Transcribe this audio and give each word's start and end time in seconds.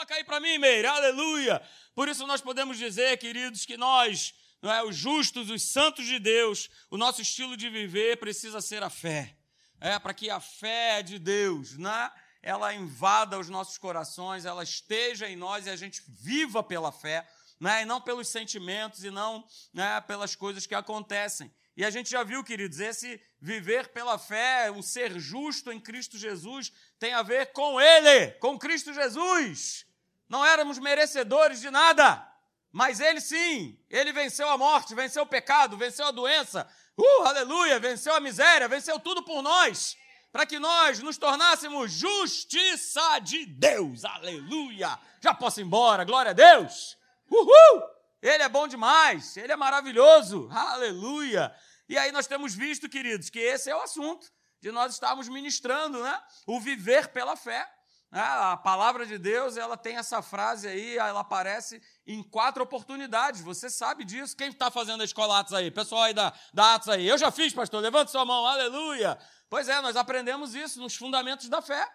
Coloca 0.00 0.14
aí 0.14 0.24
para 0.24 0.40
mim, 0.40 0.56
Meire, 0.56 0.86
aleluia. 0.86 1.60
Por 1.94 2.08
isso 2.08 2.26
nós 2.26 2.40
podemos 2.40 2.78
dizer, 2.78 3.18
queridos, 3.18 3.66
que 3.66 3.76
nós, 3.76 4.32
não 4.62 4.72
é, 4.72 4.82
os 4.82 4.96
justos, 4.96 5.50
os 5.50 5.62
santos 5.62 6.06
de 6.06 6.18
Deus, 6.18 6.70
o 6.90 6.96
nosso 6.96 7.20
estilo 7.20 7.54
de 7.54 7.68
viver 7.68 8.16
precisa 8.16 8.62
ser 8.62 8.82
a 8.82 8.88
fé. 8.88 9.36
É, 9.78 9.98
para 9.98 10.14
que 10.14 10.30
a 10.30 10.40
fé 10.40 11.02
de 11.02 11.18
Deus, 11.18 11.76
né, 11.76 12.10
ela 12.40 12.72
invada 12.72 13.38
os 13.38 13.50
nossos 13.50 13.76
corações, 13.76 14.46
ela 14.46 14.62
esteja 14.62 15.28
em 15.28 15.36
nós 15.36 15.66
e 15.66 15.70
a 15.70 15.76
gente 15.76 16.02
viva 16.08 16.62
pela 16.62 16.90
fé, 16.90 17.28
né, 17.60 17.82
e 17.82 17.84
não 17.84 18.00
pelos 18.00 18.28
sentimentos 18.28 19.04
e 19.04 19.10
não 19.10 19.46
né, 19.70 20.00
pelas 20.00 20.34
coisas 20.34 20.66
que 20.66 20.74
acontecem. 20.74 21.52
E 21.76 21.84
a 21.84 21.90
gente 21.90 22.08
já 22.08 22.22
viu, 22.22 22.42
queridos, 22.42 22.80
esse 22.80 23.20
viver 23.38 23.88
pela 23.88 24.18
fé, 24.18 24.70
o 24.70 24.82
ser 24.82 25.20
justo 25.20 25.70
em 25.70 25.78
Cristo 25.78 26.16
Jesus, 26.16 26.72
tem 26.98 27.12
a 27.12 27.22
ver 27.22 27.52
com 27.52 27.78
Ele, 27.78 28.30
com 28.38 28.58
Cristo 28.58 28.94
Jesus. 28.94 29.89
Não 30.30 30.46
éramos 30.46 30.78
merecedores 30.78 31.60
de 31.60 31.72
nada, 31.72 32.24
mas 32.70 33.00
Ele 33.00 33.20
sim, 33.20 33.76
Ele 33.90 34.12
venceu 34.12 34.48
a 34.48 34.56
morte, 34.56 34.94
venceu 34.94 35.24
o 35.24 35.26
pecado, 35.26 35.76
venceu 35.76 36.06
a 36.06 36.12
doença, 36.12 36.70
uh, 36.96 37.22
aleluia, 37.22 37.80
venceu 37.80 38.14
a 38.14 38.20
miséria, 38.20 38.68
venceu 38.68 39.00
tudo 39.00 39.24
por 39.24 39.42
nós, 39.42 39.96
para 40.30 40.46
que 40.46 40.60
nós 40.60 41.00
nos 41.00 41.18
tornássemos 41.18 41.90
justiça 41.90 43.18
de 43.18 43.44
Deus, 43.44 44.04
aleluia. 44.04 44.96
Já 45.20 45.34
posso 45.34 45.60
ir 45.60 45.64
embora, 45.64 46.04
glória 46.04 46.30
a 46.30 46.32
Deus, 46.32 46.96
uhul! 47.28 47.82
Ele 48.22 48.44
é 48.44 48.48
bom 48.48 48.68
demais, 48.68 49.36
ele 49.36 49.50
é 49.50 49.56
maravilhoso, 49.56 50.48
aleluia. 50.52 51.52
E 51.88 51.98
aí 51.98 52.12
nós 52.12 52.28
temos 52.28 52.54
visto, 52.54 52.88
queridos, 52.88 53.30
que 53.30 53.40
esse 53.40 53.68
é 53.68 53.74
o 53.74 53.82
assunto 53.82 54.30
de 54.60 54.70
nós 54.70 54.92
estarmos 54.92 55.28
ministrando, 55.28 56.00
né? 56.00 56.22
O 56.46 56.60
viver 56.60 57.08
pela 57.08 57.34
fé. 57.34 57.68
Né? 58.10 58.20
A 58.20 58.56
palavra 58.56 59.06
de 59.06 59.18
Deus, 59.18 59.56
ela 59.56 59.76
tem 59.76 59.96
essa 59.96 60.20
frase 60.20 60.66
aí, 60.66 60.98
ela 60.98 61.20
aparece 61.20 61.80
em 62.06 62.22
quatro 62.22 62.62
oportunidades. 62.62 63.40
Você 63.40 63.70
sabe 63.70 64.04
disso. 64.04 64.36
Quem 64.36 64.48
está 64.48 64.70
fazendo 64.70 65.02
a 65.02 65.04
escola 65.04 65.38
Atos 65.38 65.54
aí? 65.54 65.70
Pessoal 65.70 66.02
aí 66.02 66.14
da, 66.14 66.32
da 66.52 66.74
Atos 66.74 66.88
aí. 66.88 67.06
Eu 67.06 67.16
já 67.16 67.30
fiz, 67.30 67.52
pastor. 67.52 67.80
Levante 67.80 68.10
sua 68.10 68.24
mão, 68.24 68.46
aleluia. 68.46 69.18
Pois 69.48 69.68
é, 69.68 69.80
nós 69.80 69.96
aprendemos 69.96 70.54
isso 70.54 70.80
nos 70.80 70.96
fundamentos 70.96 71.48
da 71.48 71.62
fé. 71.62 71.86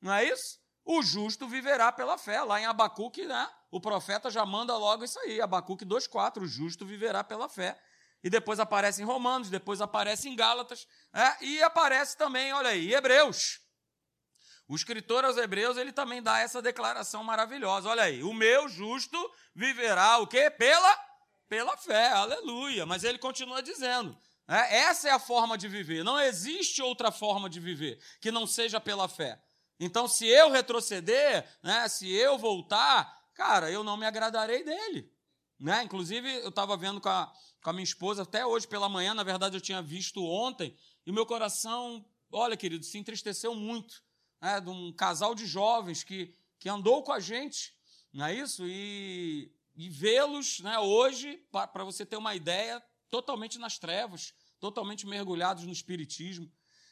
Não 0.00 0.12
é 0.12 0.24
isso? 0.24 0.58
O 0.84 1.02
justo 1.02 1.48
viverá 1.48 1.90
pela 1.90 2.16
fé. 2.16 2.42
Lá 2.42 2.60
em 2.60 2.66
Abacuque, 2.66 3.26
né? 3.26 3.48
O 3.70 3.80
profeta 3.80 4.30
já 4.30 4.46
manda 4.46 4.76
logo 4.76 5.02
isso 5.02 5.18
aí. 5.20 5.40
Abacuque 5.40 5.84
2,4. 5.84 6.42
O 6.42 6.46
justo 6.46 6.86
viverá 6.86 7.24
pela 7.24 7.48
fé. 7.48 7.76
E 8.22 8.30
depois 8.30 8.58
aparece 8.58 9.02
em 9.02 9.04
Romanos, 9.04 9.50
depois 9.50 9.80
aparece 9.80 10.28
em 10.28 10.36
Gálatas. 10.36 10.86
É, 11.12 11.44
e 11.44 11.62
aparece 11.62 12.16
também, 12.16 12.52
olha 12.52 12.70
aí, 12.70 12.94
Hebreus. 12.94 13.60
O 14.68 14.74
escritor 14.74 15.24
aos 15.24 15.36
Hebreus, 15.36 15.76
ele 15.76 15.92
também 15.92 16.20
dá 16.20 16.40
essa 16.40 16.60
declaração 16.60 17.22
maravilhosa. 17.22 17.88
Olha 17.88 18.02
aí, 18.02 18.22
o 18.22 18.34
meu 18.34 18.68
justo 18.68 19.16
viverá 19.54 20.18
o 20.18 20.26
quê? 20.26 20.50
Pela, 20.50 20.98
pela 21.48 21.76
fé, 21.76 22.08
aleluia. 22.08 22.84
Mas 22.84 23.04
ele 23.04 23.18
continua 23.18 23.62
dizendo, 23.62 24.18
é, 24.48 24.78
essa 24.78 25.08
é 25.08 25.12
a 25.12 25.20
forma 25.20 25.56
de 25.56 25.68
viver. 25.68 26.02
Não 26.02 26.20
existe 26.20 26.82
outra 26.82 27.12
forma 27.12 27.48
de 27.48 27.60
viver 27.60 28.00
que 28.20 28.32
não 28.32 28.46
seja 28.46 28.80
pela 28.80 29.08
fé. 29.08 29.40
Então, 29.78 30.08
se 30.08 30.26
eu 30.26 30.50
retroceder, 30.50 31.46
né, 31.62 31.86
se 31.88 32.10
eu 32.10 32.36
voltar, 32.36 33.24
cara, 33.34 33.70
eu 33.70 33.84
não 33.84 33.96
me 33.96 34.06
agradarei 34.06 34.64
dele. 34.64 35.12
Né? 35.60 35.84
Inclusive, 35.84 36.28
eu 36.38 36.48
estava 36.48 36.76
vendo 36.76 37.00
com 37.00 37.08
a, 37.08 37.32
com 37.62 37.70
a 37.70 37.72
minha 37.72 37.84
esposa 37.84 38.22
até 38.22 38.44
hoje 38.44 38.66
pela 38.66 38.88
manhã, 38.88 39.14
na 39.14 39.22
verdade 39.22 39.56
eu 39.56 39.60
tinha 39.60 39.80
visto 39.80 40.22
ontem, 40.24 40.76
e 41.06 41.12
meu 41.12 41.24
coração, 41.24 42.04
olha, 42.32 42.56
querido, 42.56 42.84
se 42.84 42.98
entristeceu 42.98 43.54
muito. 43.54 44.05
Né? 44.40 44.60
De 44.60 44.70
um 44.70 44.92
casal 44.92 45.34
de 45.34 45.46
jovens 45.46 46.02
que, 46.02 46.34
que 46.58 46.68
andou 46.68 47.02
com 47.02 47.12
a 47.12 47.20
gente, 47.20 47.74
não 48.12 48.26
é 48.26 48.34
isso? 48.34 48.62
E, 48.66 49.52
e 49.74 49.88
vê-los 49.88 50.60
né, 50.60 50.78
hoje, 50.78 51.36
para 51.50 51.84
você 51.84 52.06
ter 52.06 52.16
uma 52.16 52.34
ideia, 52.34 52.82
totalmente 53.10 53.58
nas 53.58 53.78
trevas, 53.78 54.34
totalmente 54.58 55.06
mergulhados 55.06 55.64
no 55.64 55.72
espiritismo. 55.72 56.50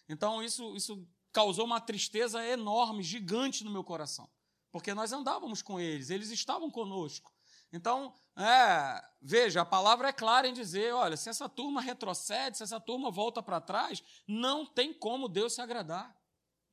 Então, 0.08 0.42
isso, 0.42 0.76
isso 0.76 1.06
causou 1.32 1.64
uma 1.64 1.80
tristeza 1.80 2.44
enorme, 2.46 3.02
gigante 3.02 3.64
no 3.64 3.70
meu 3.70 3.82
coração, 3.82 4.28
porque 4.70 4.94
nós 4.94 5.12
andávamos 5.12 5.62
com 5.62 5.80
eles, 5.80 6.10
eles 6.10 6.30
estavam 6.30 6.70
conosco. 6.70 7.32
Então, 7.72 8.14
é, 8.36 9.04
veja, 9.20 9.62
a 9.62 9.64
palavra 9.64 10.08
é 10.08 10.12
clara 10.12 10.46
em 10.46 10.52
dizer: 10.52 10.94
olha, 10.94 11.16
se 11.16 11.28
essa 11.28 11.48
turma 11.48 11.80
retrocede, 11.80 12.56
se 12.56 12.62
essa 12.62 12.78
turma 12.78 13.10
volta 13.10 13.42
para 13.42 13.60
trás, 13.60 14.00
não 14.28 14.64
tem 14.64 14.92
como 14.92 15.28
Deus 15.28 15.54
se 15.54 15.60
agradar. 15.60 16.16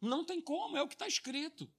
Não 0.01 0.25
tem 0.25 0.41
como, 0.41 0.75
é 0.75 0.81
o 0.81 0.87
que 0.87 0.95
está 0.95 1.07
escrito. 1.07 1.71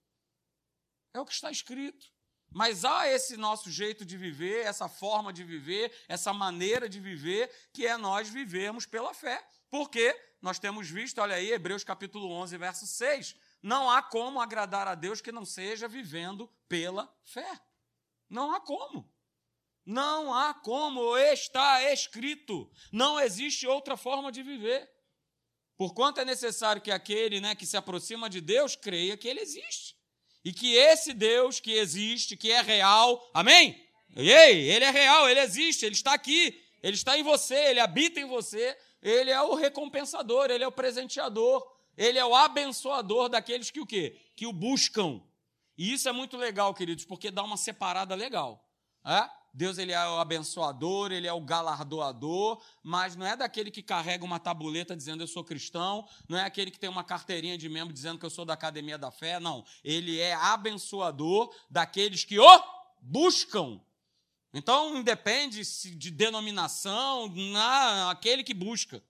É 1.13 1.21
o 1.21 1.27
que 1.27 1.33
está 1.33 1.51
escrito. 1.51 2.07
Mas 2.55 2.85
há 2.85 3.09
esse 3.09 3.37
nosso 3.37 3.71
jeito 3.71 4.05
de 4.05 4.17
viver, 4.17 4.65
essa 4.65 4.89
forma 4.89 5.33
de 5.33 5.43
viver, 5.43 5.93
essa 6.07 6.33
maneira 6.33 6.89
de 6.89 7.01
viver, 7.01 7.51
que 7.73 7.87
é 7.87 7.97
nós 7.97 8.29
vivermos 8.29 8.87
pela 8.87 9.13
fé. 9.13 9.43
Porque 9.71 10.15
nós 10.41 10.59
temos 10.59 10.89
visto, 10.89 11.21
olha 11.21 11.37
aí, 11.37 11.51
Hebreus 11.51 11.83
capítulo 11.83 12.31
11, 12.31 12.57
verso 12.59 12.87
6, 12.87 13.35
não 13.63 13.91
há 13.91 14.03
como 14.03 14.41
agradar 14.41 14.87
a 14.87 14.95
Deus 14.95 15.21
que 15.21 15.33
não 15.33 15.45
seja 15.45 15.89
vivendo 15.89 16.47
pela 16.69 17.13
fé. 17.23 17.61
Não 18.29 18.55
há 18.55 18.61
como. 18.61 19.11
Não 19.85 20.33
há 20.33 20.53
como, 20.53 21.17
está 21.17 21.91
escrito. 21.93 22.71
Não 22.93 23.19
existe 23.19 23.67
outra 23.67 23.97
forma 23.97 24.31
de 24.31 24.43
viver. 24.43 24.91
Porquanto 25.83 26.21
é 26.21 26.25
necessário 26.25 26.81
que 26.81 26.93
aquele 26.93 27.41
né, 27.41 27.57
que 27.57 27.67
se 27.67 27.77
aproxima 27.77 28.31
de 28.31 28.41
Deus 28.41 28.77
creia 28.77 29.17
que 29.17 29.27
ele 29.27 29.41
existe. 29.41 29.97
E 30.45 30.53
que 30.53 30.77
esse 30.77 31.13
Deus 31.13 31.59
que 31.59 31.73
existe, 31.73 32.37
que 32.37 32.53
é 32.53 32.61
real, 32.61 33.29
amém? 33.35 33.85
Ei, 34.15 34.71
ele 34.71 34.85
é 34.85 34.91
real, 34.91 35.29
ele 35.29 35.41
existe, 35.41 35.85
ele 35.85 35.97
está 35.97 36.15
aqui, 36.15 36.57
ele 36.85 36.95
está 36.95 37.19
em 37.19 37.25
você, 37.25 37.57
ele 37.57 37.81
habita 37.81 38.21
em 38.21 38.27
você, 38.27 38.79
ele 39.03 39.33
é 39.33 39.43
o 39.43 39.57
recompensador, 39.57 40.53
ele 40.53 40.63
é 40.63 40.69
o 40.69 40.71
presenteador, 40.71 41.69
ele 41.99 42.17
é 42.17 42.25
o 42.25 42.37
abençoador 42.37 43.29
daqueles 43.29 43.73
que 43.73 43.81
o 43.81 43.87
quê? 43.87 44.17
Que 44.37 44.47
o 44.47 44.53
buscam. 44.53 45.21
E 45.77 45.93
isso 45.93 46.09
é 46.09 46.13
muito 46.13 46.37
legal, 46.37 46.73
queridos, 46.75 47.05
porque 47.05 47.29
dá 47.29 47.43
uma 47.43 47.57
separada 47.57 48.15
legal. 48.15 48.65
É? 49.05 49.29
Deus 49.55 49.77
ele 49.77 49.93
é 49.93 50.09
o 50.09 50.19
abençoador, 50.19 51.13
ele 51.13 51.27
é 51.27 51.33
o 51.33 51.41
galardoador, 51.41 52.63
mas 52.83 53.15
não 53.15 53.27
é 53.27 53.37
daquele 53.37 53.71
que 53.71 53.83
carrega 53.83 54.25
uma 54.25 54.41
tabuleta 54.41 54.97
dizendo 54.97 55.23
eu 55.23 55.27
sou 55.29 55.45
cristão, 55.45 56.09
não 56.29 56.39
é 56.39 56.45
aquele 56.45 56.71
que 56.71 56.79
tem 56.79 56.89
uma 56.89 57.05
carteirinha 57.05 57.59
de 57.59 57.69
membro 57.69 57.93
dizendo 57.93 58.19
que 58.19 58.25
eu 58.25 58.31
sou 58.31 58.45
da 58.45 58.55
academia 58.55 58.97
da 58.97 59.11
fé, 59.11 59.39
não. 59.39 59.65
Ele 59.85 60.19
é 60.19 60.33
abençoador 60.33 61.55
daqueles 61.71 62.25
que 62.25 62.39
o 62.39 62.63
buscam. 63.01 63.81
Então, 64.55 64.97
independe 64.97 65.63
de 65.97 66.11
denominação, 66.11 67.29
na, 67.29 68.11
aquele 68.11 68.45
que 68.45 68.55
busca. 68.55 69.03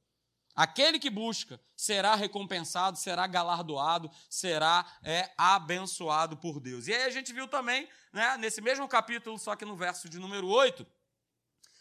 Aquele 0.54 0.98
que 0.98 1.08
busca 1.08 1.60
será 1.74 2.14
recompensado, 2.14 2.98
será 2.98 3.26
galardoado, 3.26 4.10
será 4.28 4.86
é, 5.02 5.32
abençoado 5.36 6.36
por 6.36 6.60
Deus. 6.60 6.86
E 6.86 6.94
aí 6.94 7.04
a 7.04 7.10
gente 7.10 7.32
viu 7.32 7.48
também, 7.48 7.88
né, 8.12 8.36
nesse 8.36 8.60
mesmo 8.60 8.86
capítulo, 8.86 9.38
só 9.38 9.56
que 9.56 9.64
no 9.64 9.76
verso 9.76 10.08
de 10.08 10.18
número 10.18 10.46
8, 10.46 10.86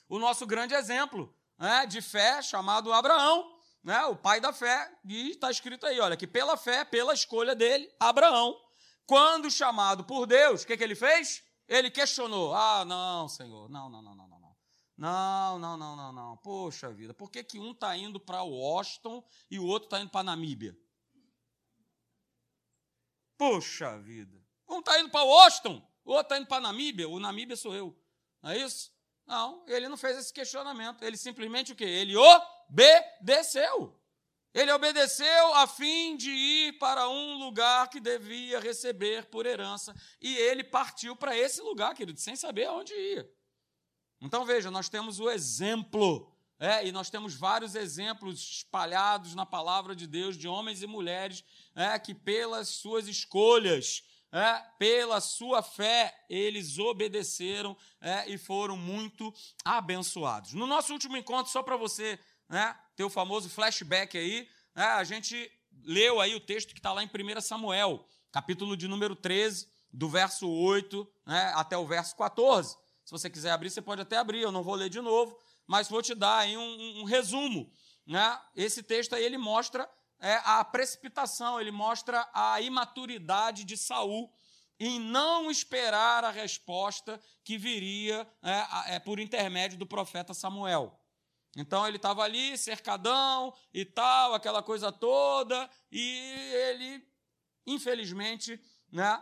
o 0.07 0.19
nosso 0.19 0.45
grande 0.45 0.73
exemplo 0.73 1.35
né, 1.57 1.85
de 1.85 2.01
fé 2.01 2.41
chamado 2.41 2.93
Abraão, 2.93 3.55
né, 3.83 4.05
o 4.05 4.15
pai 4.15 4.39
da 4.39 4.53
fé, 4.53 4.91
e 5.05 5.31
está 5.31 5.51
escrito 5.51 5.85
aí, 5.85 5.99
olha, 5.99 6.15
que 6.15 6.27
pela 6.27 6.55
fé, 6.55 6.85
pela 6.85 7.13
escolha 7.13 7.53
dele, 7.53 7.91
Abraão, 7.99 8.57
quando 9.05 9.51
chamado 9.51 10.05
por 10.05 10.25
Deus, 10.25 10.63
o 10.63 10.67
que, 10.67 10.77
que 10.77 10.83
ele 10.83 10.95
fez? 10.95 11.43
Ele 11.67 11.89
questionou: 11.89 12.53
Ah, 12.53 12.83
não, 12.85 13.27
Senhor, 13.27 13.69
não, 13.69 13.89
não, 13.89 14.01
não, 14.01 14.15
não, 14.15 14.20
não. 15.01 15.57
Não, 15.59 15.77
não, 15.77 15.95
não, 15.95 16.11
não. 16.11 16.37
Poxa 16.37 16.91
vida, 16.91 17.13
por 17.13 17.31
que, 17.31 17.43
que 17.43 17.59
um 17.59 17.71
está 17.71 17.97
indo 17.97 18.19
para 18.19 18.43
Washington 18.43 19.23
e 19.49 19.57
o 19.57 19.65
outro 19.65 19.87
está 19.87 19.99
indo 19.99 20.11
para 20.11 20.23
Namíbia? 20.23 20.77
Poxa 23.37 23.97
vida. 23.99 24.39
Um 24.69 24.79
está 24.79 24.99
indo 24.99 25.09
para 25.09 25.23
Washington, 25.23 25.81
o 26.05 26.11
outro 26.11 26.25
está 26.25 26.37
indo 26.37 26.47
para 26.47 26.61
Namíbia. 26.61 27.09
O 27.09 27.19
Namíbia 27.19 27.55
sou 27.55 27.73
eu. 27.73 27.99
Não 28.41 28.51
é 28.51 28.57
isso? 28.59 28.91
Não, 29.25 29.65
ele 29.67 29.89
não 29.89 29.97
fez 29.97 30.17
esse 30.17 30.31
questionamento. 30.31 31.03
Ele 31.03 31.17
simplesmente 31.17 31.71
o 31.71 31.75
quê? 31.75 31.83
Ele 31.83 32.15
obedeceu. 32.15 33.99
Ele 34.53 34.71
obedeceu 34.71 35.53
a 35.55 35.65
fim 35.65 36.17
de 36.17 36.29
ir 36.29 36.77
para 36.77 37.09
um 37.09 37.39
lugar 37.39 37.89
que 37.89 37.99
devia 37.99 38.59
receber 38.59 39.25
por 39.27 39.45
herança. 39.45 39.95
E 40.21 40.35
ele 40.37 40.63
partiu 40.63 41.15
para 41.15 41.35
esse 41.35 41.61
lugar, 41.61 41.95
querido, 41.95 42.19
sem 42.19 42.35
saber 42.35 42.65
aonde 42.65 42.93
ia. 42.93 43.40
Então 44.21 44.45
veja, 44.45 44.69
nós 44.69 44.87
temos 44.87 45.19
o 45.19 45.29
exemplo, 45.29 46.31
é, 46.59 46.85
e 46.85 46.91
nós 46.91 47.09
temos 47.09 47.33
vários 47.33 47.73
exemplos 47.73 48.39
espalhados 48.57 49.33
na 49.33 49.47
palavra 49.47 49.95
de 49.95 50.05
Deus 50.05 50.37
de 50.37 50.47
homens 50.47 50.83
e 50.83 50.87
mulheres 50.87 51.43
é, 51.73 51.97
que, 51.97 52.13
pelas 52.13 52.67
suas 52.67 53.07
escolhas, 53.07 54.03
é, 54.31 54.63
pela 54.77 55.19
sua 55.19 55.63
fé, 55.63 56.15
eles 56.29 56.77
obedeceram 56.77 57.75
é, 57.99 58.29
e 58.29 58.37
foram 58.37 58.77
muito 58.77 59.33
abençoados. 59.65 60.53
No 60.53 60.67
nosso 60.67 60.93
último 60.93 61.17
encontro, 61.17 61.51
só 61.51 61.63
para 61.63 61.75
você 61.75 62.19
né, 62.47 62.77
ter 62.95 63.03
o 63.03 63.09
famoso 63.09 63.49
flashback 63.49 64.15
aí, 64.15 64.47
né, 64.75 64.85
a 64.85 65.03
gente 65.03 65.51
leu 65.83 66.21
aí 66.21 66.35
o 66.35 66.39
texto 66.39 66.73
que 66.73 66.79
está 66.79 66.93
lá 66.93 67.03
em 67.03 67.07
1 67.07 67.41
Samuel, 67.41 68.05
capítulo 68.31 68.77
de 68.77 68.87
número 68.87 69.15
13, 69.15 69.67
do 69.91 70.07
verso 70.07 70.47
8 70.47 71.11
né, 71.25 71.53
até 71.55 71.75
o 71.75 71.87
verso 71.87 72.15
14. 72.15 72.77
Se 73.11 73.19
você 73.19 73.29
quiser 73.29 73.51
abrir, 73.51 73.69
você 73.69 73.81
pode 73.81 74.01
até 74.01 74.15
abrir, 74.15 74.39
eu 74.41 74.53
não 74.53 74.63
vou 74.63 74.73
ler 74.73 74.89
de 74.89 75.01
novo, 75.01 75.37
mas 75.67 75.89
vou 75.89 76.01
te 76.01 76.15
dar 76.15 76.37
aí 76.37 76.55
um, 76.55 77.01
um 77.01 77.03
resumo. 77.03 77.69
Né? 78.07 78.39
Esse 78.55 78.81
texto 78.81 79.13
aí 79.13 79.21
ele 79.21 79.37
mostra 79.37 79.85
é, 80.17 80.35
a 80.45 80.63
precipitação, 80.63 81.59
ele 81.59 81.71
mostra 81.71 82.25
a 82.33 82.61
imaturidade 82.61 83.65
de 83.65 83.75
Saul 83.75 84.31
em 84.79 84.97
não 84.97 85.51
esperar 85.51 86.23
a 86.23 86.31
resposta 86.31 87.21
que 87.43 87.57
viria 87.57 88.25
é, 88.41 88.95
é, 88.95 88.99
por 88.99 89.19
intermédio 89.19 89.77
do 89.77 89.85
profeta 89.85 90.33
Samuel. 90.33 90.97
Então 91.57 91.85
ele 91.85 91.97
estava 91.97 92.23
ali, 92.23 92.57
cercadão 92.57 93.53
e 93.73 93.83
tal, 93.83 94.33
aquela 94.33 94.63
coisa 94.63 94.89
toda, 94.89 95.69
e 95.91 96.17
ele, 96.53 97.05
infelizmente, 97.67 98.57
né, 98.89 99.21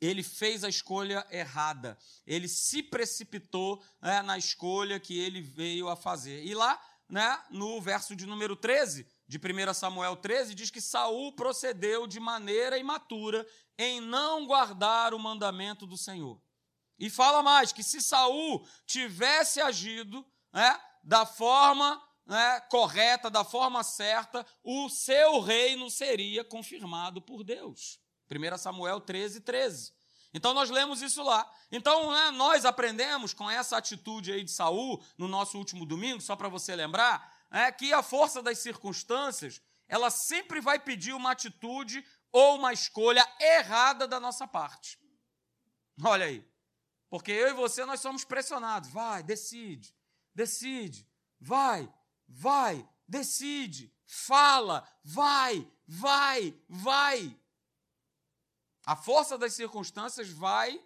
ele 0.00 0.22
fez 0.22 0.64
a 0.64 0.68
escolha 0.68 1.26
errada. 1.30 1.98
Ele 2.26 2.48
se 2.48 2.82
precipitou 2.82 3.82
né, 4.00 4.22
na 4.22 4.38
escolha 4.38 4.98
que 4.98 5.18
ele 5.18 5.42
veio 5.42 5.88
a 5.88 5.96
fazer. 5.96 6.42
E 6.44 6.54
lá, 6.54 6.80
né, 7.08 7.38
no 7.50 7.80
verso 7.80 8.16
de 8.16 8.24
número 8.24 8.56
13, 8.56 9.06
de 9.28 9.38
1 9.38 9.74
Samuel 9.74 10.16
13, 10.16 10.54
diz 10.54 10.70
que 10.70 10.80
Saul 10.80 11.32
procedeu 11.34 12.06
de 12.06 12.18
maneira 12.18 12.78
imatura 12.78 13.46
em 13.78 14.00
não 14.00 14.46
guardar 14.46 15.12
o 15.12 15.18
mandamento 15.18 15.86
do 15.86 15.96
Senhor. 15.96 16.40
E 16.98 17.08
fala 17.08 17.42
mais 17.42 17.72
que 17.72 17.82
se 17.82 18.00
Saul 18.00 18.66
tivesse 18.86 19.60
agido 19.60 20.26
né, 20.52 20.80
da 21.02 21.24
forma 21.24 22.02
né, 22.26 22.60
correta, 22.70 23.30
da 23.30 23.44
forma 23.44 23.82
certa, 23.82 24.46
o 24.62 24.88
seu 24.88 25.40
reino 25.40 25.90
seria 25.90 26.44
confirmado 26.44 27.20
por 27.20 27.42
Deus. 27.42 27.99
1 28.30 28.58
Samuel 28.58 29.00
13, 29.00 29.40
13. 29.40 29.92
Então 30.32 30.54
nós 30.54 30.70
lemos 30.70 31.02
isso 31.02 31.22
lá. 31.22 31.50
Então 31.72 32.12
né, 32.12 32.30
nós 32.30 32.64
aprendemos 32.64 33.34
com 33.34 33.50
essa 33.50 33.76
atitude 33.76 34.32
aí 34.32 34.44
de 34.44 34.50
Saul 34.50 35.02
no 35.18 35.26
nosso 35.26 35.58
último 35.58 35.84
domingo, 35.84 36.20
só 36.20 36.36
para 36.36 36.48
você 36.48 36.74
lembrar, 36.76 37.36
é 37.50 37.70
que 37.72 37.92
a 37.92 38.02
força 38.02 38.40
das 38.42 38.58
circunstâncias 38.58 39.60
ela 39.88 40.08
sempre 40.08 40.60
vai 40.60 40.78
pedir 40.78 41.12
uma 41.12 41.32
atitude 41.32 42.04
ou 42.30 42.56
uma 42.56 42.72
escolha 42.72 43.26
errada 43.40 44.06
da 44.06 44.20
nossa 44.20 44.46
parte. 44.46 44.98
Olha 46.02 46.26
aí. 46.26 46.48
Porque 47.08 47.32
eu 47.32 47.48
e 47.48 47.54
você 47.54 47.84
nós 47.84 48.00
somos 48.00 48.24
pressionados. 48.24 48.88
Vai, 48.90 49.24
decide, 49.24 49.92
decide, 50.32 51.04
vai, 51.40 51.92
vai, 52.28 52.88
decide, 53.06 53.92
fala, 54.06 54.88
vai, 55.02 55.68
vai, 55.88 56.54
vai. 56.68 57.36
A 58.90 58.96
força 58.96 59.38
das 59.38 59.52
circunstâncias 59.52 60.28
vai 60.28 60.82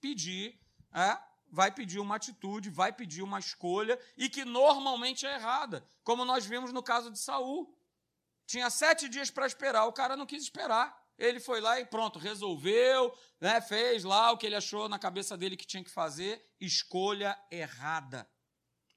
pedir, 0.00 0.56
é, 0.94 1.18
vai 1.50 1.72
pedir 1.72 1.98
uma 1.98 2.14
atitude, 2.14 2.70
vai 2.70 2.92
pedir 2.92 3.20
uma 3.20 3.40
escolha 3.40 3.98
e 4.16 4.28
que 4.28 4.44
normalmente 4.44 5.26
é 5.26 5.34
errada, 5.34 5.84
como 6.04 6.24
nós 6.24 6.46
vimos 6.46 6.72
no 6.72 6.84
caso 6.84 7.10
de 7.10 7.18
Saul. 7.18 7.76
Tinha 8.46 8.70
sete 8.70 9.08
dias 9.08 9.28
para 9.28 9.44
esperar, 9.44 9.86
o 9.86 9.92
cara 9.92 10.16
não 10.16 10.24
quis 10.24 10.44
esperar. 10.44 10.96
Ele 11.18 11.40
foi 11.40 11.60
lá 11.60 11.80
e 11.80 11.84
pronto, 11.84 12.16
resolveu, 12.16 13.12
né, 13.40 13.60
fez 13.60 14.04
lá 14.04 14.30
o 14.30 14.38
que 14.38 14.46
ele 14.46 14.54
achou 14.54 14.88
na 14.88 14.96
cabeça 14.96 15.36
dele 15.36 15.56
que 15.56 15.66
tinha 15.66 15.82
que 15.82 15.90
fazer. 15.90 16.40
Escolha 16.60 17.36
errada. 17.50 18.30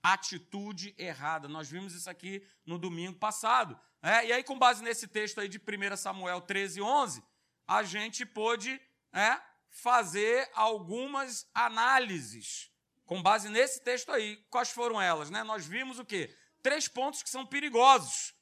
Atitude 0.03 0.93
errada. 0.99 1.47
Nós 1.47 1.67
vimos 1.67 1.95
isso 1.95 2.07
aqui 2.07 2.47
no 2.63 2.77
domingo 2.77 3.17
passado. 3.17 3.75
É, 4.03 4.27
e 4.27 4.31
aí, 4.31 4.43
com 4.43 4.59
base 4.59 4.83
nesse 4.83 5.07
texto 5.07 5.41
aí 5.41 5.47
de 5.47 5.57
1 5.57 5.97
Samuel 5.97 6.41
13, 6.41 6.79
11, 6.79 7.23
a 7.71 7.83
gente 7.83 8.25
pôde 8.25 8.81
é, 9.13 9.39
fazer 9.69 10.49
algumas 10.53 11.49
análises 11.53 12.69
com 13.05 13.23
base 13.23 13.47
nesse 13.47 13.81
texto 13.81 14.11
aí. 14.11 14.35
Quais 14.49 14.71
foram 14.71 15.01
elas? 15.01 15.29
Né? 15.29 15.41
Nós 15.41 15.65
vimos 15.65 15.97
o 15.97 16.03
quê? 16.03 16.35
Três 16.61 16.89
pontos 16.89 17.23
que 17.23 17.29
são 17.29 17.45
perigosos. 17.45 18.35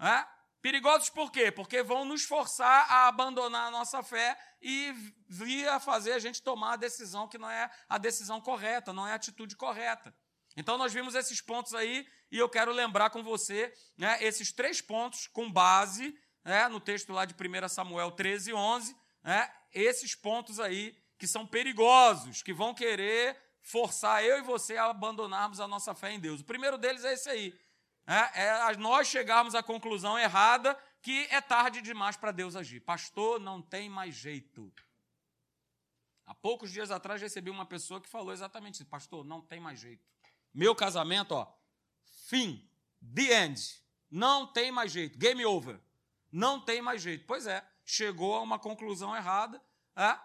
É? 0.00 0.26
Perigosos 0.60 1.10
por 1.10 1.30
quê? 1.30 1.52
Porque 1.52 1.80
vão 1.80 2.04
nos 2.04 2.24
forçar 2.24 2.90
a 2.90 3.06
abandonar 3.06 3.68
a 3.68 3.70
nossa 3.70 4.02
fé 4.02 4.36
e 4.60 4.92
vir 5.28 5.68
a 5.68 5.78
fazer 5.78 6.14
a 6.14 6.18
gente 6.18 6.42
tomar 6.42 6.72
a 6.72 6.76
decisão 6.76 7.28
que 7.28 7.38
não 7.38 7.48
é 7.48 7.70
a 7.88 7.98
decisão 7.98 8.40
correta, 8.40 8.92
não 8.92 9.06
é 9.06 9.12
a 9.12 9.16
atitude 9.16 9.54
correta. 9.54 10.12
Então 10.56 10.76
nós 10.76 10.92
vimos 10.92 11.14
esses 11.14 11.40
pontos 11.40 11.72
aí 11.72 12.04
e 12.32 12.38
eu 12.38 12.48
quero 12.48 12.72
lembrar 12.72 13.10
com 13.10 13.22
você 13.22 13.72
né, 13.96 14.18
esses 14.20 14.52
três 14.52 14.80
pontos 14.80 15.28
com 15.28 15.50
base 15.50 16.18
né, 16.44 16.68
no 16.68 16.80
texto 16.80 17.12
lá 17.12 17.24
de 17.24 17.34
1 17.34 17.68
Samuel 17.68 18.10
13, 18.10 18.52
11, 18.52 18.96
né, 19.22 19.52
esses 19.72 20.14
pontos 20.14 20.58
aí 20.60 20.96
que 21.18 21.26
são 21.26 21.46
perigosos, 21.46 22.42
que 22.42 22.52
vão 22.52 22.74
querer 22.74 23.36
forçar 23.60 24.24
eu 24.24 24.38
e 24.38 24.42
você 24.42 24.76
a 24.76 24.86
abandonarmos 24.86 25.60
a 25.60 25.68
nossa 25.68 25.94
fé 25.94 26.12
em 26.12 26.20
Deus. 26.20 26.40
O 26.40 26.44
primeiro 26.44 26.76
deles 26.76 27.04
é 27.04 27.12
esse 27.12 27.28
aí. 27.28 27.58
É, 28.06 28.70
é 28.70 28.76
nós 28.76 29.06
chegarmos 29.06 29.54
à 29.54 29.62
conclusão 29.62 30.18
errada 30.18 30.76
que 31.00 31.26
é 31.30 31.40
tarde 31.40 31.80
demais 31.80 32.16
para 32.16 32.32
Deus 32.32 32.56
agir. 32.56 32.80
Pastor, 32.80 33.40
não 33.40 33.60
tem 33.62 33.88
mais 33.88 34.14
jeito. 34.14 34.72
Há 36.26 36.34
poucos 36.34 36.70
dias 36.70 36.90
atrás 36.90 37.20
recebi 37.20 37.50
uma 37.50 37.66
pessoa 37.66 38.00
que 38.00 38.08
falou 38.08 38.32
exatamente 38.32 38.76
isso. 38.76 38.86
Pastor, 38.86 39.24
não 39.24 39.40
tem 39.40 39.60
mais 39.60 39.80
jeito. 39.80 40.04
Meu 40.54 40.74
casamento, 40.74 41.32
ó, 41.32 41.52
fim, 42.28 42.68
the 43.14 43.44
end. 43.44 43.60
Não 44.10 44.46
tem 44.46 44.70
mais 44.70 44.92
jeito. 44.92 45.18
Game 45.18 45.44
over. 45.44 45.80
Não 46.32 46.58
tem 46.58 46.80
mais 46.80 47.02
jeito. 47.02 47.26
Pois 47.26 47.46
é, 47.46 47.62
chegou 47.84 48.34
a 48.34 48.40
uma 48.40 48.58
conclusão 48.58 49.14
errada 49.14 49.62
é, 49.94 50.18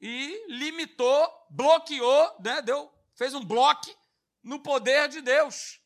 e 0.00 0.46
limitou, 0.48 1.28
bloqueou, 1.50 2.36
né, 2.40 2.62
deu, 2.62 2.90
fez 3.14 3.34
um 3.34 3.44
bloque 3.44 3.94
no 4.42 4.58
poder 4.60 5.08
de 5.08 5.20
Deus. 5.20 5.80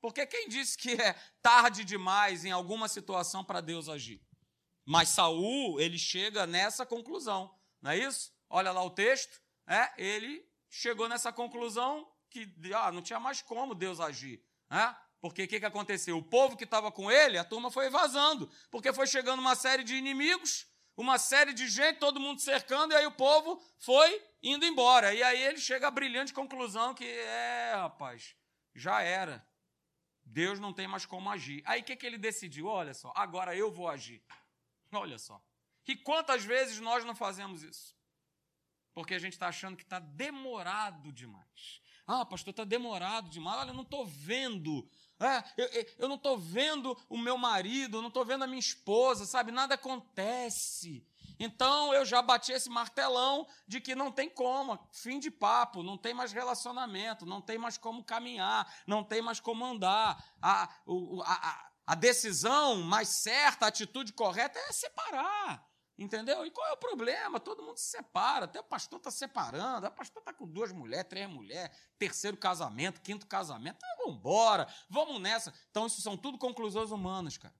Porque 0.00 0.26
quem 0.26 0.48
disse 0.48 0.76
que 0.76 0.92
é 0.92 1.14
tarde 1.42 1.84
demais 1.84 2.44
em 2.44 2.52
alguma 2.52 2.86
situação 2.86 3.42
para 3.42 3.60
Deus 3.60 3.88
agir? 3.88 4.22
Mas 4.84 5.08
Saul, 5.08 5.80
ele 5.80 5.98
chega 5.98 6.46
nessa 6.46 6.86
conclusão, 6.86 7.52
não 7.82 7.90
é 7.90 7.98
isso? 7.98 8.32
Olha 8.48 8.70
lá 8.70 8.84
o 8.84 8.90
texto, 8.90 9.40
é, 9.66 9.92
ele 9.96 10.46
chegou 10.70 11.08
nessa 11.08 11.32
conclusão 11.32 12.08
que 12.30 12.48
ah, 12.72 12.92
não 12.92 13.02
tinha 13.02 13.18
mais 13.18 13.42
como 13.42 13.74
Deus 13.74 13.98
agir. 13.98 14.44
É? 14.70 14.94
Porque 15.20 15.44
o 15.44 15.48
que, 15.48 15.60
que 15.60 15.66
aconteceu? 15.66 16.18
O 16.18 16.22
povo 16.22 16.56
que 16.56 16.64
estava 16.64 16.92
com 16.92 17.10
ele, 17.10 17.38
a 17.38 17.44
turma 17.44 17.70
foi 17.70 17.88
vazando, 17.88 18.50
porque 18.70 18.92
foi 18.92 19.06
chegando 19.06 19.40
uma 19.40 19.54
série 19.54 19.82
de 19.82 19.94
inimigos, 19.94 20.66
uma 20.96 21.18
série 21.18 21.52
de 21.52 21.68
gente, 21.68 21.98
todo 21.98 22.20
mundo 22.20 22.40
cercando, 22.40 22.92
e 22.92 22.96
aí 22.96 23.06
o 23.06 23.12
povo 23.12 23.62
foi 23.78 24.22
indo 24.42 24.64
embora. 24.64 25.14
E 25.14 25.22
aí 25.22 25.42
ele 25.42 25.58
chega 25.58 25.88
à 25.88 25.90
brilhante 25.90 26.32
conclusão 26.32 26.94
que, 26.94 27.04
é, 27.04 27.74
rapaz, 27.74 28.34
já 28.74 29.02
era. 29.02 29.46
Deus 30.24 30.58
não 30.58 30.72
tem 30.72 30.88
mais 30.88 31.06
como 31.06 31.30
agir. 31.30 31.62
Aí 31.64 31.80
o 31.80 31.84
que, 31.84 31.96
que 31.96 32.06
ele 32.06 32.18
decidiu? 32.18 32.66
Olha 32.66 32.94
só, 32.94 33.12
agora 33.14 33.54
eu 33.54 33.70
vou 33.70 33.88
agir. 33.88 34.22
Olha 34.92 35.18
só. 35.18 35.40
E 35.86 35.94
quantas 35.94 36.44
vezes 36.44 36.80
nós 36.80 37.04
não 37.04 37.14
fazemos 37.14 37.62
isso? 37.62 37.96
Porque 38.92 39.14
a 39.14 39.18
gente 39.18 39.34
está 39.34 39.48
achando 39.48 39.76
que 39.76 39.82
está 39.82 39.98
demorado 39.98 41.12
demais. 41.12 41.80
Ah, 42.06 42.24
pastor, 42.24 42.50
está 42.50 42.64
demorado 42.64 43.28
demais. 43.28 43.58
Olha, 43.60 43.70
eu 43.70 43.74
não 43.74 43.82
estou 43.82 44.04
vendo 44.06 44.88
é, 45.18 45.44
eu, 45.56 45.86
eu 45.98 46.08
não 46.08 46.16
estou 46.16 46.36
vendo 46.36 46.96
o 47.08 47.16
meu 47.16 47.38
marido, 47.38 48.00
não 48.00 48.08
estou 48.08 48.24
vendo 48.24 48.44
a 48.44 48.46
minha 48.46 48.60
esposa, 48.60 49.24
sabe? 49.24 49.50
Nada 49.50 49.74
acontece. 49.74 51.06
Então 51.38 51.92
eu 51.92 52.04
já 52.04 52.22
bati 52.22 52.52
esse 52.52 52.68
martelão 52.68 53.46
de 53.66 53.80
que 53.80 53.94
não 53.94 54.10
tem 54.10 54.28
como, 54.28 54.78
fim 54.90 55.18
de 55.18 55.30
papo, 55.30 55.82
não 55.82 55.98
tem 55.98 56.14
mais 56.14 56.32
relacionamento, 56.32 57.26
não 57.26 57.40
tem 57.40 57.58
mais 57.58 57.76
como 57.76 58.04
caminhar, 58.04 58.72
não 58.86 59.04
tem 59.04 59.20
mais 59.20 59.40
como 59.40 59.64
andar. 59.64 60.22
A, 60.40 60.68
a, 61.24 61.70
a 61.86 61.94
decisão 61.94 62.82
mais 62.82 63.08
certa, 63.08 63.66
a 63.66 63.68
atitude 63.68 64.12
correta 64.12 64.58
é 64.58 64.72
separar. 64.72 65.66
Entendeu? 65.98 66.44
E 66.44 66.50
qual 66.50 66.66
é 66.68 66.72
o 66.72 66.76
problema? 66.76 67.40
Todo 67.40 67.62
mundo 67.62 67.78
se 67.78 67.86
separa, 67.86 68.44
até 68.44 68.60
o 68.60 68.64
pastor 68.64 68.98
está 68.98 69.10
separando, 69.10 69.86
o 69.86 69.90
pastor 69.90 70.20
está 70.20 70.32
com 70.32 70.46
duas 70.46 70.70
mulheres, 70.70 71.08
três 71.08 71.28
mulheres, 71.28 71.74
terceiro 71.98 72.36
casamento, 72.36 73.00
quinto 73.00 73.26
casamento, 73.26 73.76
então, 73.76 73.96
vamos 73.98 74.18
embora, 74.18 74.68
vamos 74.90 75.20
nessa. 75.20 75.54
Então, 75.70 75.86
isso 75.86 76.02
são 76.02 76.16
tudo 76.16 76.36
conclusões 76.36 76.90
humanas, 76.90 77.38
cara. 77.38 77.54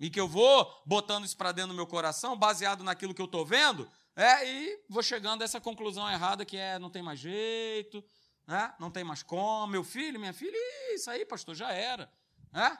E 0.00 0.10
que 0.10 0.20
eu 0.20 0.26
vou 0.26 0.82
botando 0.84 1.24
isso 1.24 1.36
para 1.36 1.52
dentro 1.52 1.70
do 1.70 1.76
meu 1.76 1.86
coração, 1.86 2.36
baseado 2.36 2.82
naquilo 2.82 3.14
que 3.14 3.22
eu 3.22 3.26
estou 3.26 3.46
vendo, 3.46 3.88
é, 4.16 4.48
e 4.48 4.84
vou 4.88 5.02
chegando 5.02 5.42
a 5.42 5.44
essa 5.44 5.60
conclusão 5.60 6.10
errada 6.10 6.44
que 6.44 6.56
é 6.56 6.78
não 6.78 6.90
tem 6.90 7.02
mais 7.02 7.20
jeito, 7.20 8.04
né? 8.46 8.74
não 8.80 8.90
tem 8.90 9.04
mais 9.04 9.22
como. 9.22 9.68
Meu 9.68 9.84
filho, 9.84 10.18
minha 10.18 10.32
filha, 10.32 10.56
isso 10.92 11.08
aí, 11.08 11.24
pastor, 11.24 11.54
já 11.54 11.70
era. 11.72 12.10
Né? 12.52 12.78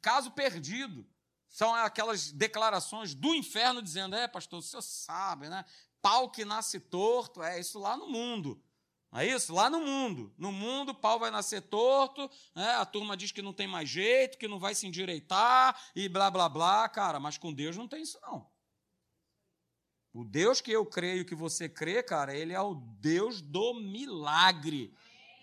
Caso 0.00 0.30
perdido. 0.32 1.06
São 1.52 1.74
aquelas 1.74 2.32
declarações 2.32 3.14
do 3.14 3.34
inferno 3.34 3.82
dizendo: 3.82 4.16
é, 4.16 4.26
pastor, 4.26 4.60
o 4.60 4.62
senhor 4.62 4.80
sabe, 4.80 5.50
né? 5.50 5.64
Pau 6.00 6.30
que 6.30 6.46
nasce 6.46 6.80
torto, 6.80 7.42
é 7.42 7.60
isso 7.60 7.78
lá 7.78 7.94
no 7.94 8.08
mundo. 8.08 8.60
Não 9.12 9.20
é 9.20 9.26
isso? 9.26 9.52
Lá 9.52 9.68
no 9.68 9.80
mundo. 9.80 10.34
No 10.38 10.50
mundo, 10.50 10.94
pau 10.94 11.18
vai 11.18 11.30
nascer 11.30 11.60
torto, 11.60 12.28
né? 12.56 12.70
a 12.76 12.86
turma 12.86 13.14
diz 13.14 13.30
que 13.30 13.42
não 13.42 13.52
tem 13.52 13.68
mais 13.68 13.86
jeito, 13.86 14.38
que 14.38 14.48
não 14.48 14.58
vai 14.58 14.74
se 14.74 14.86
endireitar 14.86 15.78
e 15.94 16.08
blá, 16.08 16.30
blá, 16.30 16.48
blá. 16.48 16.88
Cara, 16.88 17.20
mas 17.20 17.36
com 17.36 17.52
Deus 17.52 17.76
não 17.76 17.86
tem 17.86 18.02
isso, 18.02 18.18
não. 18.22 18.50
O 20.14 20.24
Deus 20.24 20.62
que 20.62 20.72
eu 20.72 20.86
creio 20.86 21.26
que 21.26 21.34
você 21.34 21.68
crê, 21.68 22.02
cara, 22.02 22.34
ele 22.34 22.54
é 22.54 22.60
o 22.60 22.74
Deus 22.74 23.42
do 23.42 23.74
milagre. 23.74 24.94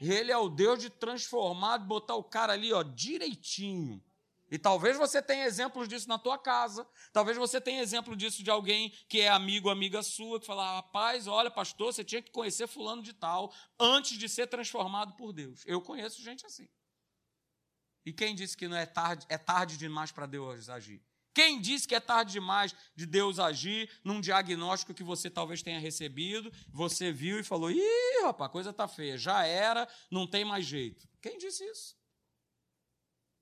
Ele 0.02 0.32
é 0.32 0.38
o 0.38 0.50
Deus 0.50 0.80
de 0.80 0.90
transformar, 0.90 1.78
de 1.78 1.86
botar 1.86 2.16
o 2.16 2.24
cara 2.24 2.54
ali, 2.54 2.74
ó, 2.74 2.82
direitinho. 2.82 4.04
E 4.52 4.58
talvez 4.58 4.98
você 4.98 5.22
tenha 5.22 5.46
exemplos 5.46 5.88
disso 5.88 6.08
na 6.08 6.18
tua 6.18 6.38
casa. 6.38 6.88
Talvez 7.14 7.38
você 7.38 7.62
tenha 7.62 7.82
exemplo 7.82 8.16
disso 8.16 8.44
de 8.44 8.50
alguém 8.50 8.92
que 9.08 9.22
é 9.22 9.30
amigo, 9.30 9.70
amiga 9.70 10.02
sua, 10.02 10.40
que 10.40 10.46
fala: 10.46 10.76
rapaz, 10.78 11.28
olha, 11.28 11.52
pastor, 11.52 11.94
você 11.94 12.04
tinha 12.04 12.22
que 12.22 12.32
conhecer 12.32 12.68
fulano 12.68 13.04
de 13.04 13.14
tal 13.14 13.54
antes 13.80 14.18
de 14.18 14.28
ser 14.28 14.48
transformado 14.48 15.14
por 15.16 15.32
Deus. 15.32 15.64
Eu 15.66 15.82
conheço 15.82 16.22
gente 16.22 16.46
assim. 16.46 16.68
E 18.06 18.14
quem 18.14 18.34
disse 18.34 18.58
que 18.58 18.68
não 18.68 18.78
é 18.78 18.86
tarde, 18.86 19.26
é 19.30 19.38
tarde 19.38 19.78
demais 19.78 20.12
para 20.12 20.26
Deus 20.26 20.70
agir? 20.70 21.02
Quem 21.34 21.62
disse 21.62 21.88
que 21.88 21.94
é 21.94 22.00
tarde 22.00 22.32
demais 22.32 22.76
de 22.96 23.06
Deus 23.06 23.38
agir 23.38 23.90
num 24.04 24.20
diagnóstico 24.20 24.94
que 24.94 25.04
você 25.04 25.30
talvez 25.30 25.62
tenha 25.62 25.80
recebido, 25.80 26.52
você 26.70 27.12
viu 27.12 27.40
e 27.40 27.44
falou: 27.44 27.70
ih, 27.70 28.24
rapaz, 28.24 28.50
a 28.50 28.52
coisa 28.52 28.74
tá 28.74 28.88
feia, 28.88 29.18
já 29.18 29.46
era, 29.46 29.88
não 30.10 30.26
tem 30.26 30.44
mais 30.44 30.66
jeito. 30.66 31.08
Quem 31.22 31.38
disse 31.38 31.64
isso? 31.66 31.99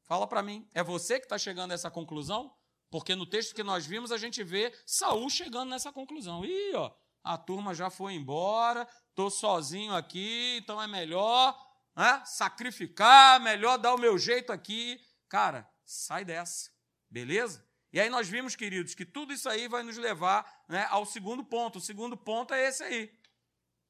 Fala 0.07 0.25
para 0.25 0.41
mim, 0.41 0.65
é 0.73 0.81
você 0.81 1.19
que 1.19 1.25
está 1.25 1.37
chegando 1.37 1.71
a 1.71 1.73
essa 1.73 1.91
conclusão? 1.91 2.55
Porque 2.89 3.13
no 3.13 3.25
texto 3.25 3.53
que 3.53 3.61
nós 3.61 3.85
vimos, 3.85 4.09
a 4.09 4.17
gente 4.17 4.41
vê 4.41 4.73
Saul 4.85 5.29
chegando 5.29 5.69
nessa 5.69 5.91
conclusão. 5.91 6.45
Ih, 6.45 6.73
ó, 6.75 6.95
a 7.21 7.37
turma 7.37 7.75
já 7.75 7.89
foi 7.89 8.13
embora, 8.13 8.87
estou 9.09 9.29
sozinho 9.29 9.93
aqui, 9.93 10.59
então 10.61 10.81
é 10.81 10.87
melhor 10.87 11.53
né, 11.93 12.23
sacrificar, 12.25 13.41
melhor 13.41 13.77
dar 13.77 13.93
o 13.93 13.97
meu 13.97 14.17
jeito 14.17 14.53
aqui. 14.53 14.97
Cara, 15.27 15.69
sai 15.83 16.23
dessa, 16.23 16.71
beleza? 17.09 17.67
E 17.91 17.99
aí 17.99 18.09
nós 18.09 18.29
vimos, 18.29 18.55
queridos, 18.55 18.95
que 18.95 19.05
tudo 19.05 19.33
isso 19.33 19.49
aí 19.49 19.67
vai 19.67 19.83
nos 19.83 19.97
levar 19.97 20.63
né, 20.69 20.87
ao 20.89 21.05
segundo 21.05 21.43
ponto. 21.43 21.79
O 21.79 21.81
segundo 21.81 22.15
ponto 22.15 22.53
é 22.53 22.65
esse 22.65 22.81
aí. 22.81 23.11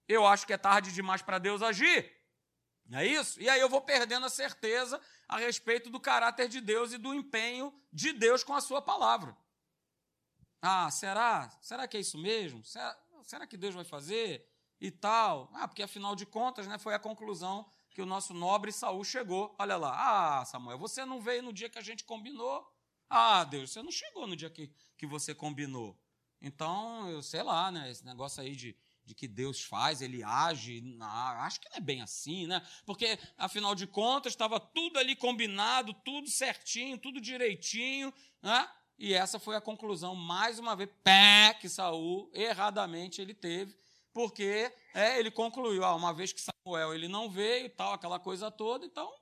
Eu 0.07 0.25
acho 0.25 0.47
que 0.47 0.53
é 0.53 0.57
tarde 0.57 0.91
demais 0.91 1.21
para 1.21 1.38
Deus 1.38 1.62
agir. 1.62 2.12
Não 2.88 3.00
é 3.00 3.05
isso? 3.05 3.39
E 3.41 3.50
aí 3.50 3.59
eu 3.59 3.69
vou 3.69 3.81
perdendo 3.81 4.25
a 4.25 4.29
certeza 4.29 5.00
a 5.27 5.38
respeito 5.38 5.89
do 5.89 6.00
caráter 6.00 6.48
de 6.48 6.62
Deus 6.62 6.93
e 6.93 6.98
do 6.98 7.13
empenho 7.13 7.74
de 7.91 8.13
Deus 8.13 8.43
com 8.43 8.53
a 8.53 8.62
sua 8.62 8.81
palavra. 8.81 9.36
Ah, 10.62 10.89
será? 10.89 11.50
Será 11.62 11.88
que 11.88 11.98
é 11.98 12.00
isso 12.00 12.17
mesmo? 12.17 12.63
Será, 12.63 12.98
será 13.24 13.48
que 13.48 13.57
Deus 13.57 13.75
vai 13.75 13.84
fazer? 13.84 14.48
E 14.79 14.89
tal. 14.91 15.50
Ah, 15.53 15.67
porque 15.67 15.84
afinal 15.84 16.15
de 16.15 16.25
contas, 16.25 16.67
né, 16.67 16.77
foi 16.77 16.93
a 16.93 17.00
conclusão 17.00 17.69
que 17.89 18.01
o 18.01 18.05
nosso 18.05 18.34
nobre 18.34 18.72
Saul 18.72 19.03
chegou. 19.03 19.55
Olha 19.60 19.75
lá. 19.75 20.39
Ah, 20.39 20.46
Samuel, 20.46 20.77
você 20.77 21.03
não 21.03 21.22
veio 21.22 21.43
no 21.43 21.51
dia 21.51 21.69
que 21.69 21.79
a 21.79 21.81
gente 21.81 22.03
combinou. 22.03 22.65
Ah, 23.10 23.43
Deus, 23.43 23.72
você 23.72 23.81
não 23.81 23.91
chegou 23.91 24.27
no 24.27 24.36
dia 24.36 24.50
que, 24.50 24.72
que 24.98 25.05
você 25.05 25.34
combinou. 25.34 26.00
Então, 26.39 27.10
eu 27.10 27.22
sei 27.24 27.41
lá, 27.41 27.72
né? 27.72 27.89
Esse 27.89 28.05
negócio 28.05 28.41
aí 28.41 28.55
de 28.55 28.77
de 29.08 29.16
que 29.16 29.28
Deus 29.28 29.64
faz, 29.64 30.02
ele 30.02 30.22
age. 30.22 30.82
Não, 30.82 31.08
acho 31.08 31.62
que 31.62 31.70
não 31.70 31.78
é 31.78 31.80
bem 31.82 32.02
assim, 32.02 32.46
né? 32.46 32.62
Porque, 32.86 33.18
afinal 33.38 33.74
de 33.74 33.88
contas, 33.88 34.34
estava 34.34 34.60
tudo 34.60 35.00
ali 35.00 35.16
combinado, 35.16 35.94
tudo 36.06 36.30
certinho, 36.30 36.98
tudo 36.98 37.22
direitinho, 37.22 38.14
né? 38.42 38.70
E 39.00 39.14
essa 39.14 39.40
foi 39.40 39.56
a 39.56 39.62
conclusão, 39.62 40.16
mais 40.16 40.60
uma 40.60 40.76
vez, 40.76 40.90
pé, 41.04 41.56
que 41.60 41.70
Saul, 41.70 42.30
erradamente, 42.34 43.22
ele 43.22 43.34
teve, 43.34 43.76
porque 44.12 44.74
é, 44.94 45.20
ele 45.20 45.30
concluiu, 45.30 45.86
ah, 45.86 45.96
uma 45.96 46.14
vez 46.14 46.34
que 46.34 46.42
Samuel 46.42 46.96
ele 46.96 47.08
não 47.08 47.30
veio, 47.30 47.70
tal, 47.70 47.94
aquela 47.94 48.20
coisa 48.20 48.50
toda, 48.50 48.86
então, 48.86 49.14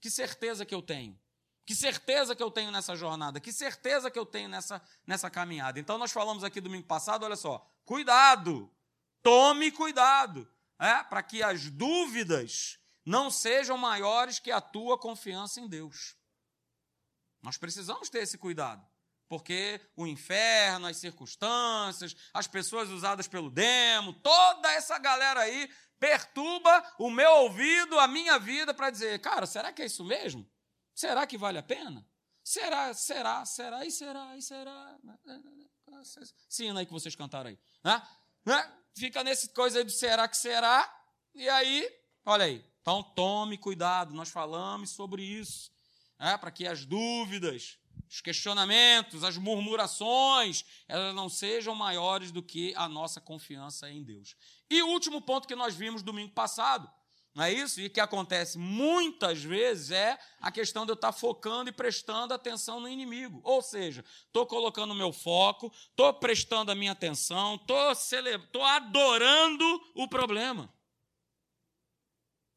que 0.00 0.10
certeza 0.10 0.64
que 0.64 0.74
eu 0.74 0.80
tenho? 0.80 1.20
Que 1.66 1.74
certeza 1.74 2.34
que 2.34 2.42
eu 2.42 2.50
tenho 2.50 2.70
nessa 2.72 2.96
jornada? 2.96 3.38
Que 3.38 3.52
certeza 3.52 4.10
que 4.10 4.18
eu 4.18 4.26
tenho 4.26 4.48
nessa, 4.48 4.82
nessa 5.06 5.30
caminhada? 5.30 5.78
Então, 5.78 5.98
nós 5.98 6.10
falamos 6.10 6.42
aqui 6.42 6.60
domingo 6.60 6.86
passado, 6.86 7.24
olha 7.24 7.36
só, 7.36 7.64
cuidado, 7.84 8.68
Tome 9.22 9.70
cuidado, 9.70 10.50
é, 10.78 11.02
para 11.04 11.22
que 11.22 11.42
as 11.42 11.70
dúvidas 11.70 12.78
não 13.04 13.30
sejam 13.30 13.76
maiores 13.76 14.38
que 14.38 14.50
a 14.50 14.60
tua 14.60 14.98
confiança 14.98 15.60
em 15.60 15.68
Deus. 15.68 16.16
Nós 17.42 17.56
precisamos 17.56 18.08
ter 18.08 18.22
esse 18.22 18.38
cuidado, 18.38 18.86
porque 19.28 19.80
o 19.96 20.06
inferno, 20.06 20.86
as 20.86 20.98
circunstâncias, 20.98 22.14
as 22.32 22.46
pessoas 22.46 22.88
usadas 22.90 23.26
pelo 23.26 23.50
demo, 23.50 24.12
toda 24.12 24.70
essa 24.72 24.98
galera 24.98 25.40
aí 25.40 25.70
perturba 25.98 26.94
o 26.98 27.10
meu 27.10 27.30
ouvido, 27.30 27.98
a 27.98 28.08
minha 28.08 28.38
vida 28.38 28.72
para 28.72 28.90
dizer, 28.90 29.20
cara, 29.20 29.46
será 29.46 29.72
que 29.72 29.82
é 29.82 29.86
isso 29.86 30.04
mesmo? 30.04 30.50
Será 30.94 31.26
que 31.26 31.38
vale 31.38 31.58
a 31.58 31.62
pena? 31.62 32.06
Será, 32.42 32.92
será, 32.94 33.44
será 33.44 33.84
e 33.84 33.90
será 33.90 34.36
e 34.36 34.42
será. 34.42 34.98
Sim, 36.48 36.76
aí 36.76 36.86
que 36.86 36.92
vocês 36.92 37.14
cantaram 37.14 37.50
aí. 37.50 37.58
Né? 37.84 38.02
Né? 38.44 38.79
Fica 38.94 39.22
nesse 39.24 39.48
coisa 39.50 39.78
aí 39.78 39.84
do 39.84 39.90
será 39.90 40.26
que 40.28 40.36
será, 40.36 40.92
e 41.34 41.48
aí, 41.48 41.88
olha 42.24 42.44
aí. 42.44 42.64
Então 42.80 43.02
tome 43.02 43.58
cuidado, 43.58 44.14
nós 44.14 44.30
falamos 44.30 44.90
sobre 44.90 45.22
isso, 45.22 45.70
né, 46.18 46.36
para 46.38 46.50
que 46.50 46.66
as 46.66 46.84
dúvidas, 46.84 47.78
os 48.08 48.20
questionamentos, 48.20 49.22
as 49.22 49.36
murmurações, 49.36 50.64
elas 50.88 51.14
não 51.14 51.28
sejam 51.28 51.74
maiores 51.74 52.32
do 52.32 52.42
que 52.42 52.74
a 52.74 52.88
nossa 52.88 53.20
confiança 53.20 53.90
em 53.90 54.02
Deus. 54.02 54.34
E 54.68 54.82
o 54.82 54.88
último 54.88 55.20
ponto 55.20 55.46
que 55.46 55.54
nós 55.54 55.74
vimos 55.74 56.02
domingo 56.02 56.32
passado 56.32 56.90
não 57.34 57.44
é 57.44 57.52
isso? 57.52 57.80
E 57.80 57.86
o 57.86 57.90
que 57.90 58.00
acontece 58.00 58.58
muitas 58.58 59.42
vezes 59.42 59.92
é 59.92 60.18
a 60.40 60.50
questão 60.50 60.84
de 60.84 60.90
eu 60.90 60.94
estar 60.94 61.12
focando 61.12 61.70
e 61.70 61.72
prestando 61.72 62.34
atenção 62.34 62.80
no 62.80 62.88
inimigo. 62.88 63.40
Ou 63.44 63.62
seja, 63.62 64.04
estou 64.26 64.46
colocando 64.46 64.90
o 64.90 64.96
meu 64.96 65.12
foco, 65.12 65.72
estou 65.90 66.12
prestando 66.14 66.72
a 66.72 66.74
minha 66.74 66.92
atenção, 66.92 67.54
estou 67.54 67.94
cele... 67.94 68.30
adorando 68.62 69.64
o 69.94 70.08
problema. 70.08 70.72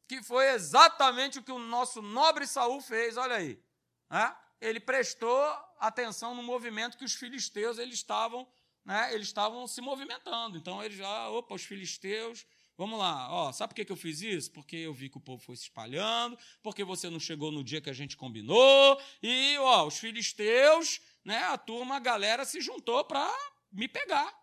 Que 0.08 0.22
foi 0.22 0.50
exatamente 0.50 1.38
o 1.38 1.42
que 1.42 1.52
o 1.52 1.58
nosso 1.58 2.02
nobre 2.02 2.46
Saul 2.46 2.80
fez, 2.80 3.16
olha 3.16 3.36
aí. 3.36 3.62
É? 4.10 4.34
Ele 4.60 4.80
prestou 4.80 5.40
atenção 5.78 6.34
no 6.34 6.42
movimento 6.42 6.98
que 6.98 7.04
os 7.04 7.14
filisteus 7.14 7.78
eles 7.78 7.94
estavam, 7.94 8.46
né, 8.84 9.14
eles 9.14 9.28
estavam 9.28 9.66
se 9.68 9.80
movimentando. 9.80 10.58
Então 10.58 10.82
ele 10.82 10.96
já, 10.96 11.28
opa, 11.30 11.54
os 11.54 11.64
filisteus 11.64 12.44
Vamos 12.76 12.98
lá, 12.98 13.32
ó, 13.32 13.52
sabe 13.52 13.72
por 13.72 13.84
que 13.84 13.92
eu 13.92 13.96
fiz 13.96 14.20
isso? 14.20 14.50
Porque 14.50 14.74
eu 14.76 14.92
vi 14.92 15.08
que 15.08 15.16
o 15.16 15.20
povo 15.20 15.40
foi 15.40 15.54
se 15.54 15.62
espalhando, 15.62 16.36
porque 16.60 16.82
você 16.82 17.08
não 17.08 17.20
chegou 17.20 17.52
no 17.52 17.62
dia 17.62 17.80
que 17.80 17.88
a 17.88 17.92
gente 17.92 18.16
combinou, 18.16 19.00
e 19.22 19.56
ó, 19.58 19.86
os 19.86 19.96
filisteus, 19.98 21.00
né, 21.24 21.38
a 21.44 21.56
turma, 21.56 21.96
a 21.96 22.00
galera 22.00 22.44
se 22.44 22.60
juntou 22.60 23.04
para 23.04 23.32
me 23.70 23.86
pegar. 23.86 24.36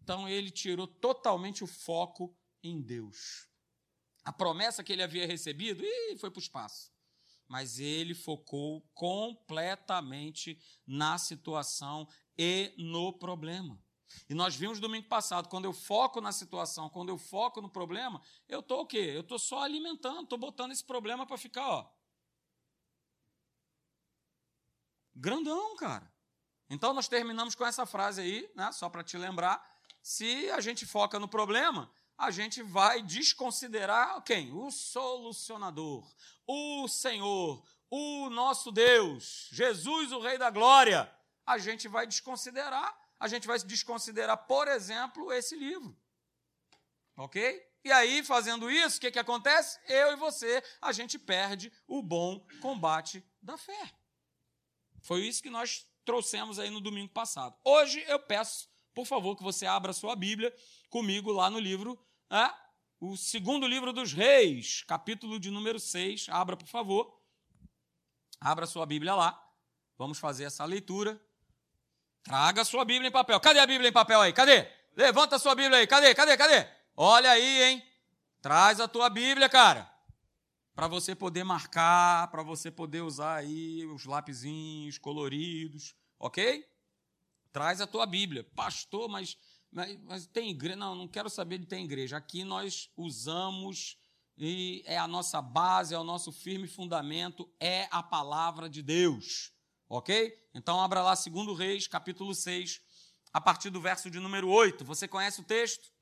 Então 0.00 0.28
ele 0.28 0.50
tirou 0.50 0.86
totalmente 0.86 1.64
o 1.64 1.66
foco 1.66 2.36
em 2.62 2.80
Deus. 2.80 3.48
A 4.24 4.32
promessa 4.32 4.84
que 4.84 4.92
ele 4.92 5.02
havia 5.02 5.26
recebido, 5.26 5.82
e 5.84 6.16
foi 6.18 6.30
para 6.30 6.38
o 6.38 6.42
espaço. 6.42 6.92
Mas 7.48 7.80
ele 7.80 8.14
focou 8.14 8.80
completamente 8.94 10.56
na 10.86 11.18
situação 11.18 12.08
e 12.38 12.72
no 12.78 13.12
problema. 13.12 13.81
E 14.28 14.34
nós 14.34 14.54
vimos 14.54 14.80
domingo 14.80 15.08
passado, 15.08 15.48
quando 15.48 15.64
eu 15.64 15.72
foco 15.72 16.20
na 16.20 16.32
situação, 16.32 16.88
quando 16.88 17.08
eu 17.08 17.18
foco 17.18 17.60
no 17.60 17.68
problema, 17.68 18.20
eu 18.48 18.60
estou 18.60 18.80
o 18.80 18.86
quê? 18.86 19.12
Eu 19.14 19.20
estou 19.20 19.38
só 19.38 19.62
alimentando, 19.62 20.22
estou 20.22 20.38
botando 20.38 20.72
esse 20.72 20.84
problema 20.84 21.26
para 21.26 21.36
ficar, 21.36 21.68
ó. 21.68 21.90
Grandão, 25.14 25.76
cara. 25.76 26.10
Então 26.70 26.94
nós 26.94 27.06
terminamos 27.08 27.54
com 27.54 27.66
essa 27.66 27.84
frase 27.84 28.22
aí, 28.22 28.50
né, 28.54 28.72
só 28.72 28.88
para 28.88 29.04
te 29.04 29.18
lembrar. 29.18 29.62
Se 30.02 30.50
a 30.50 30.60
gente 30.60 30.86
foca 30.86 31.18
no 31.18 31.28
problema, 31.28 31.92
a 32.16 32.30
gente 32.30 32.62
vai 32.62 33.02
desconsiderar 33.02 34.22
quem? 34.22 34.52
O 34.52 34.70
solucionador, 34.70 36.10
o 36.46 36.88
Senhor, 36.88 37.62
o 37.90 38.30
nosso 38.30 38.72
Deus, 38.72 39.48
Jesus, 39.52 40.12
o 40.12 40.20
Rei 40.20 40.38
da 40.38 40.50
Glória. 40.50 41.12
A 41.44 41.58
gente 41.58 41.88
vai 41.88 42.06
desconsiderar 42.06 42.96
a 43.22 43.28
gente 43.28 43.46
vai 43.46 43.56
desconsiderar, 43.60 44.36
por 44.48 44.66
exemplo, 44.66 45.32
esse 45.32 45.54
livro. 45.54 45.96
Ok? 47.16 47.64
E 47.84 47.92
aí, 47.92 48.24
fazendo 48.24 48.68
isso, 48.68 48.98
o 48.98 49.00
que, 49.00 49.12
que 49.12 49.18
acontece? 49.18 49.78
Eu 49.86 50.12
e 50.12 50.16
você, 50.16 50.60
a 50.80 50.90
gente 50.90 51.20
perde 51.20 51.72
o 51.86 52.02
bom 52.02 52.44
combate 52.60 53.24
da 53.40 53.56
fé. 53.56 53.92
Foi 55.02 55.20
isso 55.20 55.40
que 55.40 55.50
nós 55.50 55.86
trouxemos 56.04 56.58
aí 56.58 56.68
no 56.68 56.80
domingo 56.80 57.12
passado. 57.12 57.56
Hoje 57.64 58.04
eu 58.08 58.18
peço, 58.18 58.68
por 58.92 59.06
favor, 59.06 59.36
que 59.36 59.44
você 59.44 59.66
abra 59.66 59.92
sua 59.92 60.16
Bíblia 60.16 60.52
comigo 60.90 61.30
lá 61.30 61.48
no 61.48 61.60
livro, 61.60 61.96
né? 62.28 62.52
o 62.98 63.16
segundo 63.16 63.68
livro 63.68 63.92
dos 63.92 64.12
Reis, 64.12 64.82
capítulo 64.82 65.38
de 65.38 65.48
número 65.48 65.78
6. 65.78 66.26
Abra, 66.28 66.56
por 66.56 66.66
favor. 66.66 67.22
Abra 68.40 68.66
sua 68.66 68.84
Bíblia 68.84 69.14
lá. 69.14 69.40
Vamos 69.96 70.18
fazer 70.18 70.42
essa 70.42 70.64
leitura. 70.64 71.24
Traga 72.22 72.64
sua 72.64 72.84
Bíblia 72.84 73.08
em 73.08 73.12
papel. 73.12 73.38
Cadê 73.40 73.58
a 73.58 73.66
Bíblia 73.66 73.88
em 73.88 73.92
papel 73.92 74.20
aí? 74.20 74.32
Cadê? 74.32 74.68
Levanta 74.96 75.36
a 75.36 75.38
sua 75.38 75.54
Bíblia 75.54 75.78
aí. 75.78 75.86
Cadê? 75.86 76.14
Cadê? 76.14 76.36
Cadê? 76.36 76.66
Olha 76.96 77.30
aí, 77.30 77.62
hein? 77.62 77.82
Traz 78.40 78.80
a 78.80 78.88
tua 78.88 79.08
Bíblia, 79.08 79.48
cara. 79.48 79.90
Para 80.74 80.86
você 80.86 81.14
poder 81.14 81.44
marcar, 81.44 82.30
para 82.30 82.42
você 82.42 82.70
poder 82.70 83.02
usar 83.02 83.36
aí 83.36 83.84
os 83.86 84.04
lapisinhos 84.04 84.98
coloridos, 84.98 85.94
ok? 86.18 86.66
traz 87.52 87.80
a 87.80 87.86
tua 87.86 88.06
Bíblia. 88.06 88.44
Pastor, 88.56 89.08
mas, 89.08 89.36
mas, 89.70 89.98
mas 90.02 90.26
tem 90.26 90.50
igreja? 90.50 90.76
Não, 90.76 90.94
não 90.94 91.06
quero 91.06 91.28
saber 91.28 91.58
de 91.58 91.66
ter 91.66 91.78
igreja. 91.78 92.16
Aqui 92.16 92.42
nós 92.42 92.90
usamos 92.96 93.98
e 94.36 94.82
é 94.86 94.98
a 94.98 95.06
nossa 95.06 95.42
base, 95.42 95.94
é 95.94 95.98
o 95.98 96.04
nosso 96.04 96.32
firme 96.32 96.66
fundamento, 96.66 97.48
é 97.60 97.86
a 97.90 98.02
palavra 98.02 98.68
de 98.68 98.82
Deus. 98.82 99.51
Ok? 99.92 100.34
Então 100.54 100.80
abra 100.80 101.02
lá 101.02 101.12
2 101.14 101.58
Reis, 101.58 101.86
capítulo 101.86 102.34
6, 102.34 102.80
a 103.30 103.38
partir 103.38 103.68
do 103.68 103.78
verso 103.78 104.10
de 104.10 104.18
número 104.18 104.48
8. 104.48 104.86
Você 104.86 105.06
conhece 105.06 105.42
o 105.42 105.44
texto? 105.44 105.92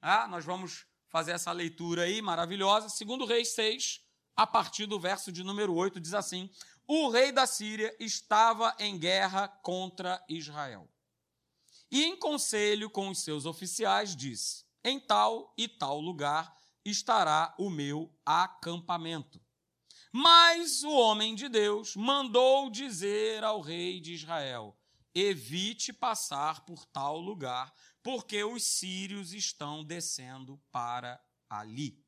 Ah, 0.00 0.28
nós 0.28 0.44
vamos 0.44 0.86
fazer 1.08 1.32
essa 1.32 1.50
leitura 1.50 2.02
aí 2.02 2.22
maravilhosa. 2.22 2.86
2 3.04 3.28
Reis 3.28 3.48
6, 3.56 4.00
a 4.36 4.46
partir 4.46 4.86
do 4.86 5.00
verso 5.00 5.32
de 5.32 5.42
número 5.42 5.74
8, 5.74 5.98
diz 5.98 6.14
assim: 6.14 6.48
O 6.86 7.08
rei 7.08 7.32
da 7.32 7.44
Síria 7.44 7.92
estava 7.98 8.76
em 8.78 8.96
guerra 8.96 9.48
contra 9.48 10.24
Israel. 10.28 10.88
E 11.90 12.04
em 12.04 12.16
conselho 12.16 12.88
com 12.88 13.08
os 13.08 13.24
seus 13.24 13.44
oficiais 13.44 14.14
disse: 14.14 14.64
Em 14.84 15.00
tal 15.00 15.52
e 15.58 15.66
tal 15.66 15.98
lugar 15.98 16.56
estará 16.84 17.52
o 17.58 17.68
meu 17.68 18.08
acampamento. 18.24 19.41
Mas 20.12 20.84
o 20.84 20.90
homem 20.90 21.34
de 21.34 21.48
Deus 21.48 21.96
mandou 21.96 22.68
dizer 22.68 23.42
ao 23.42 23.62
rei 23.62 23.98
de 23.98 24.12
Israel: 24.12 24.76
Evite 25.14 25.90
passar 25.90 26.66
por 26.66 26.84
tal 26.84 27.18
lugar, 27.18 27.72
porque 28.02 28.44
os 28.44 28.62
sírios 28.62 29.32
estão 29.32 29.82
descendo 29.82 30.60
para 30.70 31.18
ali. 31.48 31.98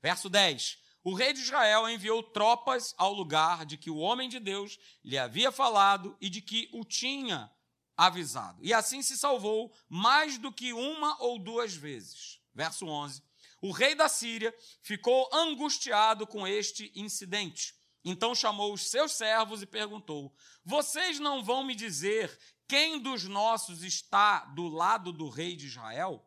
Verso 0.00 0.30
10: 0.30 0.78
O 1.02 1.12
rei 1.12 1.32
de 1.32 1.40
Israel 1.40 1.88
enviou 1.88 2.22
tropas 2.22 2.94
ao 2.96 3.12
lugar 3.12 3.66
de 3.66 3.76
que 3.76 3.90
o 3.90 3.96
homem 3.96 4.28
de 4.28 4.38
Deus 4.38 4.78
lhe 5.04 5.18
havia 5.18 5.50
falado 5.50 6.16
e 6.20 6.30
de 6.30 6.40
que 6.40 6.70
o 6.72 6.84
tinha 6.84 7.52
avisado. 7.96 8.64
E 8.64 8.72
assim 8.72 9.02
se 9.02 9.18
salvou 9.18 9.74
mais 9.88 10.38
do 10.38 10.52
que 10.52 10.72
uma 10.72 11.20
ou 11.20 11.36
duas 11.36 11.74
vezes. 11.74 12.40
Verso 12.54 12.86
11: 12.86 13.22
O 13.60 13.72
rei 13.72 13.94
da 13.94 14.08
Síria 14.08 14.54
ficou 14.82 15.28
angustiado 15.32 16.26
com 16.26 16.46
este 16.46 16.90
incidente. 16.94 17.74
Então 18.04 18.34
chamou 18.34 18.72
os 18.72 18.88
seus 18.88 19.12
servos 19.12 19.60
e 19.62 19.66
perguntou: 19.66 20.34
Vocês 20.64 21.18
não 21.18 21.44
vão 21.44 21.62
me 21.62 21.74
dizer 21.74 22.36
quem 22.66 22.98
dos 22.98 23.24
nossos 23.24 23.82
está 23.82 24.44
do 24.46 24.68
lado 24.68 25.12
do 25.12 25.28
rei 25.28 25.54
de 25.54 25.66
Israel? 25.66 26.26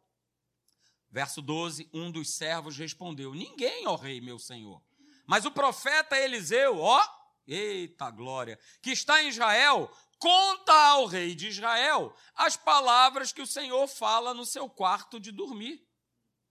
Verso 1.10 1.42
12: 1.42 1.90
Um 1.94 2.12
dos 2.12 2.36
servos 2.36 2.78
respondeu: 2.78 3.34
Ninguém, 3.34 3.88
ó 3.88 3.96
rei, 3.96 4.22
meu 4.22 4.38
senhor. 4.38 4.84
Mas 5.26 5.46
o 5.46 5.52
profeta 5.52 6.18
Eliseu, 6.18 6.80
ó, 6.80 7.02
eita 7.48 8.12
glória, 8.12 8.60
que 8.82 8.92
está 8.92 9.24
em 9.24 9.30
Israel, 9.30 9.92
conta 10.20 10.74
ao 10.74 11.06
rei 11.06 11.34
de 11.34 11.48
Israel 11.48 12.16
as 12.36 12.56
palavras 12.58 13.32
que 13.32 13.42
o 13.42 13.48
Senhor 13.48 13.88
fala 13.88 14.34
no 14.34 14.46
seu 14.46 14.70
quarto 14.70 15.20
de 15.20 15.32
dormir. 15.32 15.86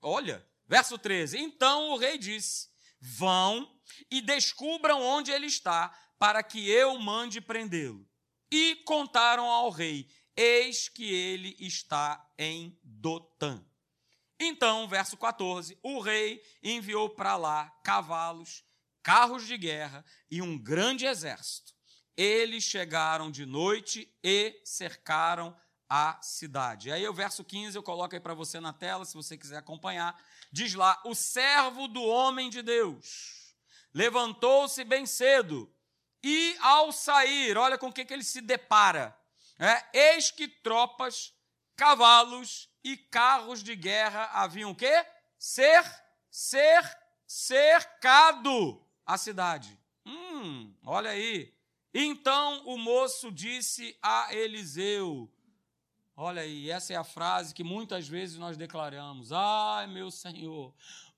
Olha, 0.01 0.47
verso 0.73 0.97
13: 0.97 1.39
Então 1.39 1.91
o 1.91 1.99
rei 1.99 2.17
disse: 2.17 2.71
Vão 2.99 3.71
e 4.11 4.23
descubram 4.23 5.03
onde 5.03 5.31
ele 5.31 5.45
está, 5.45 5.91
para 6.19 6.43
que 6.43 6.67
eu 6.71 6.99
mande 6.99 7.43
prendê-lo 7.43 8.09
e 8.51 8.77
contaram 8.87 9.45
ao 9.45 9.69
rei: 9.69 10.09
Eis 10.35 10.89
que 10.89 11.13
ele 11.13 11.55
está 11.59 12.27
em 12.39 12.79
Dotã. 12.83 13.63
Então, 14.41 14.89
verso 14.89 15.15
14: 15.19 15.79
o 15.83 16.01
rei 16.01 16.43
enviou 16.63 17.11
para 17.11 17.37
lá 17.37 17.69
cavalos, 17.85 18.65
carros 19.03 19.47
de 19.47 19.59
guerra 19.59 20.03
e 20.31 20.41
um 20.41 20.59
grande 20.59 21.05
exército. 21.05 21.75
Eles 22.17 22.65
chegaram 22.65 23.31
de 23.31 23.45
noite 23.45 24.11
e 24.25 24.59
cercaram 24.65 25.55
a 25.95 26.19
cidade. 26.23 26.91
Aí 26.91 27.07
o 27.07 27.13
verso 27.13 27.45
15 27.45 27.77
eu 27.77 27.83
coloco 27.83 28.15
aí 28.15 28.21
para 28.21 28.33
você 28.33 28.59
na 28.59 28.73
tela, 28.73 29.05
se 29.05 29.13
você 29.13 29.37
quiser 29.37 29.59
acompanhar. 29.59 30.19
Diz 30.51 30.73
lá: 30.73 30.99
O 31.05 31.15
servo 31.15 31.87
do 31.87 32.03
homem 32.03 32.49
de 32.49 32.63
Deus 32.63 33.55
levantou-se 33.93 34.83
bem 34.85 35.05
cedo 35.05 35.71
e 36.23 36.57
ao 36.61 36.93
sair, 36.93 37.59
olha 37.59 37.77
com 37.77 37.89
o 37.89 37.93
que, 37.93 38.07
que 38.07 38.15
ele 38.15 38.25
se 38.25 38.41
depara. 38.41 39.15
É, 39.59 40.15
eis 40.15 40.31
que 40.31 40.49
tropas, 40.49 41.35
cavalos 41.77 42.71
e 42.83 42.97
carros 42.97 43.63
de 43.63 43.77
guerra 43.77 44.31
haviam 44.33 44.71
o 44.71 44.75
quê? 44.75 45.05
Ser, 45.39 45.85
ser, 46.31 46.99
cercado 47.27 48.83
a 49.05 49.19
cidade. 49.19 49.79
Hum, 50.07 50.75
olha 50.87 51.11
aí. 51.11 51.55
Então 51.93 52.63
o 52.65 52.79
moço 52.79 53.31
disse 53.31 53.95
a 54.01 54.35
Eliseu: 54.35 55.31
Olha 56.15 56.43
aí, 56.43 56.71
essa 56.71 56.93
é 56.93 56.97
a 56.97 57.05
frase 57.05 57.55
que 57.55 57.65
muitas 57.65 58.07
vezes 58.07 58.37
nós 58.37 58.57
declaramos: 58.57 59.33
Ai, 59.33 59.87
meu 59.87 60.11
Senhor, 60.11 60.75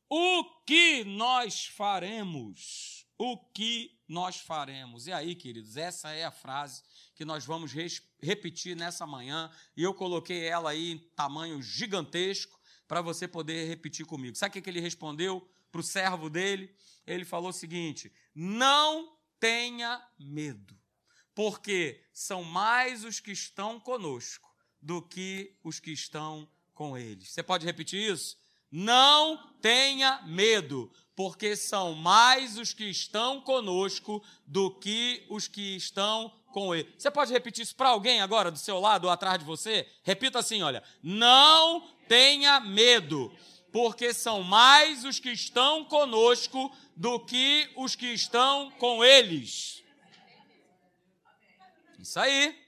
o 0.08 0.44
que 0.64 1.02
nós 1.02 1.66
faremos? 1.66 3.04
O 3.18 3.36
que 3.36 4.00
nós 4.06 4.36
faremos. 4.36 5.06
E 5.08 5.12
aí, 5.12 5.34
queridos, 5.34 5.76
essa 5.76 6.10
é 6.10 6.24
a 6.24 6.30
frase 6.30 6.82
que 7.14 7.24
nós 7.24 7.44
vamos 7.44 7.72
repetir 8.20 8.76
nessa 8.76 9.06
manhã, 9.06 9.50
e 9.76 9.82
eu 9.82 9.92
coloquei 9.92 10.46
ela 10.46 10.70
aí 10.70 10.92
em 10.92 10.98
tamanho 10.98 11.60
gigantesco 11.60 12.60
para 12.86 13.00
você 13.00 13.26
poder 13.26 13.66
repetir 13.66 14.06
comigo. 14.06 14.36
Sabe 14.36 14.58
o 14.58 14.62
que 14.62 14.70
ele 14.70 14.80
respondeu 14.80 15.48
para 15.72 15.80
o 15.80 15.84
servo 15.84 16.30
dele? 16.30 16.72
Ele 17.04 17.24
falou 17.24 17.50
o 17.50 17.52
seguinte: 17.52 18.12
não 18.32 19.18
tenha 19.40 20.00
medo, 20.16 20.78
porque 21.34 22.04
são 22.12 22.44
mais 22.44 23.02
os 23.02 23.18
que 23.18 23.32
estão 23.32 23.80
conosco 23.80 24.53
do 24.84 25.00
que 25.00 25.56
os 25.64 25.80
que 25.80 25.90
estão 25.90 26.46
com 26.74 26.96
eles. 26.96 27.30
Você 27.30 27.42
pode 27.42 27.64
repetir 27.64 28.12
isso? 28.12 28.36
Não 28.70 29.52
tenha 29.62 30.20
medo, 30.26 30.92
porque 31.16 31.56
são 31.56 31.94
mais 31.94 32.58
os 32.58 32.74
que 32.74 32.84
estão 32.84 33.40
conosco 33.40 34.22
do 34.46 34.70
que 34.70 35.24
os 35.30 35.48
que 35.48 35.76
estão 35.76 36.30
com 36.52 36.74
ele. 36.74 36.92
Você 36.98 37.10
pode 37.10 37.32
repetir 37.32 37.62
isso 37.62 37.74
para 37.74 37.88
alguém 37.88 38.20
agora, 38.20 38.50
do 38.50 38.58
seu 38.58 38.78
lado 38.78 39.04
ou 39.06 39.10
atrás 39.10 39.38
de 39.38 39.44
você? 39.44 39.88
Repita 40.02 40.40
assim: 40.40 40.62
olha, 40.62 40.82
não 41.02 41.88
tenha 42.06 42.60
medo, 42.60 43.34
porque 43.72 44.12
são 44.12 44.42
mais 44.42 45.04
os 45.04 45.18
que 45.18 45.30
estão 45.30 45.84
conosco 45.84 46.70
do 46.94 47.18
que 47.20 47.70
os 47.76 47.94
que 47.94 48.08
estão 48.08 48.70
com 48.72 49.02
eles. 49.02 49.82
Isso 51.98 52.20
aí. 52.20 52.58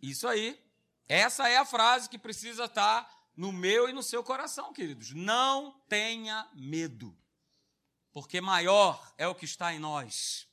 Isso 0.00 0.28
aí. 0.28 0.67
Essa 1.08 1.48
é 1.48 1.56
a 1.56 1.64
frase 1.64 2.08
que 2.08 2.18
precisa 2.18 2.64
estar 2.64 3.08
no 3.36 3.52
meu 3.52 3.88
e 3.88 3.92
no 3.92 4.02
seu 4.02 4.22
coração, 4.22 4.72
queridos. 4.72 5.12
Não 5.12 5.72
tenha 5.88 6.48
medo 6.54 7.16
porque 8.18 8.40
maior 8.40 9.00
é 9.16 9.28
o 9.28 9.34
que 9.34 9.44
está 9.44 9.72
em 9.72 9.78
nós. 9.78 10.48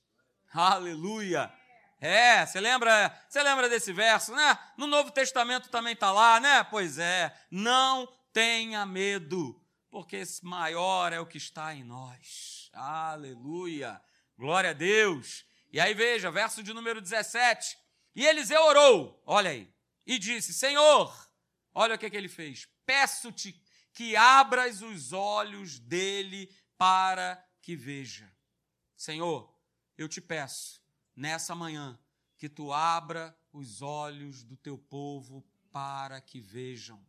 Aleluia! 0.53 1.51
É, 1.99 2.45
você 2.45 2.59
lembra, 2.59 3.11
você 3.27 3.41
lembra 3.41 3.67
desse 3.67 3.91
verso, 3.91 4.35
né? 4.35 4.59
No 4.77 4.85
Novo 4.85 5.09
Testamento 5.09 5.69
também 5.69 5.93
está 5.93 6.11
lá, 6.11 6.39
né? 6.39 6.63
Pois 6.65 6.99
é, 6.99 7.35
não 7.49 8.07
tenha 8.31 8.85
medo, 8.85 9.59
porque 9.89 10.21
maior 10.43 11.11
é 11.11 11.19
o 11.19 11.25
que 11.25 11.39
está 11.39 11.73
em 11.73 11.83
nós. 11.83 12.69
Aleluia! 12.71 13.99
Glória 14.37 14.69
a 14.69 14.73
Deus! 14.73 15.43
E 15.73 15.79
aí 15.79 15.95
veja, 15.95 16.29
verso 16.29 16.61
de 16.61 16.71
número 16.71 17.01
17. 17.01 17.77
E 18.15 18.27
Eliseu 18.27 18.61
orou, 18.61 19.21
olha 19.25 19.49
aí, 19.49 19.73
e 20.05 20.19
disse: 20.19 20.53
Senhor, 20.53 21.13
olha 21.73 21.95
o 21.95 21.97
que, 21.97 22.09
que 22.09 22.17
ele 22.17 22.29
fez. 22.29 22.67
Peço-te 22.85 23.59
que 23.93 24.15
abras 24.15 24.81
os 24.81 25.13
olhos 25.13 25.79
dele 25.79 26.53
para 26.77 27.43
que 27.61 27.75
veja. 27.75 28.31
Senhor, 28.95 29.53
eu 29.97 30.07
te 30.07 30.21
peço, 30.21 30.81
nessa 31.15 31.55
manhã, 31.55 31.97
que 32.37 32.49
tu 32.49 32.71
abra 32.71 33.37
os 33.51 33.81
olhos 33.81 34.43
do 34.43 34.57
teu 34.57 34.77
povo 34.77 35.45
para 35.71 36.19
que 36.21 36.39
vejam. 36.39 37.03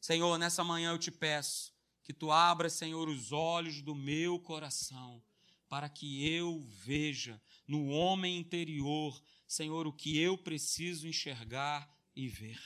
Senhor, 0.00 0.38
nessa 0.38 0.62
manhã 0.62 0.92
eu 0.92 0.98
te 0.98 1.10
peço 1.10 1.72
que 2.04 2.12
tu 2.12 2.30
abra, 2.30 2.70
Senhor, 2.70 3.08
os 3.08 3.32
olhos 3.32 3.82
do 3.82 3.94
meu 3.94 4.38
coração 4.38 5.22
para 5.68 5.88
que 5.88 6.26
eu 6.26 6.64
veja 6.66 7.40
no 7.66 7.88
homem 7.88 8.38
interior, 8.38 9.22
Senhor, 9.46 9.86
o 9.86 9.92
que 9.92 10.18
eu 10.18 10.38
preciso 10.38 11.06
enxergar 11.06 11.88
e 12.18 12.28
ver. 12.28 12.60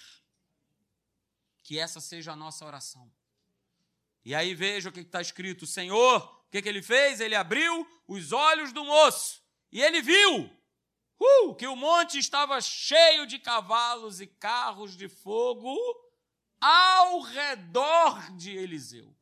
Que 1.63 1.79
essa 1.79 2.01
seja 2.01 2.33
a 2.33 2.37
nossa 2.37 2.65
oração. 2.65 3.09
E 4.25 4.35
aí 4.35 4.55
veja 4.55 4.89
o 4.89 4.93
que 4.93 5.01
está 5.01 5.21
escrito: 5.21 5.67
Senhor, 5.67 6.43
que, 6.53 6.61
que 6.61 6.69
ele 6.69 6.83
fez? 6.83 7.19
Ele 7.19 7.35
abriu 7.35 7.89
os 8.07 8.31
olhos 8.31 8.73
do 8.73 8.85
moço 8.85 9.43
e 9.73 9.81
ele 9.81 10.03
viu 10.03 10.51
uh, 11.19 11.55
que 11.55 11.67
o 11.67 11.75
monte 11.75 12.19
estava 12.19 12.61
cheio 12.61 13.27
de 13.27 13.39
cavalos 13.39 14.21
e 14.21 14.27
carros 14.27 14.95
de 14.95 15.09
fogo 15.09 15.75
ao 16.61 17.23
redor 17.23 18.37
de 18.37 18.51
Eliseu. 18.51 19.17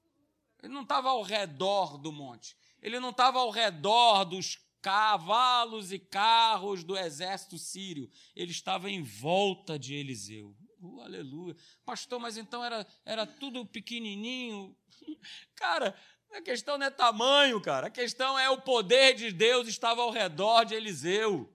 Ele 0.61 0.75
não 0.75 0.83
estava 0.83 1.11
ao 1.11 1.23
redor 1.23 1.97
do 1.97 2.11
monte, 2.11 2.57
ele 2.83 2.99
não 2.99 3.11
estava 3.11 3.39
ao 3.39 3.51
redor 3.51 4.25
dos 4.25 4.59
cavalos 4.81 5.93
e 5.93 5.99
carros 5.99 6.83
do 6.83 6.97
exército 6.97 7.59
sírio, 7.59 8.11
ele 8.35 8.51
estava 8.51 8.91
em 8.91 9.03
volta 9.03 9.79
de 9.79 9.95
Eliseu. 9.95 10.57
Uh, 10.81 11.01
aleluia. 11.03 11.57
Pastor, 11.85 12.19
mas 12.19 12.37
então 12.37 12.65
era, 12.65 12.87
era 13.05 13.27
tudo 13.27 13.67
pequenininho. 13.67 14.77
Cara, 15.55 15.95
a 16.33 16.41
questão 16.41 16.79
não 16.79 16.87
é 16.87 16.91
tamanho, 16.91 17.61
cara. 17.61 17.89
A 17.89 17.91
questão 17.91 18.39
é 18.39 18.49
o 18.49 18.61
poder 18.61 19.15
de 19.15 19.33
Deus 19.33 19.67
estava 19.67 20.01
ao 20.01 20.11
redor 20.11 20.65
de 20.65 20.75
Eliseu. 20.75 21.53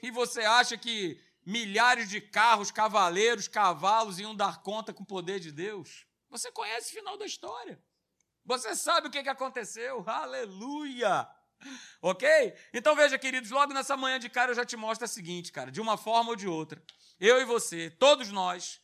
E 0.00 0.10
você 0.10 0.42
acha 0.42 0.78
que 0.78 1.20
milhares 1.44 2.08
de 2.08 2.20
carros, 2.20 2.70
cavaleiros, 2.70 3.48
cavalos 3.48 4.18
iam 4.18 4.34
dar 4.36 4.62
conta 4.62 4.92
com 4.92 5.02
o 5.02 5.06
poder 5.06 5.40
de 5.40 5.50
Deus? 5.50 6.06
Você 6.30 6.50
conhece 6.52 6.90
o 6.90 6.94
final 6.94 7.18
da 7.18 7.26
história. 7.26 7.82
Você 8.44 8.76
sabe 8.76 9.08
o 9.08 9.10
que 9.10 9.18
aconteceu. 9.18 10.04
Aleluia! 10.06 11.28
Ok? 12.00 12.28
Então 12.72 12.94
veja, 12.94 13.18
queridos, 13.18 13.50
logo 13.50 13.72
nessa 13.72 13.96
manhã 13.96 14.18
de 14.18 14.28
cara 14.28 14.50
eu 14.50 14.54
já 14.54 14.64
te 14.64 14.76
mostro 14.76 15.04
a 15.04 15.08
seguinte, 15.08 15.50
cara, 15.50 15.70
de 15.70 15.80
uma 15.80 15.96
forma 15.96 16.30
ou 16.30 16.36
de 16.36 16.46
outra. 16.46 16.82
Eu 17.18 17.40
e 17.40 17.44
você, 17.44 17.90
todos 17.90 18.30
nós, 18.30 18.80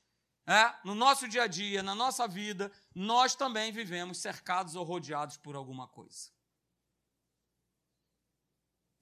é, 0.47 0.75
no 0.85 0.95
nosso 0.95 1.29
dia 1.29 1.43
a 1.43 1.47
dia, 1.47 1.83
na 1.83 1.95
nossa 1.95 2.27
vida, 2.27 2.73
nós 2.95 3.35
também 3.35 3.71
vivemos 3.73 4.19
cercados 4.19 4.75
ou 4.75 4.85
rodeados 4.85 5.37
por 5.37 5.55
alguma 5.55 5.87
coisa. 5.87 6.31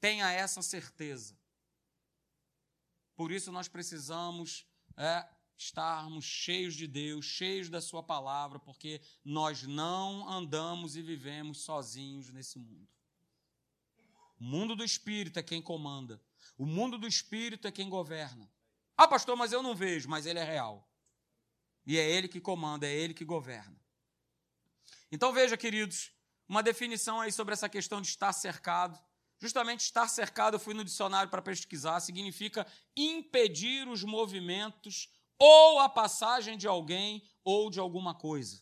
Tenha 0.00 0.30
essa 0.30 0.62
certeza. 0.62 1.38
Por 3.16 3.32
isso 3.32 3.50
nós 3.50 3.66
precisamos 3.66 4.66
é, 4.96 5.28
estarmos 5.56 6.24
cheios 6.24 6.74
de 6.74 6.86
Deus, 6.86 7.24
cheios 7.24 7.68
da 7.68 7.80
Sua 7.80 8.02
palavra, 8.02 8.58
porque 8.58 9.00
nós 9.24 9.64
não 9.64 10.28
andamos 10.28 10.96
e 10.96 11.02
vivemos 11.02 11.62
sozinhos 11.62 12.30
nesse 12.30 12.58
mundo. 12.58 12.97
O 14.40 14.44
mundo 14.44 14.76
do 14.76 14.84
espírito 14.84 15.38
é 15.38 15.42
quem 15.42 15.60
comanda. 15.60 16.20
O 16.56 16.64
mundo 16.64 16.98
do 16.98 17.06
espírito 17.06 17.66
é 17.66 17.72
quem 17.72 17.88
governa. 17.88 18.50
Ah, 18.96 19.06
pastor, 19.06 19.36
mas 19.36 19.52
eu 19.52 19.62
não 19.62 19.74
vejo, 19.74 20.08
mas 20.08 20.26
ele 20.26 20.38
é 20.38 20.44
real. 20.44 20.88
E 21.86 21.96
é 21.96 22.08
ele 22.08 22.28
que 22.28 22.40
comanda, 22.40 22.86
é 22.86 22.92
ele 22.92 23.14
que 23.14 23.24
governa. 23.24 23.80
Então 25.10 25.32
veja, 25.32 25.56
queridos, 25.56 26.12
uma 26.48 26.62
definição 26.62 27.20
aí 27.20 27.32
sobre 27.32 27.54
essa 27.54 27.68
questão 27.68 28.00
de 28.00 28.08
estar 28.08 28.32
cercado. 28.32 28.98
Justamente 29.40 29.80
estar 29.80 30.08
cercado, 30.08 30.54
eu 30.54 30.60
fui 30.60 30.74
no 30.74 30.84
dicionário 30.84 31.30
para 31.30 31.40
pesquisar, 31.40 32.00
significa 32.00 32.66
impedir 32.96 33.86
os 33.88 34.02
movimentos 34.02 35.08
ou 35.38 35.78
a 35.78 35.88
passagem 35.88 36.58
de 36.58 36.66
alguém 36.66 37.22
ou 37.44 37.70
de 37.70 37.78
alguma 37.78 38.14
coisa. 38.14 38.60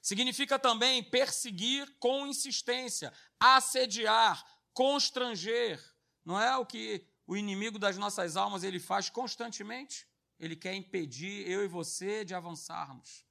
Significa 0.00 0.58
também 0.58 1.02
perseguir 1.02 1.94
com 1.98 2.26
insistência, 2.26 3.12
assediar, 3.38 4.42
constranger. 4.76 5.82
Não 6.22 6.38
é 6.38 6.54
o 6.58 6.66
que 6.66 7.08
o 7.26 7.34
inimigo 7.34 7.78
das 7.78 7.96
nossas 7.96 8.36
almas 8.36 8.62
ele 8.62 8.78
faz 8.78 9.08
constantemente? 9.08 10.06
Ele 10.38 10.54
quer 10.54 10.74
impedir 10.74 11.50
eu 11.50 11.64
e 11.64 11.66
você 11.66 12.26
de 12.26 12.34
avançarmos. 12.34 13.24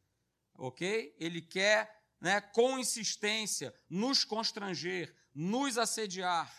OK? 0.58 1.16
Ele 1.20 1.42
quer, 1.42 2.04
né, 2.20 2.42
com 2.42 2.80
insistência 2.80 3.72
nos 3.88 4.24
constranger, 4.24 5.16
nos 5.36 5.78
assediar. 5.78 6.52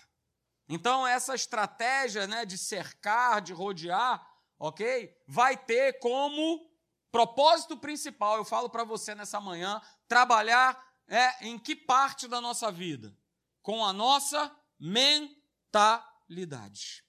Então 0.69 1.05
essa 1.05 1.35
estratégia, 1.35 2.29
né, 2.29 2.47
de 2.47 2.57
cercar, 2.57 3.41
de 3.41 3.53
rodear, 3.53 4.25
ok? 4.57 5.13
Vai 5.27 5.57
ter 5.57 5.99
como 5.99 6.71
propósito 7.11 7.77
principal, 7.77 8.37
eu 8.37 8.45
falo 8.45 8.71
para 8.71 8.85
você 8.85 9.17
nessa 9.17 9.41
manhã, 9.41 9.81
trabalhar 10.07 10.81
é, 11.09 11.47
em 11.47 11.59
que 11.59 11.75
parte 11.75 12.29
da 12.29 12.41
nossa 12.41 12.71
vida? 12.71 13.17
Com 13.63 13.85
a 13.85 13.93
nossa 13.93 14.55
mentalidade. 14.79 17.05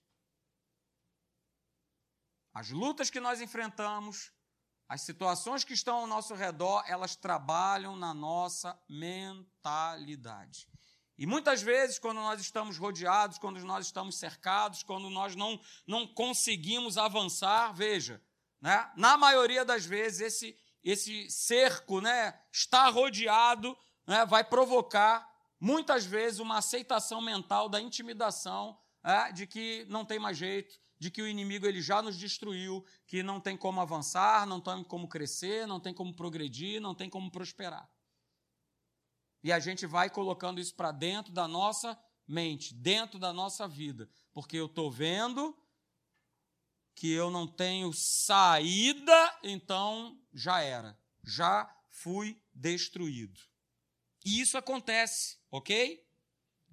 As 2.53 2.71
lutas 2.71 3.09
que 3.09 3.19
nós 3.19 3.39
enfrentamos, 3.39 4.31
as 4.89 5.01
situações 5.01 5.63
que 5.63 5.73
estão 5.73 5.97
ao 5.97 6.07
nosso 6.07 6.33
redor, 6.33 6.83
elas 6.87 7.15
trabalham 7.15 7.95
na 7.95 8.13
nossa 8.13 8.79
mentalidade. 8.89 10.67
E 11.17 11.25
muitas 11.25 11.61
vezes, 11.61 11.97
quando 11.97 12.17
nós 12.17 12.39
estamos 12.39 12.77
rodeados, 12.77 13.37
quando 13.37 13.59
nós 13.59 13.87
estamos 13.87 14.17
cercados, 14.17 14.83
quando 14.83 15.09
nós 15.09 15.35
não, 15.35 15.59
não 15.85 16.07
conseguimos 16.07 16.97
avançar, 16.97 17.73
veja, 17.73 18.21
né? 18.61 18.89
na 18.95 19.17
maioria 19.17 19.65
das 19.65 19.85
vezes, 19.85 20.21
esse, 20.21 20.57
esse 20.83 21.29
cerco, 21.29 21.99
né, 21.99 22.39
estar 22.51 22.87
rodeado, 22.89 23.77
né, 24.05 24.25
vai 24.25 24.43
provocar, 24.43 25.27
muitas 25.59 26.05
vezes, 26.05 26.39
uma 26.39 26.57
aceitação 26.57 27.21
mental 27.21 27.69
da 27.69 27.81
intimidação 27.81 28.77
é, 29.03 29.31
de 29.31 29.47
que 29.47 29.85
não 29.89 30.05
tem 30.05 30.19
mais 30.19 30.37
jeito, 30.37 30.79
de 30.99 31.11
que 31.11 31.21
o 31.21 31.27
inimigo 31.27 31.65
ele 31.65 31.81
já 31.81 32.01
nos 32.01 32.17
destruiu, 32.17 32.85
que 33.05 33.21
não 33.21 33.39
tem 33.39 33.55
como 33.55 33.79
avançar, 33.79 34.45
não 34.45 34.59
tem 34.59 34.83
como 34.83 35.07
crescer, 35.07 35.67
não 35.67 35.79
tem 35.79 35.93
como 35.93 36.15
progredir, 36.15 36.81
não 36.81 36.95
tem 36.95 37.09
como 37.09 37.31
prosperar. 37.31 37.89
E 39.43 39.51
a 39.51 39.59
gente 39.59 39.85
vai 39.85 40.09
colocando 40.09 40.59
isso 40.59 40.75
para 40.75 40.91
dentro 40.91 41.31
da 41.31 41.47
nossa 41.47 41.97
mente, 42.27 42.73
dentro 42.73 43.17
da 43.19 43.31
nossa 43.31 43.67
vida, 43.67 44.09
porque 44.33 44.57
eu 44.57 44.65
estou 44.65 44.91
vendo 44.91 45.57
que 46.95 47.11
eu 47.11 47.29
não 47.29 47.47
tenho 47.47 47.93
saída, 47.93 49.39
então 49.43 50.19
já 50.33 50.61
era, 50.61 50.99
já 51.23 51.71
fui 51.89 52.41
destruído. 52.51 53.39
E 54.25 54.41
isso 54.41 54.57
acontece, 54.57 55.36
ok? 55.51 56.05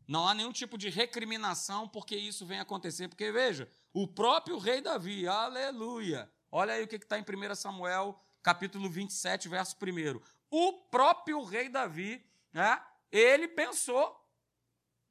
Não 0.07 0.29
há 0.29 0.35
nenhum 0.35 0.53
tipo 0.53 0.77
de 0.77 0.91
recriminação 0.91 1.89
porque 1.89 2.17
isso 2.17 2.45
vem 2.45 2.61
acontecer, 2.61 3.09
porque 3.09 3.33
veja, 3.33 3.69
o 3.93 4.07
próprio 4.07 4.59
rei 4.59 4.81
Davi, 4.81 5.27
aleluia. 5.27 6.31
Olha 6.51 6.75
aí 6.75 6.85
o 6.85 6.89
que 6.89 6.97
está 6.97 7.19
em 7.19 7.23
1 7.23 7.55
Samuel, 7.55 8.21
capítulo 8.43 8.89
27, 8.89 9.49
verso 9.49 9.77
1. 9.77 10.21
O 10.51 10.73
próprio 10.91 11.43
rei 11.43 11.69
Davi 11.69 12.25
né, 12.53 12.81
ele 13.11 13.49
pensou 13.49 14.21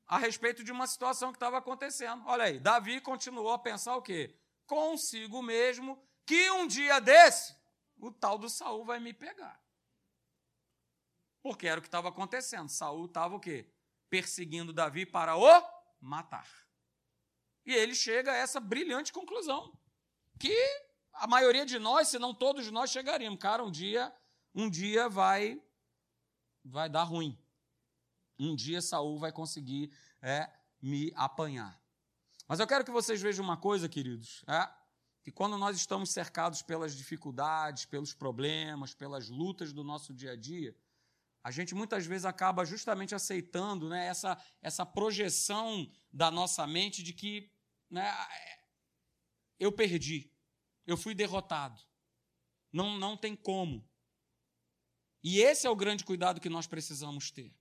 a 0.06 0.18
respeito 0.18 0.64
de 0.64 0.72
uma 0.72 0.86
situação 0.86 1.32
que 1.32 1.38
estava 1.38 1.58
acontecendo. 1.58 2.24
Olha 2.28 2.46
aí, 2.46 2.60
Davi 2.60 3.02
continuou 3.02 3.52
a 3.52 3.60
pensar 3.60 3.96
o 3.96 4.02
quê? 4.02 4.36
Consigo 4.68 5.42
mesmo 5.42 6.02
que 6.26 6.52
um 6.52 6.68
dia 6.68 7.00
desse 7.00 7.56
o 8.00 8.12
tal 8.12 8.38
do 8.38 8.50
Saul 8.50 8.84
vai 8.84 9.00
me 9.00 9.14
pegar. 9.14 9.63
Porque 11.44 11.68
era 11.68 11.80
o 11.80 11.82
que 11.82 11.88
estava 11.88 12.10
acontecendo. 12.10 12.70
Saul 12.70 13.06
estava 13.06 13.36
o 13.36 13.40
quê? 13.40 13.70
Perseguindo 14.10 14.74
Davi 14.74 15.06
para 15.06 15.36
o 15.36 15.62
matar. 16.00 16.50
E 17.66 17.74
ele 17.74 17.94
chega 17.94 18.32
a 18.32 18.36
essa 18.36 18.60
brilhante 18.60 19.12
conclusão 19.12 19.78
que 20.40 20.56
a 21.14 21.28
maioria 21.28 21.66
de 21.66 21.78
nós, 21.78 22.08
se 22.08 22.18
não 22.18 22.34
todos 22.34 22.72
nós 22.72 22.90
chegaríamos, 22.90 23.40
cara, 23.40 23.64
um 23.64 23.70
dia, 23.70 24.14
um 24.56 24.70
dia 24.70 25.08
vai 25.08 25.62
vai 26.64 26.90
dar 26.90 27.04
ruim. 27.04 27.38
Um 28.40 28.56
dia 28.56 28.82
Saul 28.82 29.20
vai 29.20 29.32
conseguir 29.32 29.92
é, 30.22 30.50
me 30.82 31.12
apanhar. 31.16 31.80
Mas 32.48 32.60
eu 32.60 32.68
quero 32.68 32.86
que 32.86 32.92
vocês 32.92 33.22
vejam 33.22 33.44
uma 33.44 33.58
coisa, 33.58 33.88
queridos, 33.90 34.44
é, 34.48 34.70
que 35.22 35.32
quando 35.32 35.58
nós 35.58 35.78
estamos 35.78 36.12
cercados 36.12 36.62
pelas 36.62 36.96
dificuldades, 36.96 37.86
pelos 37.86 38.14
problemas, 38.14 38.94
pelas 38.94 39.30
lutas 39.30 39.72
do 39.72 39.84
nosso 39.84 40.14
dia 40.14 40.32
a 40.32 40.36
dia, 40.36 40.76
a 41.44 41.52
gente 41.52 41.76
muitas 41.76 42.06
vezes 42.06 42.24
acaba 42.24 42.64
justamente 42.64 43.14
aceitando 43.14 43.90
né, 43.90 44.08
essa, 44.08 44.42
essa 44.62 44.86
projeção 44.86 45.92
da 46.12 46.32
nossa 46.32 46.66
mente 46.66 47.04
de 47.04 47.12
que 47.12 47.52
né, 47.90 48.10
eu 49.60 49.72
perdi, 49.72 50.32
eu 50.88 50.96
fui 50.96 51.14
derrotado, 51.14 51.82
não, 52.72 52.98
não 52.98 53.18
tem 53.18 53.36
como. 53.36 53.86
E 55.22 55.40
esse 55.40 55.68
é 55.68 55.70
o 55.70 55.76
grande 55.76 56.04
cuidado 56.04 56.40
que 56.40 56.50
nós 56.50 56.66
precisamos 56.66 57.30
ter. 57.30 57.54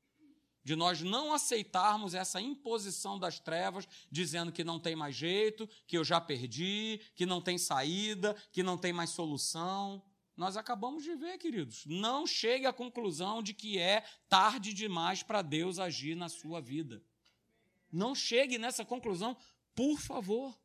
De 0.64 0.76
nós 0.76 1.02
não 1.02 1.34
aceitarmos 1.34 2.14
essa 2.14 2.40
imposição 2.40 3.18
das 3.18 3.40
trevas, 3.40 3.86
dizendo 4.10 4.52
que 4.52 4.62
não 4.62 4.78
tem 4.78 4.94
mais 4.94 5.16
jeito, 5.16 5.68
que 5.88 5.98
eu 5.98 6.04
já 6.04 6.20
perdi, 6.20 7.00
que 7.16 7.26
não 7.26 7.40
tem 7.40 7.58
saída, 7.58 8.34
que 8.52 8.62
não 8.62 8.78
tem 8.78 8.92
mais 8.92 9.10
solução. 9.10 10.02
Nós 10.42 10.56
acabamos 10.56 11.04
de 11.04 11.14
ver, 11.14 11.38
queridos. 11.38 11.86
Não 11.86 12.26
chegue 12.26 12.66
à 12.66 12.72
conclusão 12.72 13.40
de 13.40 13.54
que 13.54 13.78
é 13.78 14.02
tarde 14.28 14.74
demais 14.74 15.22
para 15.22 15.40
Deus 15.40 15.78
agir 15.78 16.16
na 16.16 16.28
sua 16.28 16.60
vida. 16.60 17.00
Não 17.92 18.12
chegue 18.12 18.58
nessa 18.58 18.84
conclusão, 18.84 19.36
por 19.72 20.00
favor. 20.00 20.58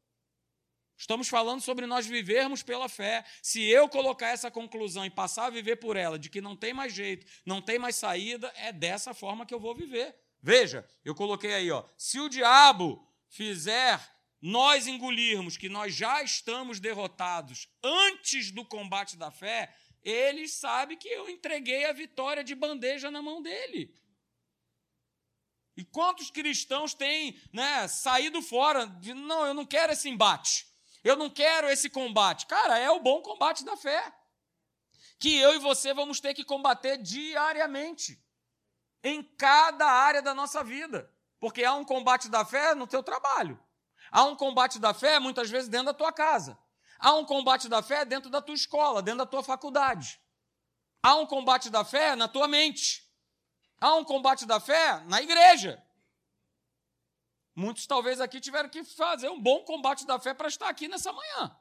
Estamos 0.98 1.28
falando 1.28 1.62
sobre 1.62 1.86
nós 1.86 2.08
vivermos 2.08 2.64
pela 2.64 2.90
fé. 2.90 3.24
Se 3.40 3.62
eu 3.62 3.88
colocar 3.88 4.30
essa 4.30 4.50
conclusão 4.50 5.06
e 5.06 5.12
passar 5.12 5.46
a 5.46 5.52
viver 5.52 5.76
por 5.76 5.96
ela, 5.96 6.18
de 6.18 6.28
que 6.28 6.42
não 6.42 6.56
tem 6.56 6.74
mais 6.74 6.92
jeito, 6.92 7.28
não 7.46 7.62
tem 7.62 7.78
mais 7.78 7.96
saída, 7.96 8.52
é 8.56 8.74
dessa 8.74 9.14
forma 9.14 9.46
que 9.46 9.54
eu 9.54 9.60
vou 9.60 9.76
viver. 9.76 10.16
Veja, 10.42 10.90
eu 11.06 11.14
coloquei 11.14 11.54
aí, 11.54 11.70
ó. 11.70 11.86
Se 11.96 12.20
o 12.20 12.30
diabo 12.30 13.08
fizer 13.30 14.02
nós 14.42 14.88
engolirmos 14.88 15.58
que 15.58 15.70
nós 15.70 15.96
já 15.96 16.22
estamos 16.22 16.80
derrotados 16.80 17.68
antes 17.84 18.52
do 18.52 18.64
combate 18.64 19.18
da 19.18 19.32
fé, 19.32 19.74
ele 20.04 20.48
sabe 20.48 20.96
que 20.96 21.08
eu 21.08 21.30
entreguei 21.30 21.86
a 21.86 21.94
vitória 21.94 22.44
de 22.44 22.56
bandeja 22.56 23.10
na 23.10 23.22
mão 23.22 23.42
dele. 23.42 23.94
E 25.76 25.84
quantos 25.84 26.32
cristãos 26.32 26.94
têm 26.94 27.40
né, 27.54 27.88
saído 27.88 28.42
fora 28.42 28.88
de 28.88 29.14
não, 29.14 29.46
eu 29.46 29.54
não 29.54 29.66
quero 29.66 29.94
esse 29.94 30.10
embate. 30.10 30.66
Eu 31.04 31.16
não 31.16 31.30
quero 31.30 31.70
esse 31.70 31.90
combate. 31.90 32.48
Cara, 32.48 32.80
é 32.80 32.90
o 32.90 33.00
bom 33.00 33.22
combate 33.22 33.64
da 33.64 33.78
fé. 33.78 34.14
Que 35.20 35.36
eu 35.36 35.54
e 35.54 35.60
você 35.60 35.94
vamos 35.94 36.20
ter 36.20 36.34
que 36.34 36.44
combater 36.44 36.98
diariamente. 36.98 38.20
Em 39.04 39.22
cada 39.22 39.86
área 39.86 40.22
da 40.22 40.34
nossa 40.34 40.64
vida. 40.64 41.14
Porque 41.40 41.64
há 41.64 41.76
um 41.76 41.86
combate 41.86 42.28
da 42.28 42.44
fé 42.44 42.74
no 42.74 42.88
teu 42.88 43.04
trabalho. 43.04 43.64
Há 44.12 44.24
um 44.24 44.36
combate 44.36 44.80
da 44.80 44.94
fé, 44.94 45.20
muitas 45.20 45.50
vezes, 45.50 45.70
dentro 45.70 45.88
da 45.88 45.94
tua 45.94 46.12
casa. 46.12 46.58
Há 47.00 47.14
um 47.14 47.26
combate 47.26 47.68
da 47.68 47.82
fé 47.82 48.06
dentro 48.06 48.30
da 48.30 48.42
tua 48.42 48.56
escola, 48.56 49.02
dentro 49.02 49.20
da 49.20 49.26
tua 49.26 49.44
faculdade. 49.44 50.20
Há 51.02 51.16
um 51.16 51.26
combate 51.26 51.70
da 51.70 51.84
fé 51.86 52.16
na 52.16 52.28
tua 52.28 52.48
mente. 52.48 53.08
Há 53.80 53.96
um 53.96 54.04
combate 54.04 54.46
da 54.46 54.60
fé 54.60 55.00
na 55.06 55.22
igreja. 55.22 55.84
Muitos 57.56 57.88
talvez 57.88 58.20
aqui 58.20 58.40
tiveram 58.40 58.70
que 58.70 58.84
fazer 58.84 59.30
um 59.30 59.42
bom 59.42 59.64
combate 59.64 60.06
da 60.06 60.20
fé 60.20 60.34
para 60.34 60.48
estar 60.48 60.70
aqui 60.70 60.88
nessa 60.88 61.12
manhã. 61.12 61.56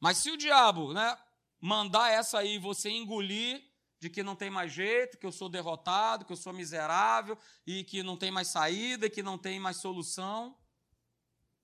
Mas 0.00 0.18
se 0.18 0.30
o 0.30 0.36
diabo 0.36 0.92
né, 0.92 1.18
mandar 1.60 2.10
essa 2.10 2.38
aí 2.38 2.58
você 2.58 2.90
engolir 2.90 3.64
de 4.00 4.08
que 4.08 4.22
não 4.22 4.36
tem 4.36 4.50
mais 4.50 4.72
jeito, 4.72 5.18
que 5.18 5.26
eu 5.26 5.32
sou 5.32 5.48
derrotado, 5.48 6.24
que 6.24 6.32
eu 6.32 6.36
sou 6.36 6.52
miserável 6.52 7.36
e 7.66 7.82
que 7.84 8.02
não 8.02 8.16
tem 8.16 8.30
mais 8.30 8.48
saída, 8.48 9.10
que 9.10 9.22
não 9.22 9.36
tem 9.36 9.58
mais 9.58 9.78
solução. 9.78 10.56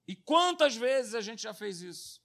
E 0.06 0.16
quantas 0.16 0.76
vezes 0.76 1.14
a 1.14 1.20
gente 1.20 1.42
já 1.42 1.54
fez 1.54 1.80
isso? 1.80 2.22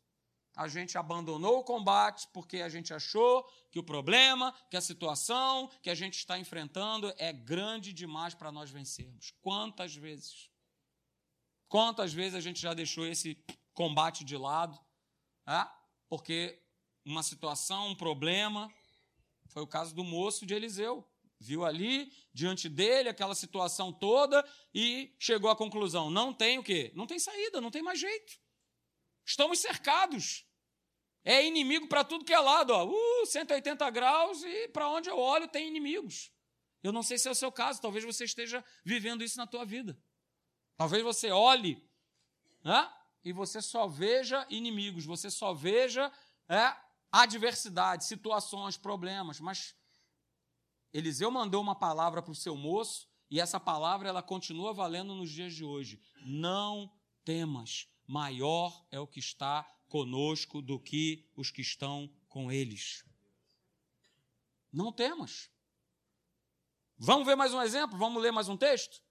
A 0.55 0.67
gente 0.67 0.97
abandonou 0.97 1.59
o 1.59 1.63
combate 1.63 2.27
porque 2.33 2.57
a 2.57 2.69
gente 2.69 2.93
achou 2.93 3.47
que 3.71 3.79
o 3.79 3.83
problema, 3.83 4.53
que 4.69 4.75
a 4.75 4.81
situação 4.81 5.69
que 5.81 5.89
a 5.89 5.95
gente 5.95 6.17
está 6.17 6.37
enfrentando 6.37 7.13
é 7.17 7.31
grande 7.31 7.93
demais 7.93 8.33
para 8.33 8.51
nós 8.51 8.69
vencermos. 8.69 9.31
Quantas 9.41 9.95
vezes? 9.95 10.49
Quantas 11.69 12.11
vezes 12.11 12.33
a 12.33 12.41
gente 12.41 12.59
já 12.59 12.73
deixou 12.73 13.05
esse 13.05 13.41
combate 13.73 14.25
de 14.25 14.35
lado? 14.35 14.77
É? 15.47 15.65
Porque 16.09 16.61
uma 17.05 17.23
situação, 17.23 17.87
um 17.87 17.95
problema, 17.95 18.73
foi 19.49 19.61
o 19.61 19.67
caso 19.67 19.93
do 19.93 20.03
moço 20.03 20.45
de 20.45 20.53
Eliseu. 20.53 21.07
Viu 21.39 21.63
ali, 21.63 22.11
diante 22.33 22.67
dele, 22.67 23.09
aquela 23.09 23.33
situação 23.33 23.93
toda 23.93 24.45
e 24.73 25.15
chegou 25.17 25.49
à 25.49 25.55
conclusão: 25.55 26.09
não 26.09 26.33
tem 26.33 26.57
o 26.57 26.63
quê? 26.63 26.91
Não 26.95 27.07
tem 27.07 27.19
saída, 27.19 27.61
não 27.61 27.71
tem 27.71 27.81
mais 27.81 27.99
jeito. 27.99 28.39
Estamos 29.25 29.59
cercados. 29.59 30.45
É 31.23 31.45
inimigo 31.45 31.87
para 31.87 32.03
tudo 32.03 32.25
que 32.25 32.33
é 32.33 32.39
lado, 32.39 32.71
ó. 32.71 32.85
Uh, 32.85 33.25
180 33.25 33.89
graus 33.89 34.43
e 34.43 34.67
para 34.69 34.89
onde 34.89 35.09
eu 35.09 35.17
olho 35.17 35.47
tem 35.47 35.67
inimigos. 35.67 36.31
Eu 36.81 36.91
não 36.91 37.03
sei 37.03 37.17
se 37.17 37.27
é 37.27 37.31
o 37.31 37.35
seu 37.35 37.51
caso, 37.51 37.81
talvez 37.81 38.03
você 38.05 38.23
esteja 38.23 38.63
vivendo 38.83 39.23
isso 39.23 39.37
na 39.37 39.45
tua 39.45 39.65
vida. 39.65 39.97
Talvez 40.77 41.03
você 41.03 41.29
olhe 41.29 41.85
né, 42.63 42.91
e 43.23 43.33
você 43.33 43.61
só 43.61 43.87
veja 43.87 44.45
inimigos, 44.49 45.05
você 45.05 45.29
só 45.29 45.53
veja 45.53 46.11
é, 46.47 46.75
adversidade, 47.11 48.05
situações, 48.05 48.77
problemas, 48.77 49.39
mas 49.39 49.75
Eliseu 50.93 51.29
mandou 51.29 51.61
uma 51.61 51.75
palavra 51.75 52.21
para 52.21 52.31
o 52.31 52.35
seu 52.35 52.55
moço 52.55 53.07
e 53.29 53.39
essa 53.39 53.59
palavra 53.59 54.09
ela 54.09 54.23
continua 54.23 54.73
valendo 54.73 55.13
nos 55.13 55.29
dias 55.29 55.53
de 55.53 55.63
hoje. 55.63 56.01
Não 56.25 56.91
temas, 57.23 57.87
maior 58.07 58.85
é 58.91 58.99
o 58.99 59.07
que 59.07 59.19
está 59.19 59.63
conosco 59.87 60.61
do 60.61 60.79
que 60.79 61.27
os 61.35 61.51
que 61.51 61.61
estão 61.61 62.09
com 62.27 62.51
eles. 62.51 63.03
Não 64.71 64.91
temas. 64.91 65.49
Vamos 66.97 67.25
ver 67.25 67.35
mais 67.35 67.53
um 67.53 67.61
exemplo? 67.61 67.97
Vamos 67.97 68.21
ler 68.21 68.31
mais 68.31 68.49
um 68.49 68.57
texto? 68.57 69.01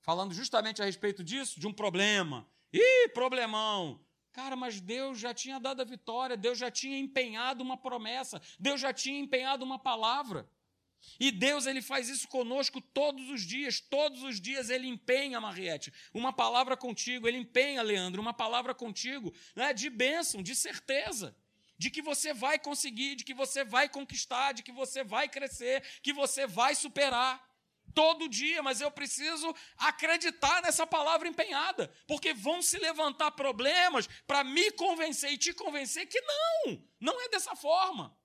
Falando 0.00 0.34
justamente 0.34 0.82
a 0.82 0.84
respeito 0.84 1.22
disso, 1.24 1.58
de 1.58 1.66
um 1.66 1.72
problema. 1.72 2.48
Ih, 2.72 3.08
problemão! 3.14 4.04
Cara, 4.32 4.56
mas 4.56 4.80
Deus 4.80 5.18
já 5.18 5.34
tinha 5.34 5.60
dado 5.60 5.82
a 5.82 5.84
vitória, 5.84 6.36
Deus 6.36 6.56
já 6.58 6.70
tinha 6.70 6.98
empenhado 6.98 7.62
uma 7.62 7.76
promessa, 7.76 8.40
Deus 8.58 8.80
já 8.80 8.92
tinha 8.92 9.18
empenhado 9.18 9.62
uma 9.62 9.78
palavra. 9.78 10.48
E 11.18 11.30
Deus 11.30 11.66
ele 11.66 11.82
faz 11.82 12.08
isso 12.08 12.28
conosco 12.28 12.80
todos 12.80 13.28
os 13.28 13.42
dias, 13.42 13.80
todos 13.80 14.22
os 14.22 14.40
dias 14.40 14.70
ele 14.70 14.86
empenha, 14.86 15.40
Mariette, 15.40 15.92
uma 16.14 16.32
palavra 16.32 16.76
contigo, 16.76 17.28
ele 17.28 17.38
empenha, 17.38 17.82
Leandro, 17.82 18.22
uma 18.22 18.32
palavra 18.32 18.74
contigo, 18.74 19.34
né, 19.54 19.74
de 19.74 19.90
bênção, 19.90 20.42
de 20.42 20.54
certeza, 20.54 21.36
de 21.76 21.90
que 21.90 22.00
você 22.00 22.32
vai 22.32 22.58
conseguir, 22.58 23.16
de 23.16 23.24
que 23.24 23.34
você 23.34 23.64
vai 23.64 23.88
conquistar, 23.88 24.52
de 24.52 24.62
que 24.62 24.72
você 24.72 25.02
vai 25.02 25.28
crescer, 25.28 25.82
que 26.02 26.12
você 26.12 26.46
vai 26.46 26.74
superar 26.74 27.51
todo 27.94 28.28
dia, 28.28 28.62
mas 28.62 28.80
eu 28.80 28.90
preciso 28.90 29.54
acreditar 29.76 30.62
nessa 30.62 30.86
palavra 30.86 31.28
empenhada, 31.28 31.92
porque 32.06 32.32
vão 32.32 32.62
se 32.62 32.78
levantar 32.78 33.30
problemas 33.32 34.08
para 34.26 34.44
me 34.44 34.70
convencer 34.72 35.32
e 35.32 35.38
te 35.38 35.52
convencer 35.52 36.06
que 36.06 36.20
não, 36.20 36.82
não 37.00 37.20
é 37.22 37.28
dessa 37.28 37.54
forma. 37.56 38.16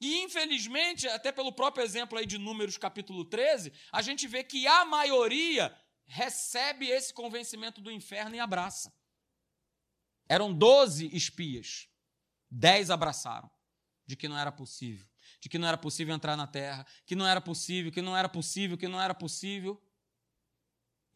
E 0.00 0.22
infelizmente, 0.22 1.06
até 1.08 1.30
pelo 1.30 1.52
próprio 1.52 1.84
exemplo 1.84 2.18
aí 2.18 2.26
de 2.26 2.38
Números 2.38 2.76
capítulo 2.76 3.24
13, 3.24 3.72
a 3.92 4.02
gente 4.02 4.26
vê 4.26 4.42
que 4.42 4.66
a 4.66 4.84
maioria 4.84 5.76
recebe 6.04 6.88
esse 6.88 7.14
convencimento 7.14 7.80
do 7.80 7.90
inferno 7.90 8.34
e 8.34 8.40
abraça. 8.40 8.92
Eram 10.28 10.52
12 10.52 11.14
espias, 11.14 11.88
10 12.50 12.90
abraçaram 12.90 13.50
de 14.06 14.16
que 14.16 14.28
não 14.28 14.38
era 14.38 14.50
possível 14.50 15.11
de 15.42 15.48
que 15.48 15.58
não 15.58 15.66
era 15.66 15.76
possível 15.76 16.14
entrar 16.14 16.36
na 16.36 16.46
terra, 16.46 16.86
que 17.04 17.16
não 17.16 17.26
era 17.26 17.40
possível, 17.40 17.90
que 17.90 18.00
não 18.00 18.16
era 18.16 18.28
possível, 18.28 18.78
que 18.78 18.86
não 18.86 19.02
era 19.02 19.12
possível. 19.12 19.82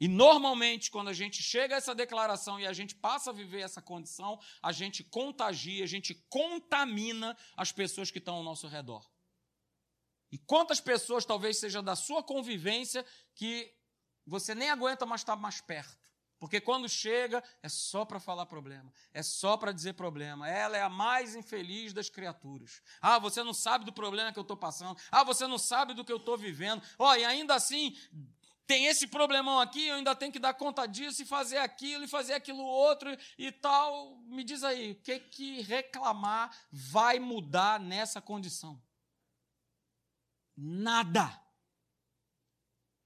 E 0.00 0.08
normalmente, 0.08 0.90
quando 0.90 1.08
a 1.08 1.12
gente 1.12 1.40
chega 1.40 1.76
a 1.76 1.78
essa 1.78 1.94
declaração 1.94 2.58
e 2.58 2.66
a 2.66 2.72
gente 2.72 2.96
passa 2.96 3.30
a 3.30 3.32
viver 3.32 3.60
essa 3.60 3.80
condição, 3.80 4.40
a 4.60 4.72
gente 4.72 5.04
contagia, 5.04 5.84
a 5.84 5.86
gente 5.86 6.12
contamina 6.28 7.38
as 7.56 7.70
pessoas 7.70 8.10
que 8.10 8.18
estão 8.18 8.34
ao 8.34 8.42
nosso 8.42 8.66
redor. 8.66 9.08
E 10.32 10.38
quantas 10.38 10.80
pessoas 10.80 11.24
talvez 11.24 11.60
seja 11.60 11.80
da 11.80 11.94
sua 11.94 12.20
convivência 12.20 13.06
que 13.32 13.72
você 14.26 14.56
nem 14.56 14.70
aguenta 14.70 15.06
mais 15.06 15.20
estar 15.20 15.36
mais 15.36 15.60
perto? 15.60 16.05
Porque 16.38 16.60
quando 16.60 16.88
chega, 16.88 17.42
é 17.62 17.68
só 17.68 18.04
para 18.04 18.20
falar 18.20 18.44
problema, 18.46 18.92
é 19.12 19.22
só 19.22 19.56
para 19.56 19.72
dizer 19.72 19.94
problema. 19.94 20.48
Ela 20.48 20.76
é 20.76 20.82
a 20.82 20.88
mais 20.88 21.34
infeliz 21.34 21.92
das 21.92 22.10
criaturas. 22.10 22.82
Ah, 23.00 23.18
você 23.18 23.42
não 23.42 23.54
sabe 23.54 23.84
do 23.84 23.92
problema 23.92 24.32
que 24.32 24.38
eu 24.38 24.42
estou 24.42 24.56
passando. 24.56 25.00
Ah, 25.10 25.24
você 25.24 25.46
não 25.46 25.58
sabe 25.58 25.94
do 25.94 26.04
que 26.04 26.12
eu 26.12 26.18
estou 26.18 26.36
vivendo. 26.36 26.82
Ó, 26.98 27.10
oh, 27.10 27.14
e 27.14 27.24
ainda 27.24 27.54
assim, 27.54 27.96
tem 28.66 28.86
esse 28.86 29.06
problemão 29.06 29.60
aqui, 29.60 29.86
eu 29.86 29.94
ainda 29.94 30.14
tenho 30.14 30.32
que 30.32 30.38
dar 30.38 30.52
conta 30.52 30.86
disso 30.86 31.22
e 31.22 31.26
fazer 31.26 31.58
aquilo 31.58 32.04
e 32.04 32.08
fazer 32.08 32.34
aquilo 32.34 32.62
outro 32.62 33.16
e 33.38 33.50
tal. 33.50 34.16
Me 34.26 34.44
diz 34.44 34.62
aí, 34.62 34.92
o 34.92 34.94
que 34.96 35.18
que 35.20 35.62
reclamar 35.62 36.50
vai 36.70 37.18
mudar 37.18 37.80
nessa 37.80 38.20
condição? 38.20 38.82
Nada. 40.54 41.40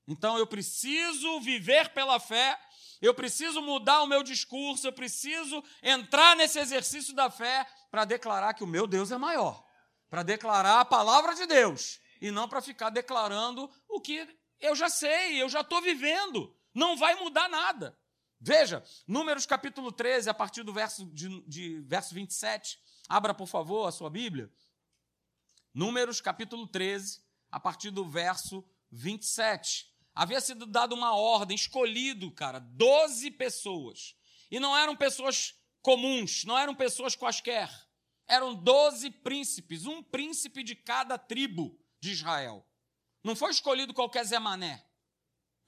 Então 0.09 0.37
eu 0.37 0.47
preciso 0.47 1.41
viver 1.41 1.91
pela 1.91 2.19
fé 2.19 2.59
eu 3.01 3.15
preciso 3.15 3.63
mudar 3.63 4.03
o 4.03 4.07
meu 4.07 4.23
discurso, 4.23 4.87
eu 4.87 4.93
preciso 4.93 5.63
entrar 5.83 6.37
nesse 6.37 6.59
exercício 6.59 7.15
da 7.15 7.31
fé 7.31 7.67
para 7.91 8.05
declarar 8.05 8.55
que 8.55 8.63
o 8.63 8.67
meu 8.67 8.87
Deus 8.87 9.11
é 9.11 9.17
maior, 9.17 9.65
para 10.09 10.23
declarar 10.23 10.81
a 10.81 10.85
palavra 10.85 11.35
de 11.35 11.47
Deus 11.47 11.99
e 12.21 12.31
não 12.31 12.49
para 12.49 12.61
ficar 12.61 12.91
declarando 12.91 13.71
o 13.89 14.01
que 14.01 14.29
eu 14.61 14.77
já 14.77 14.91
sei, 14.91 15.41
eu 15.41 15.49
já 15.49 15.63
estou 15.63 15.81
vivendo. 15.81 16.55
Não 16.75 16.97
vai 16.97 17.15
mudar 17.15 17.49
nada. 17.49 17.99
Veja, 18.39 18.85
Números 19.07 19.47
capítulo 19.47 19.91
13, 19.91 20.29
a 20.29 20.35
partir 20.35 20.63
do 20.63 20.73
verso, 20.73 21.07
de, 21.13 21.41
de 21.47 21.81
verso 21.81 22.15
27. 22.15 22.79
Abra, 23.09 23.35
por 23.35 23.47
favor, 23.47 23.87
a 23.87 23.93
sua 23.93 24.11
Bíblia. 24.11 24.51
Números 25.73 26.21
capítulo 26.21 26.67
13, 26.67 27.23
a 27.51 27.59
partir 27.59 27.91
do 27.91 28.09
verso 28.09 28.65
27 28.91 29.90
havia 30.15 30.41
sido 30.41 30.67
dada 30.67 30.95
uma 30.95 31.15
ordem, 31.15 31.55
escolhido, 31.55 32.31
cara, 32.31 32.59
12 32.59 33.31
pessoas. 33.33 34.15
E 34.51 34.59
não 34.59 34.77
eram 34.77 34.97
pessoas 34.97 35.55
comuns, 35.83 36.45
não 36.45 36.59
eram 36.59 36.75
pessoas 36.75 37.15
quaisquer. 37.15 37.71
Eram 38.27 38.55
12 38.55 39.11
príncipes, 39.11 39.87
um 39.87 40.03
príncipe 40.03 40.63
de 40.63 40.75
cada 40.75 41.19
tribo 41.19 41.79
de 42.01 42.13
Israel. 42.13 42.67
Não 43.25 43.35
foi 43.35 43.51
escolhido 43.51 43.93
qualquer 43.93 44.25
Zé 44.25 44.39
Mané. 44.39 44.85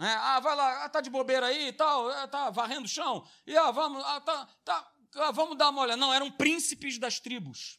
É, 0.01 0.07
ah, 0.07 0.41
vai 0.41 0.57
lá, 0.57 0.85
ah, 0.85 0.89
tá 0.89 1.01
de 1.01 1.11
bobeira 1.11 1.47
aí 1.47 1.69
e 1.69 1.73
tal, 1.73 2.09
ah, 2.09 2.27
tá 2.27 2.51
varrendo 2.51 2.87
o 2.87 2.89
chão, 2.89 3.25
e 3.47 3.57
ah, 3.57 3.71
vamos, 3.71 4.03
ah, 4.05 4.21
tá, 4.21 4.47
tá, 4.65 4.93
ah, 5.15 5.31
vamos 5.31 5.57
dar 5.57 5.71
uma 5.71 5.83
olhada. 5.83 6.01
Não, 6.01 6.13
eram 6.13 6.31
príncipes 6.31 6.99
das 6.99 7.21
tribos. 7.21 7.79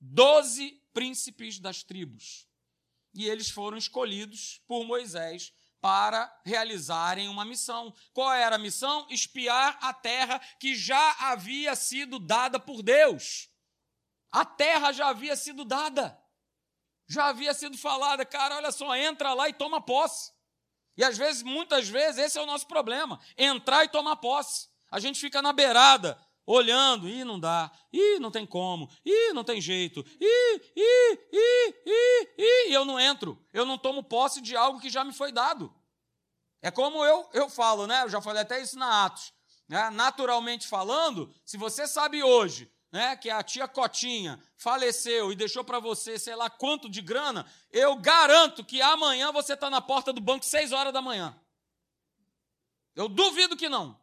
Doze 0.00 0.82
príncipes 0.92 1.58
das 1.58 1.82
tribos. 1.82 2.48
E 3.14 3.26
eles 3.26 3.50
foram 3.50 3.76
escolhidos 3.76 4.60
por 4.66 4.84
Moisés 4.84 5.52
para 5.86 6.36
realizarem 6.44 7.28
uma 7.28 7.44
missão. 7.44 7.94
Qual 8.12 8.32
era 8.32 8.56
a 8.56 8.58
missão? 8.58 9.06
Espiar 9.08 9.78
a 9.80 9.94
terra 9.94 10.40
que 10.58 10.74
já 10.74 11.14
havia 11.20 11.76
sido 11.76 12.18
dada 12.18 12.58
por 12.58 12.82
Deus. 12.82 13.48
A 14.32 14.44
terra 14.44 14.90
já 14.90 15.06
havia 15.06 15.36
sido 15.36 15.64
dada. 15.64 16.20
Já 17.06 17.26
havia 17.26 17.54
sido 17.54 17.78
falada, 17.78 18.26
cara, 18.26 18.56
olha 18.56 18.72
só, 18.72 18.96
entra 18.96 19.32
lá 19.32 19.48
e 19.48 19.52
toma 19.52 19.80
posse. 19.80 20.32
E 20.96 21.04
às 21.04 21.16
vezes, 21.16 21.44
muitas 21.44 21.88
vezes, 21.88 22.18
esse 22.18 22.36
é 22.36 22.42
o 22.42 22.46
nosso 22.46 22.66
problema: 22.66 23.20
entrar 23.38 23.84
e 23.84 23.88
tomar 23.88 24.16
posse. 24.16 24.68
A 24.90 24.98
gente 24.98 25.20
fica 25.20 25.40
na 25.40 25.52
beirada, 25.52 26.20
olhando, 26.46 27.08
e 27.08 27.24
não 27.24 27.40
dá, 27.40 27.70
e 27.92 28.18
não 28.20 28.30
tem 28.30 28.46
como, 28.46 28.88
e 29.04 29.32
não 29.32 29.42
tem 29.42 29.60
jeito, 29.60 30.04
e, 30.20 30.60
e, 30.76 31.18
e, 31.32 31.74
e, 31.84 32.28
e, 32.38 32.70
e 32.70 32.72
eu 32.72 32.84
não 32.84 33.00
entro, 33.00 33.36
eu 33.52 33.66
não 33.66 33.76
tomo 33.76 34.02
posse 34.02 34.40
de 34.40 34.54
algo 34.56 34.80
que 34.80 34.88
já 34.88 35.02
me 35.02 35.12
foi 35.12 35.32
dado. 35.32 35.74
É 36.62 36.70
como 36.70 37.04
eu, 37.04 37.28
eu 37.32 37.48
falo, 37.48 37.86
né? 37.86 38.02
Eu 38.02 38.08
já 38.08 38.20
falei 38.20 38.42
até 38.42 38.60
isso 38.60 38.78
na 38.78 39.04
Atos. 39.04 39.32
Né? 39.68 39.90
Naturalmente 39.90 40.66
falando, 40.66 41.32
se 41.44 41.56
você 41.56 41.86
sabe 41.86 42.22
hoje 42.22 42.70
né, 42.90 43.16
que 43.16 43.28
a 43.28 43.42
tia 43.42 43.68
Cotinha 43.68 44.42
faleceu 44.56 45.30
e 45.30 45.36
deixou 45.36 45.64
para 45.64 45.78
você 45.80 46.18
sei 46.18 46.34
lá 46.34 46.48
quanto 46.48 46.88
de 46.88 47.02
grana, 47.02 47.44
eu 47.70 47.96
garanto 47.96 48.64
que 48.64 48.80
amanhã 48.80 49.32
você 49.32 49.52
está 49.54 49.68
na 49.68 49.80
porta 49.80 50.12
do 50.12 50.20
banco 50.20 50.44
seis 50.44 50.72
horas 50.72 50.92
da 50.92 51.02
manhã. 51.02 51.38
Eu 52.94 53.08
duvido 53.08 53.56
que 53.56 53.68
não. 53.68 53.98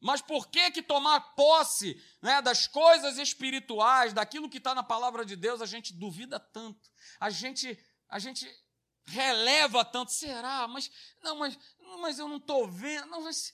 Mas 0.00 0.22
por 0.22 0.48
que 0.48 0.70
que 0.70 0.82
tomar 0.82 1.20
posse 1.34 2.02
né, 2.22 2.40
das 2.40 2.66
coisas 2.66 3.18
espirituais, 3.18 4.14
daquilo 4.14 4.48
que 4.48 4.56
está 4.56 4.74
na 4.74 4.82
palavra 4.82 5.24
de 5.24 5.36
Deus, 5.36 5.60
a 5.60 5.66
gente 5.66 5.92
duvida 5.92 6.40
tanto? 6.40 6.90
A 7.18 7.28
gente, 7.28 7.78
a 8.08 8.18
gente 8.18 8.48
releva 9.04 9.84
tanto. 9.84 10.10
Será? 10.10 10.66
Mas 10.66 10.90
não, 11.22 11.36
mas, 11.36 11.58
mas 12.00 12.18
eu 12.18 12.28
não 12.28 12.38
estou 12.38 12.66
vendo. 12.66 13.08
Não, 13.08 13.22
mas, 13.22 13.52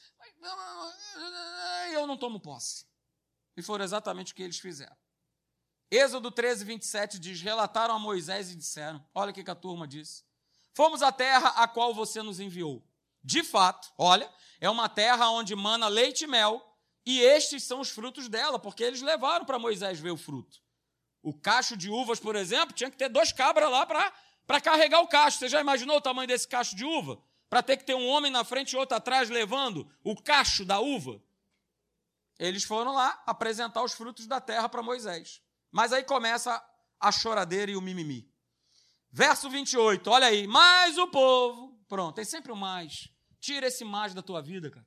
eu 1.92 2.06
não 2.06 2.16
tomo 2.16 2.38
posse. 2.38 2.86
E 3.56 3.62
foi 3.62 3.82
exatamente 3.82 4.32
o 4.32 4.36
que 4.36 4.42
eles 4.42 4.58
fizeram. 4.58 4.96
Êxodo 5.90 6.30
13, 6.30 6.64
27 6.64 7.18
diz: 7.18 7.40
Relataram 7.40 7.94
a 7.94 7.98
Moisés 7.98 8.50
e 8.50 8.56
disseram: 8.56 9.04
Olha 9.12 9.30
o 9.30 9.34
que 9.34 9.50
a 9.50 9.54
turma 9.54 9.88
disse. 9.88 10.24
Fomos 10.74 11.02
à 11.02 11.10
terra 11.10 11.48
a 11.50 11.66
qual 11.66 11.94
você 11.94 12.22
nos 12.22 12.38
enviou. 12.38 12.86
De 13.26 13.42
fato, 13.42 13.92
olha, 13.98 14.32
é 14.60 14.70
uma 14.70 14.88
terra 14.88 15.28
onde 15.30 15.56
mana 15.56 15.88
leite 15.88 16.22
e 16.22 16.26
mel, 16.28 16.64
e 17.04 17.20
estes 17.20 17.64
são 17.64 17.80
os 17.80 17.90
frutos 17.90 18.28
dela, 18.28 18.56
porque 18.56 18.84
eles 18.84 19.02
levaram 19.02 19.44
para 19.44 19.58
Moisés 19.58 19.98
ver 19.98 20.12
o 20.12 20.16
fruto. 20.16 20.60
O 21.20 21.34
cacho 21.34 21.76
de 21.76 21.90
uvas, 21.90 22.20
por 22.20 22.36
exemplo, 22.36 22.72
tinha 22.72 22.88
que 22.88 22.96
ter 22.96 23.08
dois 23.08 23.32
cabras 23.32 23.68
lá 23.68 23.84
para 23.84 24.60
carregar 24.60 25.00
o 25.00 25.08
cacho. 25.08 25.38
Você 25.38 25.48
já 25.48 25.60
imaginou 25.60 25.96
o 25.96 26.00
tamanho 26.00 26.28
desse 26.28 26.46
cacho 26.46 26.76
de 26.76 26.84
uva? 26.84 27.20
Para 27.50 27.64
ter 27.64 27.76
que 27.76 27.84
ter 27.84 27.96
um 27.96 28.06
homem 28.06 28.30
na 28.30 28.44
frente 28.44 28.74
e 28.74 28.76
outro 28.76 28.96
atrás 28.96 29.28
levando 29.28 29.90
o 30.04 30.14
cacho 30.14 30.64
da 30.64 30.78
uva? 30.78 31.20
Eles 32.38 32.62
foram 32.62 32.94
lá 32.94 33.20
apresentar 33.26 33.82
os 33.82 33.92
frutos 33.92 34.28
da 34.28 34.40
terra 34.40 34.68
para 34.68 34.84
Moisés. 34.84 35.42
Mas 35.72 35.92
aí 35.92 36.04
começa 36.04 36.64
a 37.00 37.10
choradeira 37.10 37.72
e 37.72 37.76
o 37.76 37.80
mimimi. 37.80 38.32
Verso 39.10 39.50
28, 39.50 40.08
olha 40.08 40.28
aí. 40.28 40.46
Mas 40.46 40.96
o 40.96 41.08
povo. 41.08 41.76
Pronto, 41.88 42.14
tem 42.14 42.24
sempre 42.24 42.52
o 42.52 42.56
mais. 42.56 43.15
Tira 43.46 43.68
esse 43.68 43.84
mais 43.84 44.12
da 44.12 44.22
tua 44.22 44.42
vida, 44.42 44.68
cara. 44.68 44.84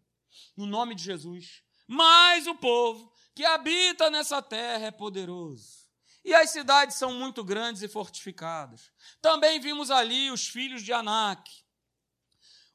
No 0.57 0.65
nome 0.65 0.93
de 0.93 1.01
Jesus. 1.01 1.63
Mas 1.87 2.45
o 2.45 2.53
povo 2.53 3.09
que 3.33 3.45
habita 3.45 4.11
nessa 4.11 4.41
terra 4.41 4.87
é 4.87 4.91
poderoso. 4.91 5.87
E 6.25 6.33
as 6.33 6.49
cidades 6.49 6.97
são 6.97 7.13
muito 7.13 7.41
grandes 7.41 7.83
e 7.83 7.87
fortificadas. 7.87 8.91
Também 9.21 9.61
vimos 9.61 9.89
ali 9.89 10.29
os 10.29 10.45
filhos 10.45 10.83
de 10.83 10.91
Anak. 10.91 11.49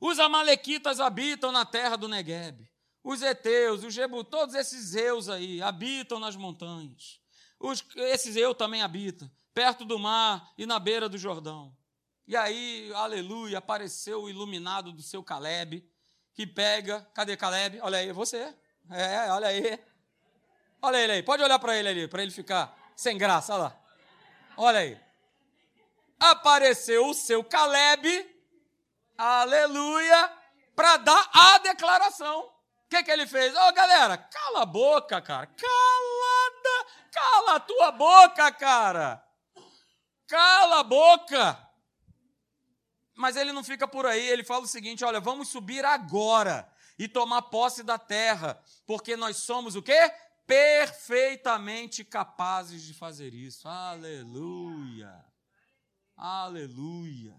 Os 0.00 0.18
amalequitas 0.18 1.00
habitam 1.00 1.52
na 1.52 1.66
terra 1.66 1.96
do 1.96 2.08
Negueb. 2.08 2.66
Os 3.02 3.20
heteus, 3.20 3.84
os 3.84 3.92
jebu, 3.92 4.24
todos 4.24 4.54
esses 4.54 4.86
zeus 4.86 5.28
aí 5.28 5.60
habitam 5.60 6.18
nas 6.18 6.34
montanhas. 6.34 7.20
Os, 7.60 7.84
esses 7.96 8.36
eu 8.36 8.54
também 8.54 8.80
habitam, 8.80 9.30
perto 9.52 9.84
do 9.84 9.98
mar 9.98 10.50
e 10.56 10.64
na 10.64 10.78
beira 10.78 11.10
do 11.10 11.18
Jordão. 11.18 11.76
E 12.26 12.34
aí, 12.36 12.90
aleluia, 12.94 13.58
apareceu 13.58 14.22
o 14.22 14.30
iluminado 14.30 14.92
do 14.92 15.02
seu 15.02 15.22
Caleb, 15.22 15.86
que 16.32 16.46
pega. 16.46 17.06
Cadê 17.12 17.36
Caleb? 17.36 17.78
Olha 17.82 17.98
aí, 17.98 18.12
você. 18.12 18.54
É, 18.90 19.30
olha 19.30 19.48
aí. 19.48 19.78
Olha 20.80 20.98
ele 20.98 21.12
aí, 21.12 21.22
pode 21.22 21.42
olhar 21.42 21.58
para 21.58 21.76
ele 21.76 21.88
ali, 21.88 22.08
para 22.08 22.22
ele 22.22 22.30
ficar 22.30 22.76
sem 22.94 23.16
graça, 23.16 23.54
olha 23.54 23.62
lá. 23.62 23.76
Olha 24.56 24.80
aí. 24.80 25.00
Apareceu 26.20 27.08
o 27.08 27.14
seu 27.14 27.42
Caleb, 27.42 28.06
aleluia, 29.16 30.32
para 30.76 30.98
dar 30.98 31.30
a 31.32 31.58
declaração. 31.58 32.40
O 32.40 32.88
que, 32.88 33.02
que 33.02 33.10
ele 33.10 33.26
fez? 33.26 33.54
Ô, 33.54 33.68
oh, 33.68 33.72
galera, 33.72 34.16
cala 34.16 34.62
a 34.62 34.66
boca, 34.66 35.20
cara. 35.20 35.46
Calada, 35.46 36.90
cala 37.12 37.56
a 37.56 37.60
tua 37.60 37.92
boca, 37.92 38.52
cara. 38.52 39.24
Cala 40.26 40.80
a 40.80 40.84
boca. 40.84 41.64
Mas 43.14 43.36
ele 43.36 43.52
não 43.52 43.62
fica 43.62 43.86
por 43.86 44.06
aí, 44.06 44.26
ele 44.28 44.42
fala 44.42 44.64
o 44.64 44.68
seguinte: 44.68 45.04
olha, 45.04 45.20
vamos 45.20 45.48
subir 45.48 45.84
agora 45.84 46.68
e 46.98 47.08
tomar 47.08 47.42
posse 47.42 47.82
da 47.82 47.98
terra, 47.98 48.60
porque 48.86 49.16
nós 49.16 49.36
somos 49.38 49.76
o 49.76 49.82
quê? 49.82 50.12
Perfeitamente 50.46 52.04
capazes 52.04 52.82
de 52.82 52.92
fazer 52.92 53.32
isso. 53.32 53.68
Aleluia. 53.68 55.24
Aleluia. 56.16 57.34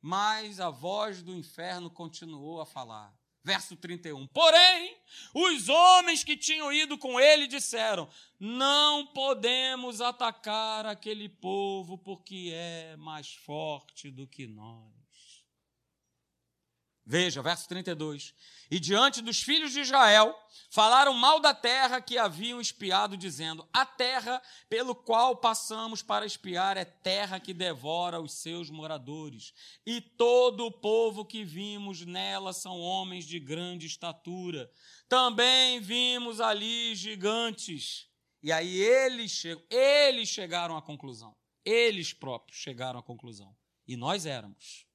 Mas 0.00 0.60
a 0.60 0.70
voz 0.70 1.22
do 1.22 1.34
inferno 1.34 1.90
continuou 1.90 2.60
a 2.60 2.66
falar. 2.66 3.12
Verso 3.42 3.76
31. 3.76 4.26
Porém, 4.28 4.95
os 5.34 5.68
homens 5.68 6.24
que 6.24 6.36
tinham 6.36 6.72
ido 6.72 6.96
com 6.98 7.20
ele 7.20 7.46
disseram: 7.46 8.08
Não 8.38 9.06
podemos 9.06 10.00
atacar 10.00 10.86
aquele 10.86 11.28
povo 11.28 11.98
porque 11.98 12.50
é 12.52 12.96
mais 12.96 13.32
forte 13.32 14.10
do 14.10 14.26
que 14.26 14.46
nós. 14.46 14.95
Veja, 17.08 17.40
verso 17.40 17.68
32. 17.68 18.34
E 18.68 18.80
diante 18.80 19.22
dos 19.22 19.40
filhos 19.40 19.72
de 19.72 19.78
Israel, 19.78 20.36
falaram 20.68 21.14
mal 21.14 21.38
da 21.38 21.54
terra 21.54 22.00
que 22.00 22.18
haviam 22.18 22.60
espiado, 22.60 23.16
dizendo: 23.16 23.64
A 23.72 23.86
terra 23.86 24.42
pelo 24.68 24.92
qual 24.92 25.36
passamos 25.36 26.02
para 26.02 26.26
espiar 26.26 26.76
é 26.76 26.84
terra 26.84 27.38
que 27.38 27.54
devora 27.54 28.20
os 28.20 28.32
seus 28.32 28.70
moradores, 28.70 29.54
e 29.86 30.00
todo 30.00 30.66
o 30.66 30.72
povo 30.72 31.24
que 31.24 31.44
vimos 31.44 32.04
nela 32.04 32.52
são 32.52 32.80
homens 32.80 33.24
de 33.24 33.38
grande 33.38 33.86
estatura. 33.86 34.68
Também 35.08 35.78
vimos 35.78 36.40
ali 36.40 36.96
gigantes. 36.96 38.08
E 38.42 38.50
aí 38.50 38.78
eles, 38.80 39.44
eles 39.70 40.28
chegaram 40.28 40.76
à 40.76 40.82
conclusão. 40.82 41.36
Eles 41.64 42.12
próprios 42.12 42.58
chegaram 42.58 42.98
à 42.98 43.02
conclusão. 43.02 43.56
E 43.86 43.96
nós 43.96 44.26
éramos 44.26 44.85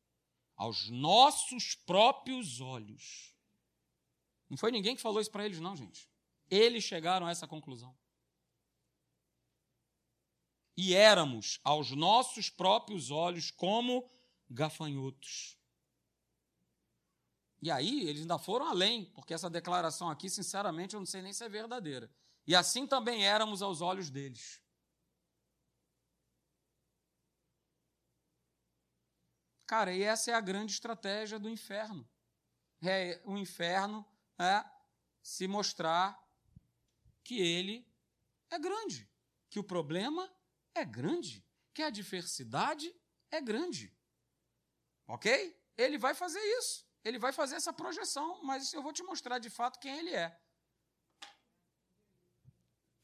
aos 0.61 0.89
nossos 0.91 1.73
próprios 1.73 2.61
olhos. 2.61 3.35
Não 4.47 4.55
foi 4.55 4.71
ninguém 4.71 4.95
que 4.95 5.01
falou 5.01 5.19
isso 5.19 5.31
para 5.31 5.43
eles, 5.43 5.59
não, 5.59 5.75
gente. 5.75 6.07
Eles 6.51 6.83
chegaram 6.83 7.25
a 7.25 7.31
essa 7.31 7.47
conclusão. 7.47 7.97
E 10.77 10.93
éramos, 10.93 11.59
aos 11.63 11.89
nossos 11.89 12.47
próprios 12.47 13.09
olhos, 13.09 13.49
como 13.49 14.07
gafanhotos. 14.47 15.57
E 17.59 17.71
aí, 17.71 18.07
eles 18.07 18.21
ainda 18.21 18.37
foram 18.37 18.67
além, 18.67 19.05
porque 19.15 19.33
essa 19.33 19.49
declaração 19.49 20.11
aqui, 20.11 20.29
sinceramente, 20.29 20.93
eu 20.93 20.99
não 20.99 21.07
sei 21.07 21.23
nem 21.23 21.33
se 21.33 21.43
é 21.43 21.49
verdadeira. 21.49 22.07
E 22.45 22.55
assim 22.55 22.85
também 22.85 23.25
éramos 23.25 23.63
aos 23.63 23.81
olhos 23.81 24.11
deles. 24.11 24.60
Cara, 29.71 29.93
e 29.93 30.03
essa 30.03 30.31
é 30.31 30.33
a 30.33 30.41
grande 30.41 30.73
estratégia 30.73 31.39
do 31.39 31.49
inferno. 31.49 32.05
É 32.83 33.21
o 33.23 33.37
inferno 33.37 34.05
é 34.37 34.65
se 35.23 35.47
mostrar 35.47 36.21
que 37.23 37.39
ele 37.39 37.87
é 38.49 38.59
grande, 38.59 39.09
que 39.49 39.59
o 39.59 39.63
problema 39.63 40.29
é 40.75 40.83
grande, 40.83 41.41
que 41.73 41.81
a 41.81 41.89
diversidade 41.89 42.93
é 43.31 43.39
grande. 43.39 43.95
Ok? 45.07 45.57
Ele 45.77 45.97
vai 45.97 46.13
fazer 46.13 46.41
isso. 46.59 46.85
Ele 47.01 47.17
vai 47.17 47.31
fazer 47.31 47.55
essa 47.55 47.71
projeção, 47.71 48.43
mas 48.43 48.73
eu 48.73 48.83
vou 48.83 48.91
te 48.91 49.03
mostrar 49.03 49.39
de 49.39 49.49
fato 49.49 49.79
quem 49.79 49.99
ele 49.99 50.13
é. 50.13 50.37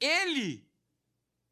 Ele 0.02 0.70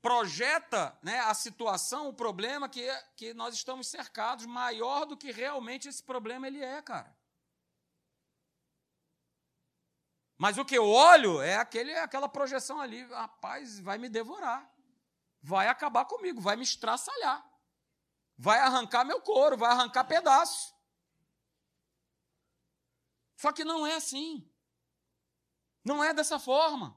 projeta 0.06 0.96
né, 1.02 1.20
a 1.22 1.34
situação, 1.34 2.10
o 2.10 2.14
problema 2.14 2.70
que, 2.70 2.88
que 3.18 3.34
nós 3.34 3.56
estamos 3.56 3.88
cercados, 3.88 4.46
maior 4.46 5.04
do 5.04 5.18
que 5.18 5.32
realmente 5.32 5.88
esse 5.90 6.04
problema 6.04 6.46
ele 6.46 6.64
é, 6.64 6.80
cara. 6.80 7.18
Mas 10.38 10.60
o 10.60 10.64
que 10.64 10.78
eu 10.78 10.88
olho 10.88 11.42
é 11.42 11.56
aquele, 11.56 11.92
aquela 11.96 12.30
projeção 12.30 12.80
ali, 12.80 13.04
rapaz, 13.06 13.80
vai 13.80 13.98
me 13.98 14.08
devorar, 14.08 14.72
vai 15.42 15.70
acabar 15.70 16.06
comigo, 16.06 16.40
vai 16.40 16.56
me 16.56 16.62
estraçalhar, 16.62 17.44
vai 18.38 18.60
arrancar 18.60 19.04
meu 19.06 19.20
couro, 19.20 19.58
vai 19.58 19.72
arrancar 19.72 20.04
pedaço. 20.04 20.72
Só 23.38 23.52
que 23.52 23.66
não 23.66 23.88
é 23.88 23.96
assim. 23.96 24.48
Não 25.84 26.04
é 26.04 26.14
dessa 26.14 26.38
forma. 26.38 26.96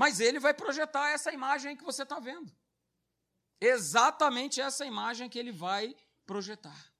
Mas 0.00 0.18
ele 0.18 0.40
vai 0.40 0.54
projetar 0.54 1.10
essa 1.10 1.30
imagem 1.30 1.76
que 1.76 1.84
você 1.84 2.04
está 2.04 2.18
vendo. 2.18 2.50
Exatamente 3.60 4.58
essa 4.58 4.86
imagem 4.86 5.28
que 5.28 5.38
ele 5.38 5.52
vai 5.52 5.94
projetar. 6.24 6.90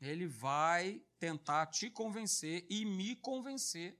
ele 0.00 0.26
vai 0.26 1.00
tentar 1.20 1.66
te 1.66 1.88
convencer 1.88 2.66
e 2.68 2.84
me 2.84 3.14
convencer 3.14 3.96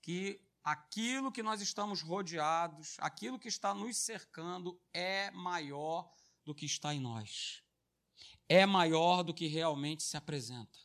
que 0.00 0.40
aquilo 0.62 1.32
que 1.32 1.42
nós 1.42 1.60
estamos 1.60 2.02
rodeados, 2.02 2.96
aquilo 3.00 3.38
que 3.38 3.48
está 3.48 3.74
nos 3.74 3.96
cercando 3.96 4.80
é 4.92 5.28
maior 5.32 6.08
do 6.44 6.54
que 6.54 6.66
está 6.66 6.94
em 6.94 7.00
nós. 7.00 7.64
É 8.48 8.64
maior 8.64 9.24
do 9.24 9.34
que 9.34 9.48
realmente 9.48 10.04
se 10.04 10.16
apresenta. 10.16 10.78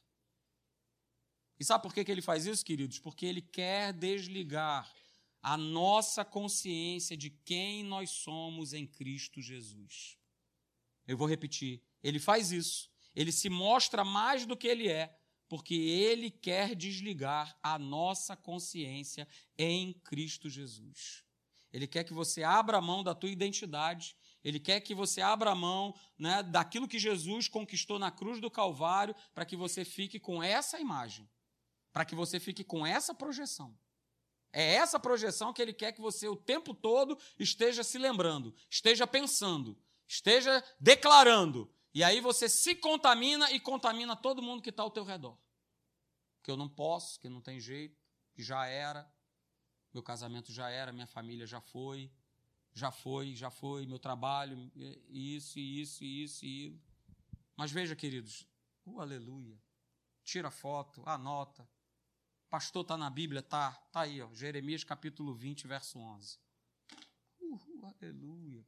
E 1.59 1.63
sabe 1.63 1.83
por 1.83 1.93
que, 1.93 2.11
ele 2.11 2.23
faz 2.23 2.47
isso, 2.47 2.65
queridos? 2.65 2.97
Porque 2.97 3.25
ele 3.25 3.41
quer 3.41 3.93
desligar 3.93 4.91
a 5.41 5.57
nossa 5.57 6.25
consciência 6.25 7.15
de 7.15 7.29
quem 7.29 7.83
nós 7.83 8.09
somos 8.09 8.73
em 8.73 8.85
Cristo 8.85 9.41
Jesus. 9.41 10.17
Eu 11.07 11.17
vou 11.17 11.27
repetir. 11.27 11.81
Ele 12.03 12.19
faz 12.19 12.51
isso. 12.51 12.89
Ele 13.15 13.31
se 13.31 13.49
mostra 13.49 14.03
mais 14.03 14.45
do 14.45 14.55
que 14.55 14.67
ele 14.67 14.89
é, 14.89 15.17
porque 15.47 15.73
ele 15.73 16.29
quer 16.29 16.75
desligar 16.75 17.57
a 17.63 17.79
nossa 17.79 18.35
consciência 18.35 19.27
em 19.57 19.93
Cristo 19.93 20.49
Jesus. 20.49 21.23
Ele 21.71 21.87
quer 21.87 22.03
que 22.03 22.13
você 22.13 22.43
abra 22.43 22.77
a 22.77 22.81
mão 22.81 23.03
da 23.03 23.15
tua 23.15 23.29
identidade, 23.29 24.15
ele 24.43 24.59
quer 24.59 24.79
que 24.81 24.95
você 24.95 25.21
abra 25.21 25.51
a 25.51 25.55
mão 25.55 25.93
né, 26.17 26.41
daquilo 26.43 26.87
que 26.87 26.99
Jesus 26.99 27.47
conquistou 27.47 27.99
na 27.99 28.11
cruz 28.11 28.39
do 28.39 28.51
Calvário, 28.51 29.15
para 29.33 29.45
que 29.45 29.55
você 29.55 29.83
fique 29.83 30.19
com 30.19 30.41
essa 30.41 30.79
imagem, 30.79 31.29
para 31.91 32.05
que 32.05 32.15
você 32.15 32.39
fique 32.39 32.63
com 32.63 32.85
essa 32.85 33.13
projeção. 33.13 33.77
É 34.59 34.73
essa 34.73 34.99
projeção 34.99 35.53
que 35.53 35.61
ele 35.61 35.71
quer 35.71 35.91
que 35.91 36.01
você 36.01 36.27
o 36.27 36.35
tempo 36.35 36.73
todo 36.73 37.15
esteja 37.37 37.83
se 37.83 37.99
lembrando, 37.99 38.55
esteja 38.67 39.05
pensando, 39.05 39.77
esteja 40.07 40.63
declarando. 40.79 41.71
E 41.93 42.03
aí 42.03 42.19
você 42.19 42.49
se 42.49 42.73
contamina 42.73 43.51
e 43.51 43.59
contamina 43.59 44.15
todo 44.15 44.41
mundo 44.41 44.63
que 44.63 44.71
está 44.71 44.81
ao 44.81 44.89
teu 44.89 45.03
redor. 45.03 45.37
Que 46.41 46.49
eu 46.49 46.57
não 46.57 46.67
posso, 46.67 47.19
que 47.19 47.29
não 47.29 47.39
tem 47.39 47.59
jeito, 47.59 48.01
que 48.33 48.41
já 48.41 48.65
era, 48.65 49.07
meu 49.93 50.01
casamento 50.01 50.51
já 50.51 50.71
era, 50.71 50.91
minha 50.91 51.05
família 51.05 51.45
já 51.45 51.61
foi, 51.61 52.11
já 52.73 52.89
foi, 52.89 53.35
já 53.35 53.51
foi, 53.51 53.85
meu 53.85 53.99
trabalho, 53.99 54.71
isso, 55.07 55.59
isso, 55.59 56.03
isso, 56.03 56.43
isso. 56.43 56.81
Mas 57.55 57.69
veja, 57.71 57.95
queridos, 57.95 58.47
uh, 58.87 59.01
aleluia. 59.01 59.61
Tira 60.23 60.49
foto, 60.49 61.03
anota. 61.05 61.69
Pastor, 62.49 62.83
está 62.83 62.95
na 62.95 63.09
Bíblia? 63.09 63.41
Tá, 63.41 63.71
tá 63.91 64.01
aí, 64.01 64.21
ó, 64.21 64.33
Jeremias 64.33 64.83
capítulo 64.83 65.35
20, 65.35 65.67
verso 65.67 65.99
11. 65.99 66.39
Uh, 67.41 67.93
aleluia. 68.01 68.65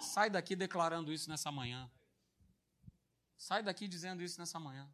Sai 0.00 0.30
daqui 0.30 0.54
declarando 0.54 1.12
isso 1.12 1.28
nessa 1.28 1.50
manhã. 1.50 1.90
Sai 3.36 3.62
daqui 3.62 3.88
dizendo 3.88 4.22
isso 4.22 4.38
nessa 4.38 4.60
manhã. 4.60 4.88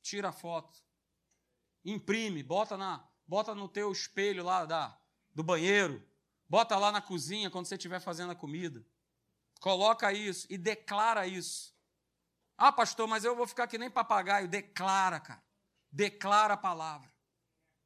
Tira 0.00 0.28
a 0.28 0.32
foto. 0.32 0.78
Imprime, 1.84 2.42
bota 2.42 2.76
na, 2.76 3.04
bota 3.26 3.54
no 3.54 3.68
teu 3.68 3.90
espelho 3.90 4.44
lá 4.44 4.64
da, 4.64 4.96
do 5.34 5.42
banheiro. 5.42 6.06
Bota 6.48 6.76
lá 6.76 6.92
na 6.92 7.00
cozinha 7.00 7.50
quando 7.50 7.66
você 7.66 7.74
estiver 7.74 8.00
fazendo 8.00 8.30
a 8.30 8.36
comida. 8.36 8.86
Coloca 9.60 10.12
isso 10.12 10.46
e 10.48 10.56
declara 10.56 11.26
isso. 11.26 11.74
Ah, 12.56 12.70
pastor, 12.70 13.08
mas 13.08 13.24
eu 13.24 13.34
vou 13.34 13.46
ficar 13.46 13.66
que 13.66 13.78
nem 13.78 13.90
papagaio. 13.90 14.46
Declara, 14.46 15.18
cara. 15.18 15.42
Declara 15.90 16.54
a 16.54 16.56
palavra. 16.56 17.11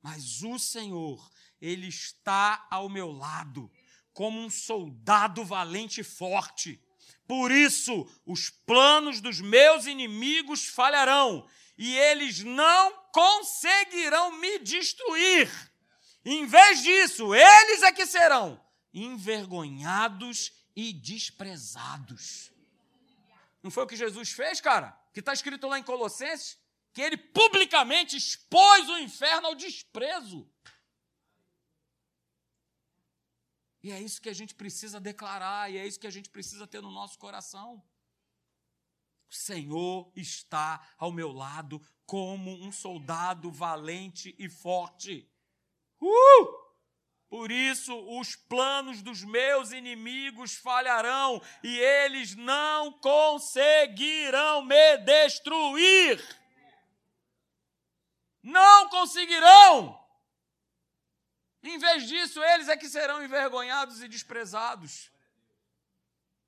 Mas 0.06 0.44
o 0.44 0.56
Senhor, 0.56 1.28
Ele 1.60 1.88
está 1.88 2.64
ao 2.70 2.88
meu 2.88 3.10
lado 3.10 3.68
como 4.12 4.38
um 4.38 4.48
soldado 4.48 5.44
valente 5.44 6.02
e 6.02 6.04
forte. 6.04 6.80
Por 7.26 7.50
isso, 7.50 8.08
os 8.24 8.48
planos 8.48 9.20
dos 9.20 9.40
meus 9.40 9.84
inimigos 9.84 10.64
falharão 10.64 11.44
e 11.76 11.98
eles 11.98 12.44
não 12.44 12.92
conseguirão 13.12 14.38
me 14.38 14.60
destruir. 14.60 15.50
Em 16.24 16.46
vez 16.46 16.84
disso, 16.84 17.34
eles 17.34 17.82
é 17.82 17.90
que 17.90 18.06
serão 18.06 18.64
envergonhados 18.94 20.52
e 20.76 20.92
desprezados. 20.92 22.52
Não 23.60 23.72
foi 23.72 23.82
o 23.82 23.88
que 23.88 23.96
Jesus 23.96 24.30
fez, 24.30 24.60
cara? 24.60 24.96
Que 25.12 25.18
está 25.18 25.32
escrito 25.32 25.66
lá 25.66 25.80
em 25.80 25.82
Colossenses? 25.82 26.64
Que 26.96 27.02
ele 27.02 27.18
publicamente 27.18 28.16
expôs 28.16 28.88
o 28.88 28.98
inferno 28.98 29.48
ao 29.48 29.54
desprezo. 29.54 30.50
E 33.82 33.92
é 33.92 34.00
isso 34.00 34.18
que 34.18 34.30
a 34.30 34.32
gente 34.32 34.54
precisa 34.54 34.98
declarar, 34.98 35.70
e 35.70 35.76
é 35.76 35.86
isso 35.86 36.00
que 36.00 36.06
a 36.06 36.10
gente 36.10 36.30
precisa 36.30 36.66
ter 36.66 36.80
no 36.80 36.90
nosso 36.90 37.18
coração. 37.18 37.84
O 39.28 39.34
Senhor 39.34 40.10
está 40.16 40.90
ao 40.96 41.12
meu 41.12 41.32
lado 41.32 41.86
como 42.06 42.50
um 42.64 42.72
soldado 42.72 43.52
valente 43.52 44.34
e 44.38 44.48
forte. 44.48 45.30
Uh! 46.00 46.66
Por 47.28 47.52
isso 47.52 47.94
os 48.18 48.34
planos 48.34 49.02
dos 49.02 49.22
meus 49.22 49.70
inimigos 49.70 50.54
falharão 50.54 51.42
e 51.62 51.76
eles 51.76 52.34
não 52.34 52.90
conseguirão 52.90 54.62
me 54.62 54.96
destruir. 54.96 56.45
Não 58.46 58.88
conseguirão. 58.88 60.00
Em 61.64 61.78
vez 61.78 62.06
disso, 62.06 62.40
eles 62.44 62.68
é 62.68 62.76
que 62.76 62.88
serão 62.88 63.24
envergonhados 63.24 64.00
e 64.00 64.06
desprezados. 64.06 65.10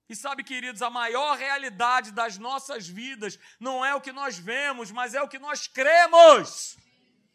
E 0.09 0.15
sabe, 0.15 0.45
queridos, 0.45 0.81
a 0.81 0.89
maior 0.89 1.37
realidade 1.37 2.13
das 2.13 2.39
nossas 2.39 2.87
vidas 2.87 3.37
não 3.59 3.85
é 3.85 3.97
o 3.97 4.01
que 4.01 4.13
nós 4.13 4.39
vemos, 4.39 4.93
mas 4.93 5.13
é 5.13 5.21
o 5.21 5.27
que 5.27 5.41
nós 5.41 5.67
cremos. 5.67 6.77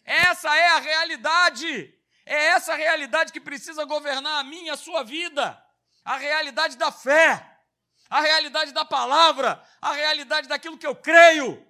Essa 0.06 0.56
é 0.56 0.70
a 0.70 0.80
realidade. 0.80 1.94
É 2.26 2.46
essa 2.46 2.74
realidade 2.74 3.34
que 3.34 3.42
precisa 3.42 3.84
governar 3.84 4.40
a 4.40 4.44
minha 4.46 4.68
e 4.68 4.70
a 4.70 4.78
sua 4.78 5.04
vida. 5.04 5.62
A 6.06 6.16
realidade 6.16 6.78
da 6.78 6.90
fé, 6.90 7.60
a 8.10 8.22
realidade 8.22 8.72
da 8.72 8.86
palavra, 8.86 9.62
a 9.82 9.92
realidade 9.92 10.48
daquilo 10.48 10.78
que 10.78 10.88
eu 10.88 10.96
creio, 10.96 11.68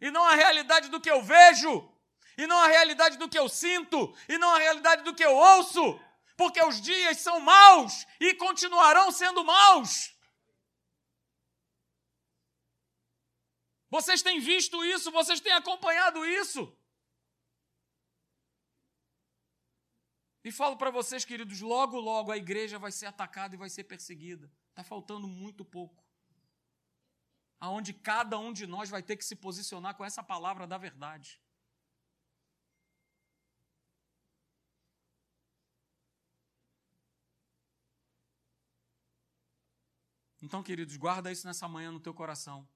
e 0.00 0.12
não 0.12 0.24
a 0.24 0.36
realidade 0.36 0.88
do 0.88 1.00
que 1.00 1.10
eu 1.10 1.20
vejo 1.20 1.92
e 2.36 2.46
não 2.46 2.58
a 2.58 2.66
realidade 2.66 3.16
do 3.16 3.28
que 3.28 3.38
eu 3.38 3.48
sinto, 3.48 4.14
e 4.28 4.38
não 4.38 4.50
a 4.54 4.58
realidade 4.58 5.02
do 5.02 5.14
que 5.14 5.24
eu 5.24 5.34
ouço, 5.34 6.00
porque 6.36 6.62
os 6.62 6.80
dias 6.80 7.18
são 7.18 7.40
maus 7.40 8.06
e 8.20 8.34
continuarão 8.34 9.10
sendo 9.10 9.44
maus. 9.44 10.14
Vocês 13.90 14.22
têm 14.22 14.40
visto 14.40 14.84
isso, 14.84 15.12
vocês 15.12 15.40
têm 15.40 15.52
acompanhado 15.52 16.26
isso. 16.26 16.76
E 20.42 20.50
falo 20.52 20.76
para 20.76 20.90
vocês, 20.90 21.24
queridos, 21.24 21.60
logo, 21.60 21.98
logo 21.98 22.30
a 22.30 22.36
igreja 22.36 22.78
vai 22.78 22.92
ser 22.92 23.06
atacada 23.06 23.54
e 23.54 23.58
vai 23.58 23.70
ser 23.70 23.84
perseguida. 23.84 24.52
Está 24.70 24.82
faltando 24.82 25.26
muito 25.26 25.64
pouco. 25.64 26.04
Aonde 27.58 27.94
cada 27.94 28.38
um 28.38 28.52
de 28.52 28.66
nós 28.66 28.90
vai 28.90 29.02
ter 29.02 29.16
que 29.16 29.24
se 29.24 29.36
posicionar 29.36 29.94
com 29.94 30.04
essa 30.04 30.22
palavra 30.22 30.66
da 30.66 30.76
verdade. 30.76 31.40
Então, 40.44 40.62
queridos, 40.62 40.94
guarda 40.98 41.32
isso 41.32 41.46
nessa 41.46 41.66
manhã 41.66 41.90
no 41.90 41.98
teu 41.98 42.12
coração. 42.12 42.68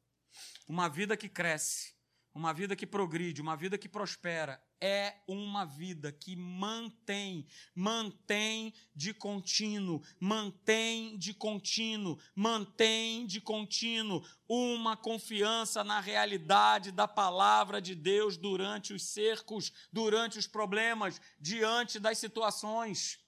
Uma 0.67 0.89
vida 0.89 1.19
que 1.19 1.29
cresce, 1.29 1.93
uma 2.35 2.55
vida 2.55 2.75
que 2.75 2.87
progride, 2.87 3.43
uma 3.43 3.55
vida 3.59 3.77
que 3.77 3.87
prospera, 3.87 4.59
é 4.81 5.17
uma 5.29 5.67
vida 5.67 6.11
que 6.11 6.35
mantém, 6.35 7.47
mantém 7.75 8.73
de 8.95 9.13
contínuo, 9.13 10.03
mantém 10.19 11.19
de 11.19 11.35
contínuo, 11.35 12.19
mantém 12.35 13.27
de 13.27 13.39
contínuo 13.39 14.27
uma 14.49 14.97
confiança 14.97 15.85
na 15.85 16.01
realidade 16.01 16.91
da 16.91 17.07
palavra 17.07 17.83
de 17.83 17.95
Deus 17.95 18.39
durante 18.39 18.95
os 18.95 19.03
cercos, 19.03 19.71
durante 19.93 20.39
os 20.39 20.47
problemas, 20.47 21.21
diante 21.39 22.01
das 22.01 22.17
situações 22.17 23.19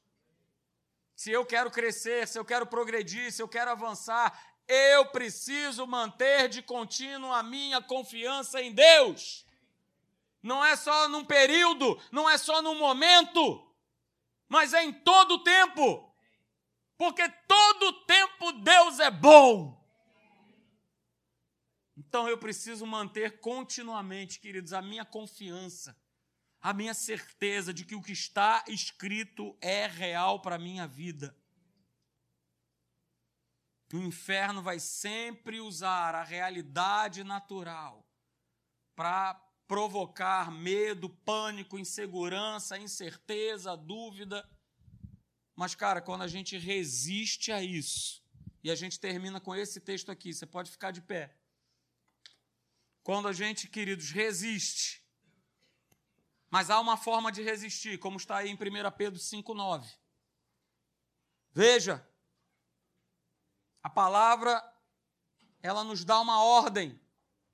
se 1.21 1.31
eu 1.31 1.45
quero 1.45 1.71
crescer, 1.71 2.27
se 2.27 2.39
eu 2.39 2.45
quero 2.47 2.65
progredir, 2.67 3.31
se 3.31 3.43
eu 3.43 3.47
quero 3.47 3.71
avançar, 3.71 4.43
eu 4.67 5.05
preciso 5.11 5.87
manter 5.87 6.49
de 6.49 6.63
contínuo 6.63 7.31
a 7.31 7.43
minha 7.43 7.83
confiança 7.83 8.63
em 8.63 8.73
Deus. 8.73 9.45
Não 10.43 10.65
é 10.65 10.75
só 10.77 11.11
num 11.11 11.23
período, 11.23 12.01
não 12.11 12.27
é 12.27 12.39
só 12.39 12.63
num 12.63 12.79
momento, 12.79 13.71
mas 14.49 14.73
é 14.73 14.83
em 14.83 14.95
todo 14.95 15.33
o 15.33 15.43
tempo. 15.45 16.11
Porque 16.97 17.29
todo 17.47 17.83
o 17.89 17.93
tempo 18.07 18.53
Deus 18.53 18.99
é 18.99 19.11
bom. 19.11 19.79
Então 21.99 22.31
eu 22.31 22.39
preciso 22.39 22.87
manter 22.87 23.41
continuamente, 23.41 24.41
queridos, 24.41 24.73
a 24.73 24.81
minha 24.81 25.05
confiança 25.05 25.95
a 26.61 26.73
minha 26.73 26.93
certeza 26.93 27.73
de 27.73 27.85
que 27.85 27.95
o 27.95 28.03
que 28.03 28.13
está 28.13 28.65
escrito 28.69 29.57
é 29.61 29.87
real 29.87 30.41
para 30.41 30.57
a 30.57 30.59
minha 30.59 30.87
vida. 30.87 31.35
O 33.93 33.99
inferno 33.99 34.63
vai 34.63 34.79
sempre 34.79 35.61
usar 35.61 36.15
a 36.15 36.23
realidade 36.23 37.25
natural 37.25 38.07
para 38.95 39.35
provocar 39.67 40.51
medo, 40.51 41.09
pânico, 41.09 41.79
insegurança, 41.79 42.79
incerteza, 42.79 43.77
dúvida. 43.77 44.49
Mas, 45.57 45.75
cara, 45.75 46.01
quando 46.01 46.23
a 46.23 46.29
gente 46.29 46.59
resiste 46.59 47.51
a 47.51 47.63
isso, 47.63 48.23
e 48.63 48.71
a 48.71 48.75
gente 48.75 49.01
termina 49.01 49.41
com 49.41 49.55
esse 49.55 49.81
texto 49.81 50.11
aqui, 50.11 50.33
você 50.35 50.45
pode 50.47 50.71
ficar 50.71 50.91
de 50.91 51.01
pé. 51.01 51.35
Quando 53.03 53.27
a 53.27 53.33
gente, 53.33 53.69
queridos, 53.69 54.11
resiste, 54.11 55.00
mas 56.51 56.69
há 56.69 56.81
uma 56.81 56.97
forma 56.97 57.31
de 57.31 57.43
resistir, 57.43 57.99
como 57.99 58.17
está 58.17 58.39
aí 58.39 58.51
em 58.51 58.55
1 58.55 58.59
Pedro 58.97 59.21
5,9. 59.21 59.87
Veja, 61.53 62.07
a 63.83 63.89
palavra, 63.89 64.63
ela 65.63 65.85
nos 65.85 66.05
dá 66.05 66.19
uma 66.21 66.43
ordem. 66.43 67.01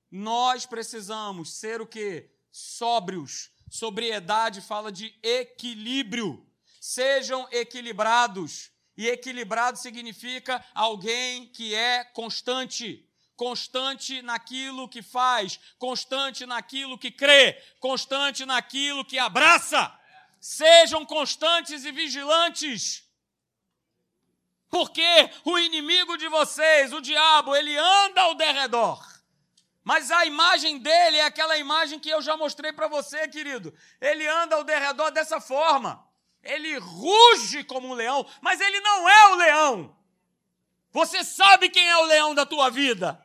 Nós 0.09 0.65
precisamos 0.65 1.53
ser 1.53 1.79
o 1.81 1.87
que? 1.87 2.29
Sóbrios. 2.51 3.51
Sobriedade 3.69 4.61
fala 4.61 4.91
de 4.91 5.17
equilíbrio. 5.21 6.45
Sejam 6.81 7.47
equilibrados. 7.51 8.71
E 8.95 9.07
equilibrado 9.07 9.77
significa 9.77 10.63
alguém 10.73 11.47
que 11.49 11.75
é 11.75 12.03
constante. 12.03 13.06
Constante 13.37 14.21
naquilo 14.21 14.89
que 14.89 15.01
faz, 15.01 15.57
constante 15.79 16.45
naquilo 16.45 16.97
que 16.97 17.09
crê, 17.09 17.53
constante 17.79 18.45
naquilo 18.45 19.05
que 19.05 19.17
abraça. 19.17 19.97
Sejam 20.41 21.05
constantes 21.05 21.85
e 21.85 21.91
vigilantes. 21.91 23.07
Porque 24.69 25.29
o 25.45 25.57
inimigo 25.57 26.17
de 26.17 26.27
vocês, 26.27 26.91
o 26.91 26.99
diabo, 26.99 27.55
ele 27.55 27.77
anda 27.77 28.21
ao 28.23 28.35
derredor 28.35 29.17
mas 29.87 30.11
a 30.11 30.25
imagem 30.25 30.79
dele 30.79 31.15
é 31.15 31.23
aquela 31.23 31.57
imagem 31.57 31.97
que 31.97 32.09
eu 32.09 32.21
já 32.21 32.35
mostrei 32.35 32.73
para 32.73 32.89
você, 32.89 33.25
querido. 33.25 33.73
Ele 34.01 34.27
anda 34.27 34.57
ao 34.57 34.63
derredor 34.65 35.11
dessa 35.11 35.39
forma. 35.39 36.05
Ele 36.43 36.77
ruge 36.77 37.63
como 37.63 37.87
um 37.87 37.93
leão, 37.93 38.27
mas 38.41 38.59
ele 38.59 38.81
não 38.81 39.07
é 39.07 39.27
o 39.27 39.35
leão. 39.35 39.97
Você 40.91 41.23
sabe 41.23 41.69
quem 41.69 41.87
é 41.87 41.95
o 41.99 42.03
leão 42.03 42.35
da 42.35 42.45
tua 42.45 42.69
vida. 42.69 43.17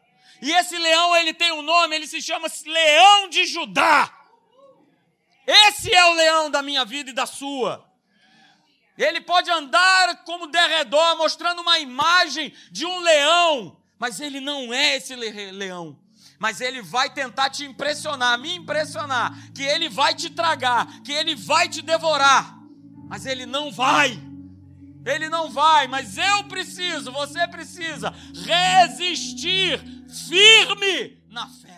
E 0.43 0.51
esse 0.51 0.77
leão, 0.77 1.17
ele 1.17 1.33
tem 1.33 1.53
um 1.53 1.63
nome, 1.63 1.95
ele 1.95 2.07
se 2.07 2.21
chama 2.21 2.49
Leão 2.67 3.29
de 3.29 3.47
Judá. 3.47 4.13
Esse 5.47 5.95
é 5.95 6.05
o 6.05 6.15
leão 6.15 6.51
da 6.51 6.61
minha 6.61 6.85
vida 6.85 7.11
e 7.11 7.15
da 7.15 7.27
sua. 7.27 7.89
Ele 8.99 9.21
pode 9.21 9.51
andar 9.51 10.25
como 10.25 10.49
derredor, 10.49 11.17
mostrando 11.17 11.63
uma 11.63 11.79
imagem 11.79 12.53
de 12.71 12.85
um 12.85 12.99
leão, 13.01 13.81
mas 13.99 14.21
ele 14.21 14.41
não 14.41 14.75
é 14.75 14.97
esse 14.97 15.15
leão 15.15 15.99
mas 16.43 16.61
ele 16.61 16.83
vai 16.83 17.09
tentar 17.09 17.51
te 17.51 17.65
impressionar, 17.65 18.37
me 18.37 18.57
impressionar, 18.57 19.33
que 19.55 19.63
ele 19.63 19.89
vai 19.89 20.13
te 20.13 20.29
tragar, 20.29 21.01
que 21.03 21.13
ele 21.13 21.37
vai 21.37 21.69
te 21.69 21.81
devorar, 21.81 22.59
mas 23.09 23.27
ele 23.27 23.47
não 23.47 23.71
vai. 23.71 24.21
Ele 25.07 25.29
não 25.29 25.53
vai, 25.53 25.87
mas 25.87 26.19
eu 26.19 26.43
preciso, 26.45 27.13
você 27.13 27.47
precisa 27.47 28.13
resistir 28.45 29.81
firme 30.13 31.17
na 31.31 31.47
fé. 31.47 31.72